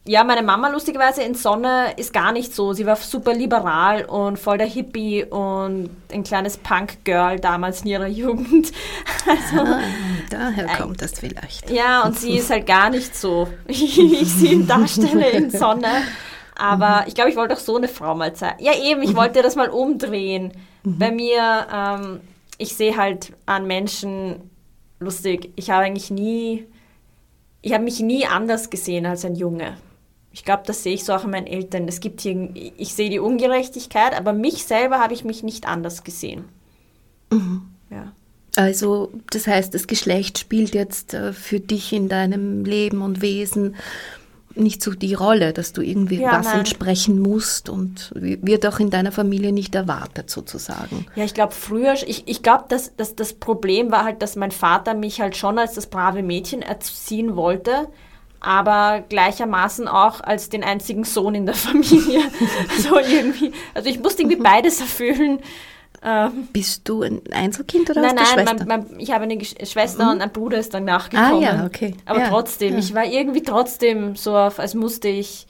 ja, 0.05 0.25
meine 0.25 0.43
Mama 0.43 0.69
lustigerweise 0.69 1.23
in 1.23 1.35
Sonne 1.35 1.93
ist 1.99 2.15
gar 2.15 2.33
nicht 2.33 2.55
so. 2.55 2.73
Sie 2.73 2.87
war 2.87 2.97
super 2.97 3.35
liberal 3.35 4.07
und 4.07 4.39
voll 4.39 4.57
der 4.57 4.67
Hippie 4.67 5.25
und 5.25 5.91
ein 6.11 6.23
kleines 6.25 6.57
Punk-Girl 6.57 7.39
damals 7.41 7.83
in 7.83 7.89
ihrer 7.89 8.07
Jugend. 8.23 8.73
Also, 9.27 9.61
Ah, 9.71 9.81
daher 10.31 10.67
kommt 10.79 11.03
das 11.03 11.19
vielleicht. 11.19 11.69
ja, 11.71 12.05
und 12.05 12.19
sie 12.19 12.39
ist 12.39 12.49
halt 12.49 12.67
gar 12.67 12.89
nicht 12.89 13.15
so, 13.15 13.49
wie 13.67 14.15
ich 14.23 14.33
sie 14.33 14.67
darstelle 14.67 15.29
in 15.31 15.51
Sonne. 15.51 15.89
Aber 16.57 17.05
ich 17.07 17.15
glaube, 17.15 17.29
ich 17.31 17.37
wollte 17.37 17.55
auch 17.55 17.59
so 17.61 17.77
eine 17.77 17.87
Frau 17.89 18.15
mal 18.15 18.33
zeigen. 18.35 18.65
Ja, 18.65 18.73
eben, 18.75 19.03
ich 19.03 19.15
wollte 19.15 19.43
das 19.43 19.57
mal 19.57 19.69
umdrehen. 19.69 20.53
Bei 20.85 21.11
mir, 21.13 21.67
ähm, 21.73 22.21
ich 22.57 22.75
sehe 22.75 22.97
halt 22.97 23.33
an 23.47 23.67
Menschen 23.67 24.51
lustig. 25.01 25.53
Ich 25.55 25.71
habe 25.71 25.85
eigentlich 25.85 26.11
nie, 26.11 26.67
ich 27.63 27.73
habe 27.73 27.85
mich 27.85 28.01
nie 28.01 28.27
anders 28.27 28.71
gesehen 28.71 29.07
als 29.07 29.25
ein 29.25 29.35
Junge. 29.35 29.77
Ich 30.33 30.45
glaube, 30.45 30.63
das 30.67 30.83
sehe 30.83 30.95
ich 30.95 31.05
so 31.05 31.15
auch 31.15 31.25
an 31.25 31.31
meinen 31.31 31.47
Eltern. 31.47 31.89
Es 31.89 32.01
gibt 32.01 32.21
hier, 32.21 32.51
ich 32.55 32.95
sehe 32.95 33.11
die 33.11 33.19
Ungerechtigkeit, 33.19 34.15
aber 34.15 34.33
mich 34.33 34.65
selber 34.65 35.01
habe 35.01 35.15
ich 35.15 35.25
mich 35.25 35.43
nicht 35.43 35.67
anders 35.67 36.05
gesehen. 36.05 36.45
Ja. 37.91 38.13
Also 38.57 39.13
das 39.31 39.47
heißt, 39.47 39.73
das 39.73 39.87
Geschlecht 39.87 40.39
spielt 40.39 40.75
jetzt 40.75 41.15
äh, 41.15 41.33
für 41.33 41.61
dich 41.61 41.93
in 41.93 42.09
deinem 42.09 42.65
Leben 42.65 43.03
und 43.03 43.23
Wesen 43.23 43.77
nicht 44.59 44.83
so 44.83 44.91
die 44.93 45.15
Rolle, 45.15 45.53
dass 45.53 45.73
du 45.73 45.81
irgendwie 45.83 46.21
Ja, 46.21 46.33
was 46.39 46.47
nein. 46.47 46.59
entsprechen 46.61 47.21
musst 47.21 47.69
und 47.69 48.11
wi- 48.15 48.39
wird 48.43 48.67
auch 48.67 48.79
in 48.81 48.91
deiner 48.91 49.13
Familie 49.13 49.53
nicht 49.53 49.75
erwartet 49.75 50.31
sozusagen. 50.31 51.07
Ja, 51.17 51.25
ich 51.25 51.35
glaube 51.35 51.53
früher, 51.55 51.95
ich, 52.07 52.25
ich 52.27 52.43
glaube, 52.43 52.65
dass, 52.69 52.95
dass 52.97 53.15
das 53.17 53.33
Problem 53.35 53.91
war 53.91 54.05
halt, 54.05 54.23
dass 54.23 54.37
mein 54.37 54.51
Vater 54.51 54.95
mich 54.95 55.21
halt 55.21 55.37
schon 55.37 55.59
als 55.59 55.75
das 55.75 55.87
brave 55.87 56.23
Mädchen 56.23 56.63
erziehen 56.63 57.37
wollte, 57.37 57.89
aber 58.41 59.03
gleichermaßen 59.09 59.89
auch 59.89 60.21
als 60.21 60.49
den 60.49 60.63
einzigen 60.63 61.05
Sohn 61.05 61.35
in 61.35 61.47
der 61.47 61.55
Familie. 61.57 62.21
so 62.79 62.99
irgendwie. 62.99 63.53
Also 63.75 63.89
ich 63.89 63.99
musste 64.01 64.23
irgendwie 64.23 64.37
beides 64.43 64.81
erfüllen. 64.81 65.41
Ähm, 66.03 66.49
Bist 66.53 66.89
du 66.89 67.03
ein 67.03 67.21
Einzelkind 67.33 67.91
oder 67.91 68.03
nein, 68.03 68.19
hast 68.19 68.33
du 68.33 68.37
nein, 68.37 68.47
Schwestern? 68.47 68.69
mein, 68.69 68.87
mein, 68.89 69.01
ich 69.01 69.11
habe 69.11 69.25
eine 69.25 69.45
Schwester 69.45 70.11
und 70.13 70.21
ein 70.21 70.31
Bruder 70.33 70.59
ist 70.59 70.73
dann 70.75 70.85
nachgekommen. 70.85 71.45
Ah, 71.45 71.57
ja, 71.57 71.67
okay. 71.67 71.95
Aber 72.05 72.21
Ja, 72.21 72.29
trotzdem, 72.29 72.75
ja. 72.75 72.79
ich 72.79 72.95
war 72.95 73.05
irgendwie 73.05 73.43
trotzdem 73.43 74.15
so, 74.15 74.37
auf, 74.37 74.59
als 74.61 74.75
musste 74.75 75.09
ich 75.09 75.47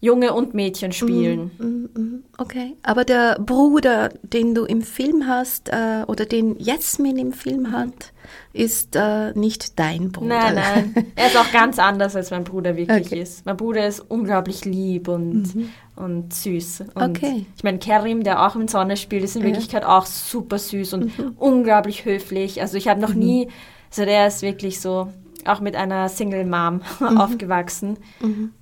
Junge 0.00 0.34
und 0.34 0.52
Mädchen 0.52 0.92
spielen. 0.92 1.50
Mm, 1.58 1.98
mm, 2.00 2.24
Okay, 2.36 2.76
aber 2.82 3.04
der 3.04 3.38
Bruder, 3.38 4.10
den 4.22 4.54
du 4.54 4.64
im 4.64 4.82
Film 4.82 5.26
hast 5.26 5.70
äh, 5.70 6.02
oder 6.06 6.26
den 6.26 6.58
Jasmin 6.58 7.16
im 7.16 7.32
Film 7.32 7.72
hat, 7.72 8.12
ist 8.52 8.96
äh, 8.96 9.32
nicht 9.32 9.78
dein 9.78 10.12
Bruder. 10.12 10.52
Nein, 10.52 10.54
nein. 10.56 10.94
Er 11.16 11.28
ist 11.28 11.36
auch 11.36 11.50
ganz 11.52 11.78
anders, 11.78 12.16
als 12.16 12.30
mein 12.32 12.44
Bruder 12.44 12.76
wirklich 12.76 13.06
Okay. 13.06 13.16
Mhm. 13.16 13.22
ist. 13.22 13.46
Mein 13.46 13.56
Bruder 13.56 13.86
ist 13.86 14.00
unglaublich 14.00 14.64
lieb 14.64 15.08
und, 15.08 15.54
und 15.96 16.34
süß. 16.34 16.84
Und 16.94 17.02
Okay. 17.02 17.46
Ich 17.56 17.62
meine, 17.64 17.78
Kerim, 17.78 18.24
der 18.24 18.44
auch 18.46 18.56
in 18.56 18.68
Sonne 18.68 18.96
spielt, 18.96 19.22
ist 19.24 19.36
in 19.36 19.42
Wirklichkeit 19.44 19.84
auch 19.84 20.04
super 20.06 20.58
süß 20.58 20.92
und 20.94 21.18
Mhm. 21.18 21.34
unglaublich 21.38 22.04
höflich. 22.04 22.60
Also 22.60 22.76
ich 22.76 22.88
habe 22.88 23.00
noch 23.00 23.14
nie, 23.14 23.48
also 23.90 24.04
der 24.04 24.26
ist 24.26 24.42
wirklich 24.42 24.80
so, 24.80 25.08
auch 25.48 25.60
mit 25.60 25.76
einer 25.76 26.08
Single 26.08 26.44
Mom 26.44 26.80
Mhm. 27.00 27.18
aufgewachsen. 27.18 27.96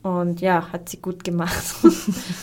Und 0.03 0.41
ja, 0.41 0.69
hat 0.73 0.89
sie 0.89 0.99
gut 0.99 1.25
gemacht. 1.25 1.75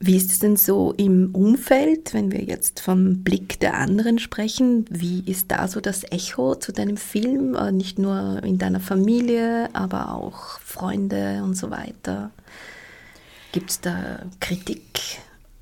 Wie 0.00 0.16
ist 0.16 0.30
es 0.32 0.38
denn 0.40 0.56
so 0.56 0.92
im 0.98 1.30
Umfeld, 1.34 2.12
wenn 2.12 2.30
wir 2.30 2.42
jetzt 2.42 2.80
vom 2.80 3.22
Blick 3.22 3.58
der 3.60 3.74
anderen 3.78 4.18
sprechen? 4.18 4.84
Wie 4.90 5.20
ist 5.24 5.50
da 5.50 5.66
so 5.66 5.80
das 5.80 6.04
Echo 6.10 6.56
zu 6.56 6.72
deinem 6.72 6.98
Film? 6.98 7.54
Äh, 7.54 7.72
Nicht 7.72 7.98
nur 7.98 8.42
in 8.44 8.58
deiner 8.58 8.80
Familie, 8.80 9.70
aber 9.72 10.12
auch 10.12 10.58
Freunde 10.60 11.42
und 11.42 11.56
so 11.56 11.70
weiter. 11.70 12.30
Gibt 13.52 13.70
es 13.70 13.80
da 13.80 14.18
Kritik? 14.40 14.82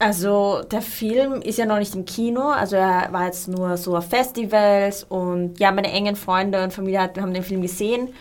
Also 0.03 0.65
der 0.65 0.83
Film 0.83 1.43
ist 1.43 1.59
ja 1.59 1.65
noch 1.65 1.79
nicht 1.79 1.95
im 1.95 2.05
Kino, 2.05 2.49
also 2.49 2.75
er 2.75 3.13
war 3.13 3.27
jetzt 3.27 3.47
nur 3.47 3.77
so 3.77 3.97
auf 3.97 4.09
Festivals 4.09 5.05
und 5.05 5.61
ja, 5.61 5.71
meine 5.71 5.93
engen 5.93 6.17
Freunde 6.17 6.65
und 6.65 6.73
Familie 6.73 7.03
haben 7.21 7.33
den 7.33 7.45
Film 7.45 7.63
gesehen. 7.63 8.13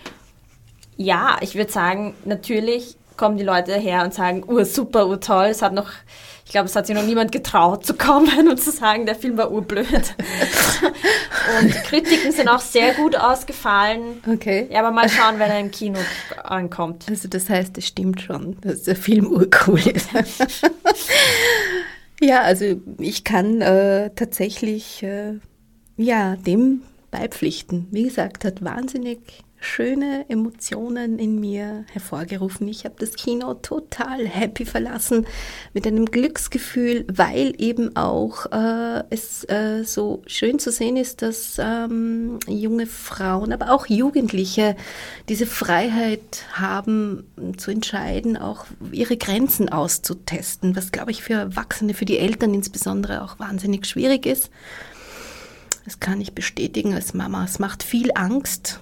Ja, 0.96 1.40
ich 1.42 1.56
würde 1.56 1.72
sagen, 1.72 2.14
natürlich 2.24 2.98
kommen 3.18 3.38
die 3.38 3.43
Leute 3.43 3.74
her 3.74 4.03
und 4.03 4.14
sagen, 4.14 4.43
ur 4.47 4.66
super, 4.66 5.07
ur 5.07 5.20
toll. 5.20 5.45
Es 5.45 5.62
hat 5.62 5.74
noch, 5.74 5.89
ich 6.45 6.51
glaube, 6.51 6.68
es 6.68 6.76
hat 6.76 6.88
sich 6.88 6.95
noch 6.95 7.03
niemand 7.03 7.32
getraut 7.32 7.86
zu 7.86 7.93
kommen 7.93 8.47
und 8.47 8.59
zu 8.59 8.72
sagen, 8.72 9.05
der 9.05 9.16
Film 9.16 9.38
war 9.38 9.51
urblöd. 9.51 9.88
und 11.62 11.74
Kritiken 11.84 12.32
sind 12.32 12.49
auch 12.49 12.59
sehr 12.59 12.93
gut 12.93 13.16
ausgefallen. 13.16 14.22
Okay. 14.32 14.68
Ja, 14.72 14.80
aber 14.80 14.91
mal 14.91 15.09
schauen, 15.09 15.39
wenn 15.39 15.51
er 15.51 15.59
im 15.59 15.72
Kino 15.72 15.99
ankommt. 16.43 17.05
Also 17.09 17.28
das 17.28 17.49
heißt, 17.49 17.78
es 17.78 17.88
stimmt 17.88 18.22
schon, 18.22 18.57
dass 18.62 18.84
der 18.84 18.95
Film 18.95 19.28
urcool 19.28 19.80
ist. 19.80 20.09
ja, 22.22 22.41
also 22.41 22.66
ich 22.99 23.24
kann 23.24 23.62
äh, 23.62 24.12
tatsächlich 24.16 25.03
äh, 25.03 25.39
ja, 25.97 26.36
dem 26.36 26.82
beipflichten. 27.12 27.88
Wie 27.91 28.03
gesagt, 28.03 28.45
hat 28.45 28.64
wahnsinnig 28.64 29.20
schöne 29.62 30.26
Emotionen 30.28 31.20
in 31.20 31.39
mir 31.39 31.86
hervorgerufen. 31.93 32.68
Ich 32.68 32.84
habe 32.84 32.95
das 32.97 33.14
Kino 33.14 33.53
total 33.53 34.28
happy 34.28 34.66
verlassen 34.66 35.28
mit 35.74 35.86
einem 35.86 36.07
Glücksgefühl, 36.07 37.05
weil 37.07 37.53
eben 37.59 37.95
auch 37.95 38.47
äh, 38.51 39.03
es 39.12 39.47
äh, 39.49 39.84
so 39.84 40.24
schön 40.26 40.57
zu 40.57 40.72
sehen 40.72 40.97
ist, 40.97 41.22
dass 41.22 41.57
ähm, 41.59 42.39
junge 42.47 42.88
Frauen, 42.88 43.53
aber 43.53 43.72
auch 43.72 43.86
Jugendliche 43.86 44.76
diese 45.30 45.45
Freiheit 45.45 46.43
haben 46.53 47.24
zu 47.57 47.70
entscheiden, 47.70 48.38
auch 48.38 48.66
ihre 48.91 49.16
Grenzen 49.16 49.70
auszutesten, 49.70 50.76
was 50.76 50.91
glaube 50.91 51.12
ich 51.12 51.22
für 51.22 51.34
Erwachsene, 51.34 51.93
für 51.93 52.05
die 52.05 52.18
Eltern 52.18 52.55
insbesondere 52.55 53.24
auch 53.24 53.38
wahnsinnig 53.38 53.86
schwierig 53.86 54.26
ist. 54.26 54.49
Das 55.86 55.99
kann 55.99 56.20
ich 56.20 56.34
bestätigen 56.34 56.93
als 56.93 57.14
Mama. 57.14 57.43
Es 57.45 57.59
macht 57.59 57.84
viel 57.84 58.12
Angst. 58.16 58.80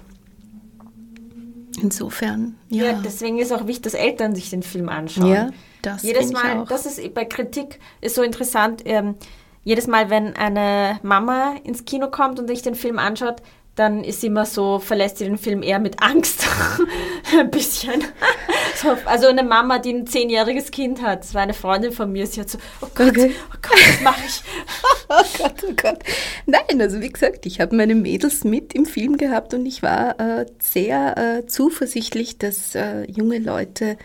Insofern, 1.82 2.56
ja. 2.68 2.86
Ja, 2.86 2.92
deswegen 3.04 3.38
ist 3.38 3.52
auch 3.52 3.66
wichtig, 3.66 3.82
dass 3.82 3.94
Eltern 3.94 4.34
sich 4.34 4.50
den 4.50 4.62
Film 4.62 4.88
anschauen. 4.88 5.32
Ja, 5.32 5.50
das 5.82 6.02
jedes 6.02 6.32
Mal, 6.32 6.64
das 6.68 6.86
ist 6.86 7.14
bei 7.14 7.24
Kritik 7.24 7.78
ist 8.00 8.14
so 8.14 8.22
interessant. 8.22 8.82
Ähm, 8.84 9.14
jedes 9.62 9.86
Mal, 9.86 10.08
wenn 10.10 10.36
eine 10.36 10.98
Mama 11.02 11.54
ins 11.64 11.84
Kino 11.84 12.08
kommt 12.08 12.38
und 12.38 12.48
sich 12.48 12.62
den 12.62 12.74
Film 12.74 12.98
anschaut, 12.98 13.42
dann 13.80 14.04
ist 14.04 14.22
immer 14.22 14.44
so, 14.44 14.78
verlässt 14.78 15.16
sie 15.18 15.24
den 15.24 15.38
Film 15.38 15.62
eher 15.62 15.78
mit 15.78 16.02
Angst. 16.02 16.46
ein 17.38 17.50
bisschen. 17.50 18.04
so, 18.76 18.90
also 19.06 19.28
eine 19.28 19.42
Mama, 19.42 19.78
die 19.78 19.94
ein 19.94 20.06
zehnjähriges 20.06 20.70
Kind 20.70 21.00
hat. 21.00 21.20
Das 21.24 21.32
war 21.32 21.40
eine 21.40 21.54
Freundin 21.54 21.90
von 21.90 22.12
mir. 22.12 22.26
Sie 22.26 22.42
hat 22.42 22.50
so, 22.50 22.58
oh 22.82 22.88
Gott, 22.94 23.08
Okay. 23.08 23.32
oh 23.48 23.56
Gott, 23.62 23.78
was 23.88 24.00
mache 24.02 24.20
ich? 24.26 24.42
Oh 25.12 25.24
Gott, 25.38 25.54
oh 25.68 25.72
Gott. 25.74 25.98
Nein, 26.46 26.80
also 26.80 27.00
wie 27.00 27.08
gesagt, 27.08 27.44
ich 27.44 27.60
habe 27.60 27.74
meine 27.74 27.96
Mädels 27.96 28.44
mit 28.44 28.74
im 28.74 28.86
Film 28.86 29.16
gehabt 29.16 29.54
und 29.54 29.66
ich 29.66 29.82
war 29.82 30.20
äh, 30.20 30.46
sehr 30.60 31.16
äh, 31.18 31.46
zuversichtlich, 31.46 32.38
dass 32.38 32.76
äh, 32.76 33.10
junge 33.10 33.38
Leute 33.38 33.96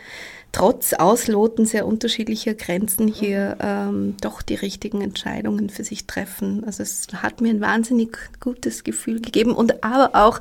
trotz 0.55 0.93
Ausloten 0.93 1.65
sehr 1.65 1.85
unterschiedlicher 1.85 2.53
Grenzen 2.53 3.09
hier 3.09 3.57
ähm, 3.59 4.15
doch 4.21 4.41
die 4.41 4.55
richtigen 4.55 5.01
Entscheidungen 5.01 5.69
für 5.69 5.83
sich 5.83 6.07
treffen. 6.07 6.63
Also 6.63 6.81
es 6.81 7.07
hat 7.13 7.41
mir 7.41 7.49
ein 7.49 7.59
wahnsinnig 7.59 8.17
gutes 8.39 8.85
Gefühl 8.85 9.19
gegeben 9.19 9.51
und 9.51 9.83
aber 9.83 10.11
auch 10.13 10.39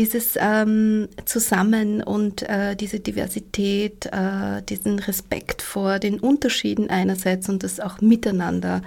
dieses 0.00 0.38
ähm, 0.40 1.08
Zusammen 1.26 2.02
und 2.02 2.40
äh, 2.48 2.74
diese 2.74 3.00
Diversität, 3.00 4.06
äh, 4.06 4.62
diesen 4.66 4.98
Respekt 4.98 5.60
vor 5.60 5.98
den 5.98 6.18
Unterschieden 6.18 6.88
einerseits 6.88 7.50
und 7.50 7.62
das 7.62 7.80
auch 7.80 8.00
Miteinander, 8.00 8.80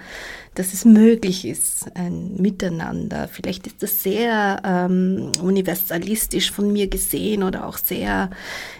dass 0.55 0.73
es 0.73 0.85
möglich 0.85 1.45
ist, 1.45 1.85
ein 1.93 2.35
Miteinander. 2.37 3.27
Vielleicht 3.27 3.67
ist 3.67 3.83
das 3.83 4.01
sehr 4.01 4.59
ähm, 4.65 5.31
universalistisch 5.39 6.51
von 6.51 6.73
mir 6.73 6.87
gesehen 6.87 7.43
oder 7.43 7.67
auch 7.67 7.77
sehr, 7.77 8.31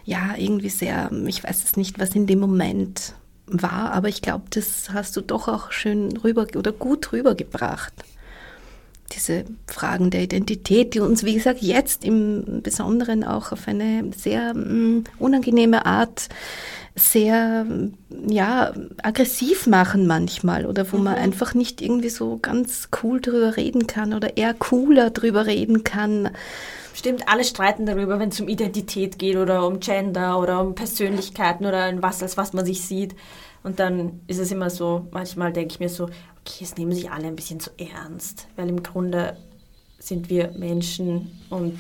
ja, 0.04 0.34
irgendwie 0.36 0.70
sehr, 0.70 1.12
ich 1.28 1.44
weiß 1.44 1.64
es 1.64 1.78
nicht, 1.78 2.00
was 2.00 2.16
in 2.16 2.26
dem 2.26 2.40
Moment 2.40 3.14
war, 3.46 3.92
aber 3.92 4.10
ich 4.10 4.24
glaube, 4.24 4.46
das 4.50 4.90
hast 4.92 5.16
du 5.18 5.22
doch 5.22 5.48
auch 5.48 5.72
schön 5.72 6.18
rüber 6.18 6.48
oder 6.56 6.72
gut 6.72 7.14
rübergebracht. 7.14 7.94
Diese 9.16 9.46
Fragen 9.68 10.10
der 10.10 10.24
Identität, 10.24 10.94
die 10.94 11.00
uns, 11.00 11.24
wie 11.24 11.36
gesagt, 11.36 11.62
jetzt 11.62 12.04
im 12.04 12.62
Besonderen 12.64 13.24
auch 13.24 13.52
auf 13.52 13.68
eine 13.68 14.12
sehr 14.16 14.54
mm, 14.54 15.04
unangenehme 15.20 15.86
Art 15.86 16.30
sehr, 16.96 17.66
ja, 18.28 18.72
aggressiv 19.02 19.66
machen 19.66 20.06
manchmal 20.06 20.66
oder 20.66 20.92
wo 20.92 20.98
man 20.98 21.16
einfach 21.16 21.56
nicht 21.56 21.82
irgendwie 21.82 22.10
so 22.10 22.38
ganz 22.40 22.90
cool 23.02 23.20
drüber 23.20 23.58
reden 23.58 23.88
kann 23.88 24.14
oder 24.14 24.38
eher 24.38 24.54
cooler 24.54 25.10
drüber 25.10 25.48
reden 25.48 25.84
kann. 25.84 26.30
Stimmt, 26.94 27.28
alle 27.28 27.44
streiten 27.44 27.88
darüber, 27.88 28.20
wenn 28.20 28.30
es 28.30 28.40
um 28.40 28.48
Identität 28.48 29.18
geht 29.18 29.38
oder 29.38 29.66
um 29.66 29.80
Gender 29.80 30.40
oder 30.40 30.62
um 30.62 30.76
Persönlichkeiten 30.76 31.66
oder 31.66 31.90
in 31.90 32.04
was, 32.04 32.22
als 32.22 32.38
was 32.38 32.54
man 32.54 32.66
sich 32.66 32.82
sieht. 32.82 33.16
Und 33.64 33.80
dann 33.80 34.20
ist 34.28 34.40
es 34.40 34.52
immer 34.52 34.70
so, 34.70 35.08
manchmal 35.12 35.52
denke 35.52 35.74
ich 35.74 35.80
mir 35.80 35.90
so, 35.90 36.10
okay, 36.46 36.64
es 36.64 36.76
nehmen 36.76 36.94
sich 36.94 37.10
alle 37.10 37.28
ein 37.28 37.36
bisschen 37.36 37.60
zu 37.60 37.72
ernst, 37.78 38.48
weil 38.56 38.70
im 38.70 38.84
Grunde 38.84 39.38
sind 39.98 40.30
wir 40.30 40.52
Menschen 40.52 41.40
und 41.50 41.80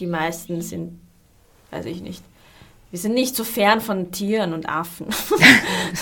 die 0.00 0.06
meisten 0.06 0.60
sind, 0.62 1.00
weiß 1.70 1.86
ich 1.86 2.02
nicht, 2.02 2.22
wir 2.90 2.98
sind 2.98 3.14
nicht 3.14 3.36
so 3.36 3.44
fern 3.44 3.80
von 3.80 4.10
Tieren 4.12 4.52
und 4.52 4.68
Affen. 4.68 5.06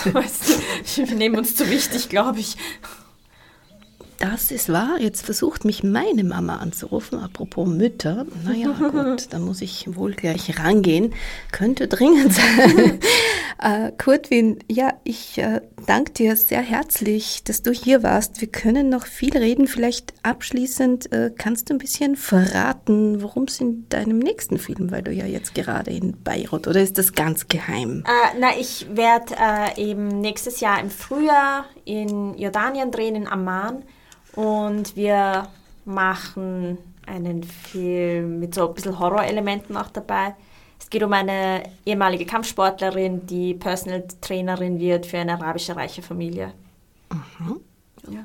Wir 0.95 1.15
nehmen 1.15 1.37
uns 1.37 1.55
zu 1.55 1.69
wichtig, 1.69 2.09
glaube 2.09 2.41
ich. 2.41 2.57
Das 4.21 4.51
ist 4.51 4.71
wahr. 4.71 4.97
Jetzt 4.99 5.25
versucht 5.25 5.65
mich 5.65 5.83
meine 5.83 6.23
Mama 6.23 6.57
anzurufen. 6.57 7.17
Apropos 7.17 7.67
Mütter. 7.67 8.27
Naja, 8.45 8.67
gut, 8.91 9.27
da 9.31 9.39
muss 9.39 9.61
ich 9.61 9.95
wohl 9.95 10.13
gleich 10.13 10.59
rangehen. 10.59 11.15
Könnte 11.51 11.87
dringend 11.87 12.31
sein. 12.31 12.99
äh, 13.59 13.91
Kurtwin, 13.97 14.59
ja, 14.67 14.93
ich 15.03 15.39
äh, 15.39 15.61
danke 15.87 16.13
dir 16.13 16.35
sehr 16.35 16.61
herzlich, 16.61 17.43
dass 17.45 17.63
du 17.63 17.71
hier 17.71 18.03
warst. 18.03 18.41
Wir 18.41 18.47
können 18.47 18.89
noch 18.89 19.07
viel 19.07 19.35
reden. 19.35 19.65
Vielleicht 19.65 20.13
abschließend 20.21 21.11
äh, 21.11 21.31
kannst 21.35 21.71
du 21.71 21.73
ein 21.73 21.79
bisschen 21.79 22.15
verraten, 22.15 23.23
worum 23.23 23.45
es 23.45 23.59
in 23.59 23.89
deinem 23.89 24.19
nächsten 24.19 24.59
Film, 24.59 24.91
weil 24.91 25.01
du 25.01 25.11
ja 25.11 25.25
jetzt 25.25 25.55
gerade 25.55 25.89
in 25.89 26.21
Beirut, 26.21 26.67
oder 26.67 26.79
ist 26.79 26.99
das 26.99 27.13
ganz 27.13 27.47
geheim? 27.47 28.03
Äh, 28.05 28.37
na, 28.39 28.49
ich 28.59 28.85
werde 28.93 29.33
äh, 29.35 29.81
eben 29.81 30.09
nächstes 30.21 30.59
Jahr 30.59 30.79
im 30.79 30.91
Frühjahr 30.91 31.65
in 31.85 32.37
Jordanien 32.37 32.91
drehen, 32.91 33.15
in 33.15 33.27
Amman. 33.27 33.83
Und 34.35 34.95
wir 34.95 35.47
machen 35.85 36.77
einen 37.05 37.43
Film 37.43 38.39
mit 38.39 38.55
so 38.55 38.67
ein 38.67 38.73
bisschen 38.73 38.99
Horrorelementen 38.99 39.75
auch 39.75 39.89
dabei. 39.89 40.35
Es 40.79 40.89
geht 40.89 41.03
um 41.03 41.13
eine 41.13 41.63
ehemalige 41.85 42.25
Kampfsportlerin, 42.25 43.25
die 43.27 43.53
Personal 43.53 44.03
Trainerin 44.21 44.79
wird 44.79 45.05
für 45.05 45.19
eine 45.19 45.33
arabische 45.33 45.75
reiche 45.75 46.01
Familie. 46.01 46.53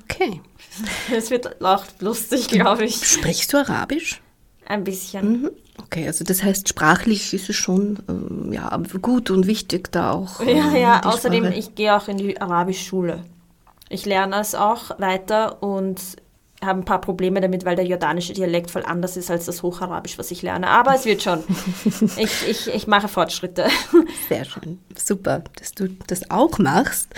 Okay. 0.04 0.40
Es 1.14 1.30
wird 1.30 1.62
auch 1.62 1.84
lustig, 2.00 2.48
glaube 2.48 2.84
ich. 2.84 2.96
Sprichst 3.04 3.52
du 3.52 3.59
Arabisch? 3.59 4.20
Ein 4.66 4.84
bisschen. 4.84 5.42
Mhm. 5.42 5.50
Okay, 5.78 6.07
also 6.07 6.24
das 6.24 6.42
heißt, 6.42 6.68
sprachlich 6.68 7.32
ist 7.34 7.48
es 7.48 7.57
schon 7.57 7.98
ähm, 8.09 8.52
ja, 8.52 8.76
gut 9.00 9.30
und 9.30 9.46
wichtig 9.46 9.92
da 9.92 10.12
auch. 10.12 10.40
Ja, 10.40 10.46
ähm, 10.46 10.76
ja, 10.76 11.00
die 11.00 11.07
außerdem, 11.07 11.44
Sprache. 11.44 11.59
ich 11.59 11.74
gehe 11.74 11.94
auch 11.94 12.09
in 12.09 12.16
die 12.16 12.40
Arabischschule. 12.40 13.22
Ich 13.89 14.05
lerne 14.05 14.41
es 14.41 14.55
auch 14.55 14.99
weiter 14.99 15.62
und 15.62 16.01
habe 16.64 16.80
ein 16.80 16.84
paar 16.84 17.01
Probleme 17.01 17.41
damit, 17.41 17.64
weil 17.64 17.76
der 17.76 17.84
jordanische 17.84 18.32
Dialekt 18.32 18.70
voll 18.70 18.84
anders 18.84 19.16
ist 19.16 19.30
als 19.30 19.45
das 19.45 19.62
Hocharabisch, 19.62 20.18
was 20.18 20.30
ich 20.30 20.43
lerne. 20.43 20.68
Aber 20.68 20.95
es 20.95 21.05
wird 21.05 21.22
schon. 21.22 21.45
ich, 22.16 22.49
ich, 22.49 22.68
ich 22.68 22.87
mache 22.87 23.09
Fortschritte. 23.09 23.66
Sehr 24.28 24.45
schön. 24.45 24.80
Super, 24.97 25.45
dass 25.59 25.72
du 25.72 25.89
das 26.07 26.30
auch 26.30 26.59
machst. 26.59 27.09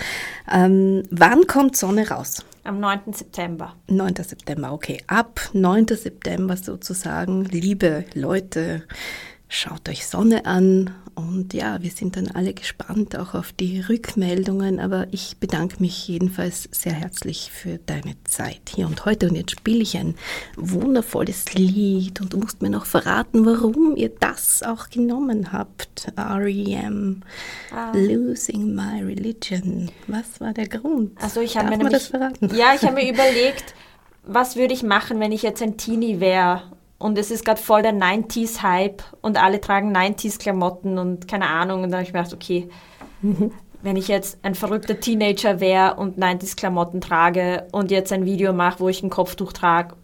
Ähm, 0.51 1.03
wann 1.09 1.47
kommt 1.47 1.77
Sonne 1.77 2.09
raus? 2.09 2.43
Am 2.63 2.79
9. 2.79 3.13
September. 3.13 3.73
9. 3.87 4.15
September, 4.17 4.73
okay. 4.73 5.01
Ab 5.07 5.39
9. 5.53 5.87
September 5.87 6.57
sozusagen, 6.57 7.45
liebe 7.45 8.05
Leute, 8.13 8.83
schaut 9.47 9.87
euch 9.87 10.05
Sonne 10.05 10.45
an 10.45 10.93
und 11.19 11.53
ja, 11.53 11.81
wir 11.81 11.91
sind 11.91 12.15
dann 12.15 12.29
alle 12.29 12.53
gespannt 12.53 13.17
auch 13.17 13.33
auf 13.33 13.51
die 13.51 13.81
Rückmeldungen, 13.81 14.79
aber 14.79 15.07
ich 15.11 15.37
bedanke 15.37 15.77
mich 15.79 16.07
jedenfalls 16.07 16.69
sehr 16.71 16.93
herzlich 16.93 17.51
für 17.51 17.77
deine 17.85 18.15
Zeit 18.23 18.71
hier 18.73 18.87
und 18.87 19.05
heute 19.05 19.29
und 19.29 19.35
jetzt 19.35 19.51
spiele 19.51 19.81
ich 19.81 19.97
ein 19.97 20.15
wundervolles 20.55 21.53
Lied 21.53 22.21
und 22.21 22.33
du 22.33 22.37
musst 22.37 22.61
mir 22.61 22.69
noch 22.69 22.85
verraten, 22.85 23.45
warum 23.45 23.95
ihr 23.95 24.09
das 24.09 24.63
auch 24.63 24.89
genommen 24.89 25.51
habt. 25.51 26.11
R.E.M. 26.15 27.21
Losing 27.93 28.73
My 28.73 29.03
Religion. 29.03 29.91
Was 30.07 30.39
war 30.39 30.53
der 30.53 30.67
Grund? 30.67 31.21
Also 31.21 31.41
ich 31.41 31.57
habe 31.57 31.69
mir 31.69 31.77
nämlich, 31.77 31.93
das 31.93 32.07
verraten? 32.07 32.49
Ja, 32.55 32.73
ich 32.75 32.83
habe 32.83 32.95
mir 32.95 33.11
überlegt, 33.11 33.75
was 34.23 34.55
würde 34.55 34.73
ich 34.73 34.83
machen, 34.83 35.19
wenn 35.19 35.31
ich 35.31 35.41
jetzt 35.41 35.61
ein 35.61 35.77
Teenie 35.77 36.19
wäre? 36.19 36.63
Und 36.99 37.17
es 37.17 37.31
ist 37.31 37.45
gerade 37.45 37.61
voll 37.61 37.81
der 37.81 37.93
90s-Hype 37.93 39.01
und 39.21 39.41
alle 39.41 39.61
tragen 39.61 39.95
90s-Klamotten 39.95 40.97
und 40.97 41.27
keine 41.29 41.47
Ahnung. 41.47 41.83
Und 41.83 41.91
da 41.91 41.97
habe 41.97 42.05
ich 42.05 42.13
mir 42.13 42.19
gedacht, 42.19 42.35
okay, 42.35 42.69
wenn 43.81 43.95
ich 43.95 44.09
jetzt 44.09 44.37
ein 44.43 44.53
verrückter 44.53 44.99
Teenager 44.99 45.61
wäre 45.61 45.95
und 45.95 46.19
90s-Klamotten 46.19 46.99
trage 46.99 47.67
und 47.71 47.89
jetzt 47.89 48.11
ein 48.11 48.25
Video 48.25 48.51
mache, 48.51 48.81
wo 48.81 48.89
ich 48.89 49.01
ein 49.01 49.09
Kopftuch 49.09 49.53
trage, 49.53 49.95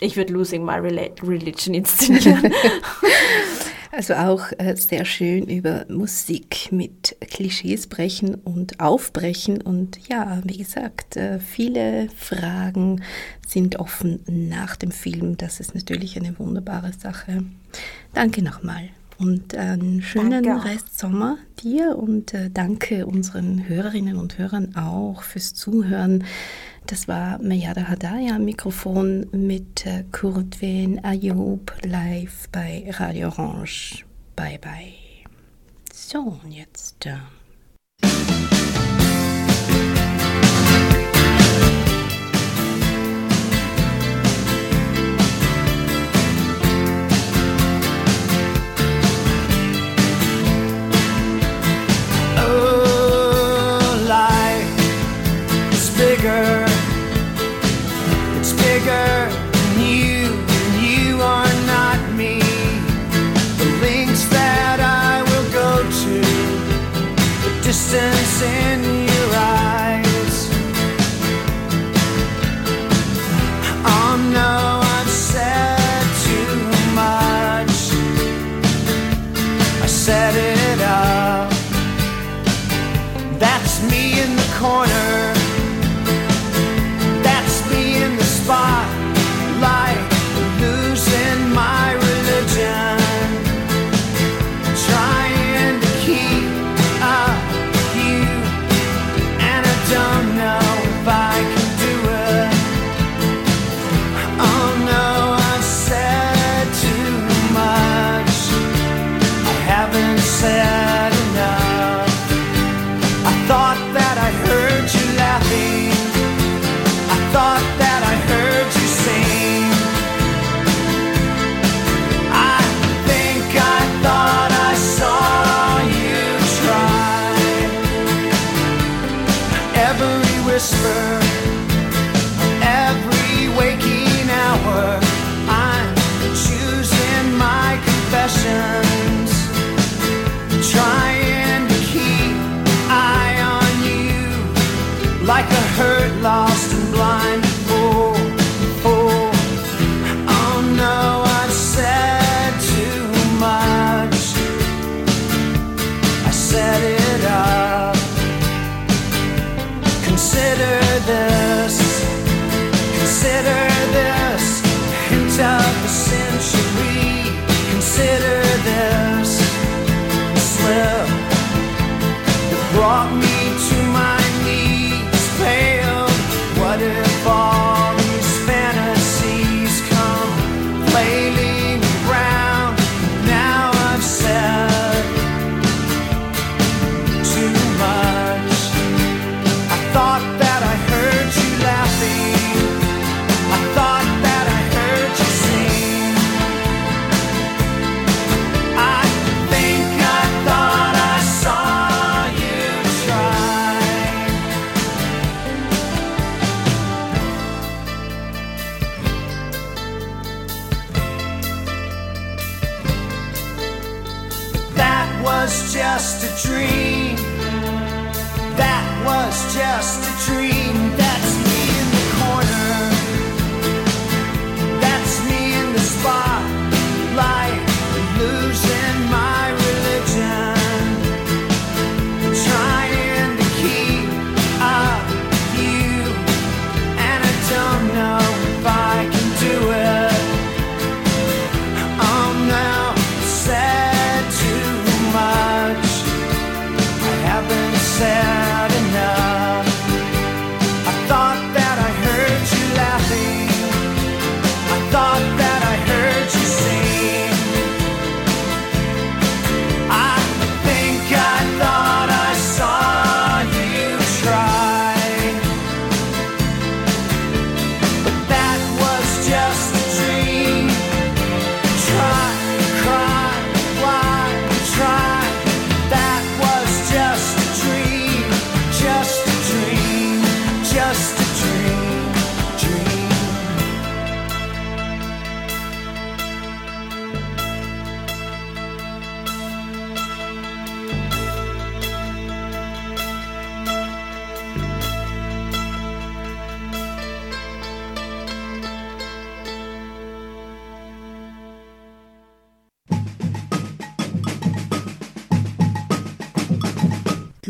ich 0.00 0.16
würde 0.16 0.34
Losing 0.34 0.64
My 0.64 0.74
Religion 1.22 1.74
inszenieren. 1.74 2.52
Also 3.94 4.14
auch 4.14 4.46
äh, 4.56 4.74
sehr 4.74 5.04
schön 5.04 5.48
über 5.48 5.84
Musik 5.90 6.72
mit 6.72 7.14
Klischees 7.20 7.88
brechen 7.88 8.34
und 8.34 8.80
aufbrechen. 8.80 9.60
Und 9.60 10.08
ja, 10.08 10.40
wie 10.44 10.56
gesagt, 10.56 11.18
äh, 11.18 11.38
viele 11.38 12.08
Fragen 12.16 13.02
sind 13.46 13.78
offen 13.78 14.20
nach 14.26 14.76
dem 14.76 14.92
Film. 14.92 15.36
Das 15.36 15.60
ist 15.60 15.74
natürlich 15.74 16.16
eine 16.16 16.38
wunderbare 16.38 16.94
Sache. 16.94 17.44
Danke 18.14 18.42
nochmal. 18.42 18.88
Und 19.18 19.54
einen 19.54 20.00
schönen 20.00 20.42
Danke 20.42 20.56
auch. 20.56 20.64
Restsommer 20.64 21.36
dir 21.62 21.98
und 21.98 22.32
äh, 22.32 22.48
danke 22.48 23.04
unseren 23.04 23.68
Hörerinnen 23.68 24.16
und 24.16 24.38
Hörern 24.38 24.74
auch 24.74 25.22
fürs 25.22 25.52
Zuhören. 25.52 26.24
Das 26.86 27.08
war 27.08 27.38
Mejada 27.38 27.88
Hadaya 27.88 28.36
am 28.36 28.44
Mikrofon 28.44 29.26
mit 29.32 29.86
äh, 29.86 30.04
Kurtwen 30.12 31.02
Ayub 31.04 31.72
live 31.82 32.48
bei 32.50 32.84
Radio 32.90 33.28
Orange. 33.28 34.04
Bye 34.36 34.58
bye. 34.58 34.92
So, 35.92 36.38
und 36.42 36.52
jetzt. 36.52 37.06
Äh, 37.06 37.16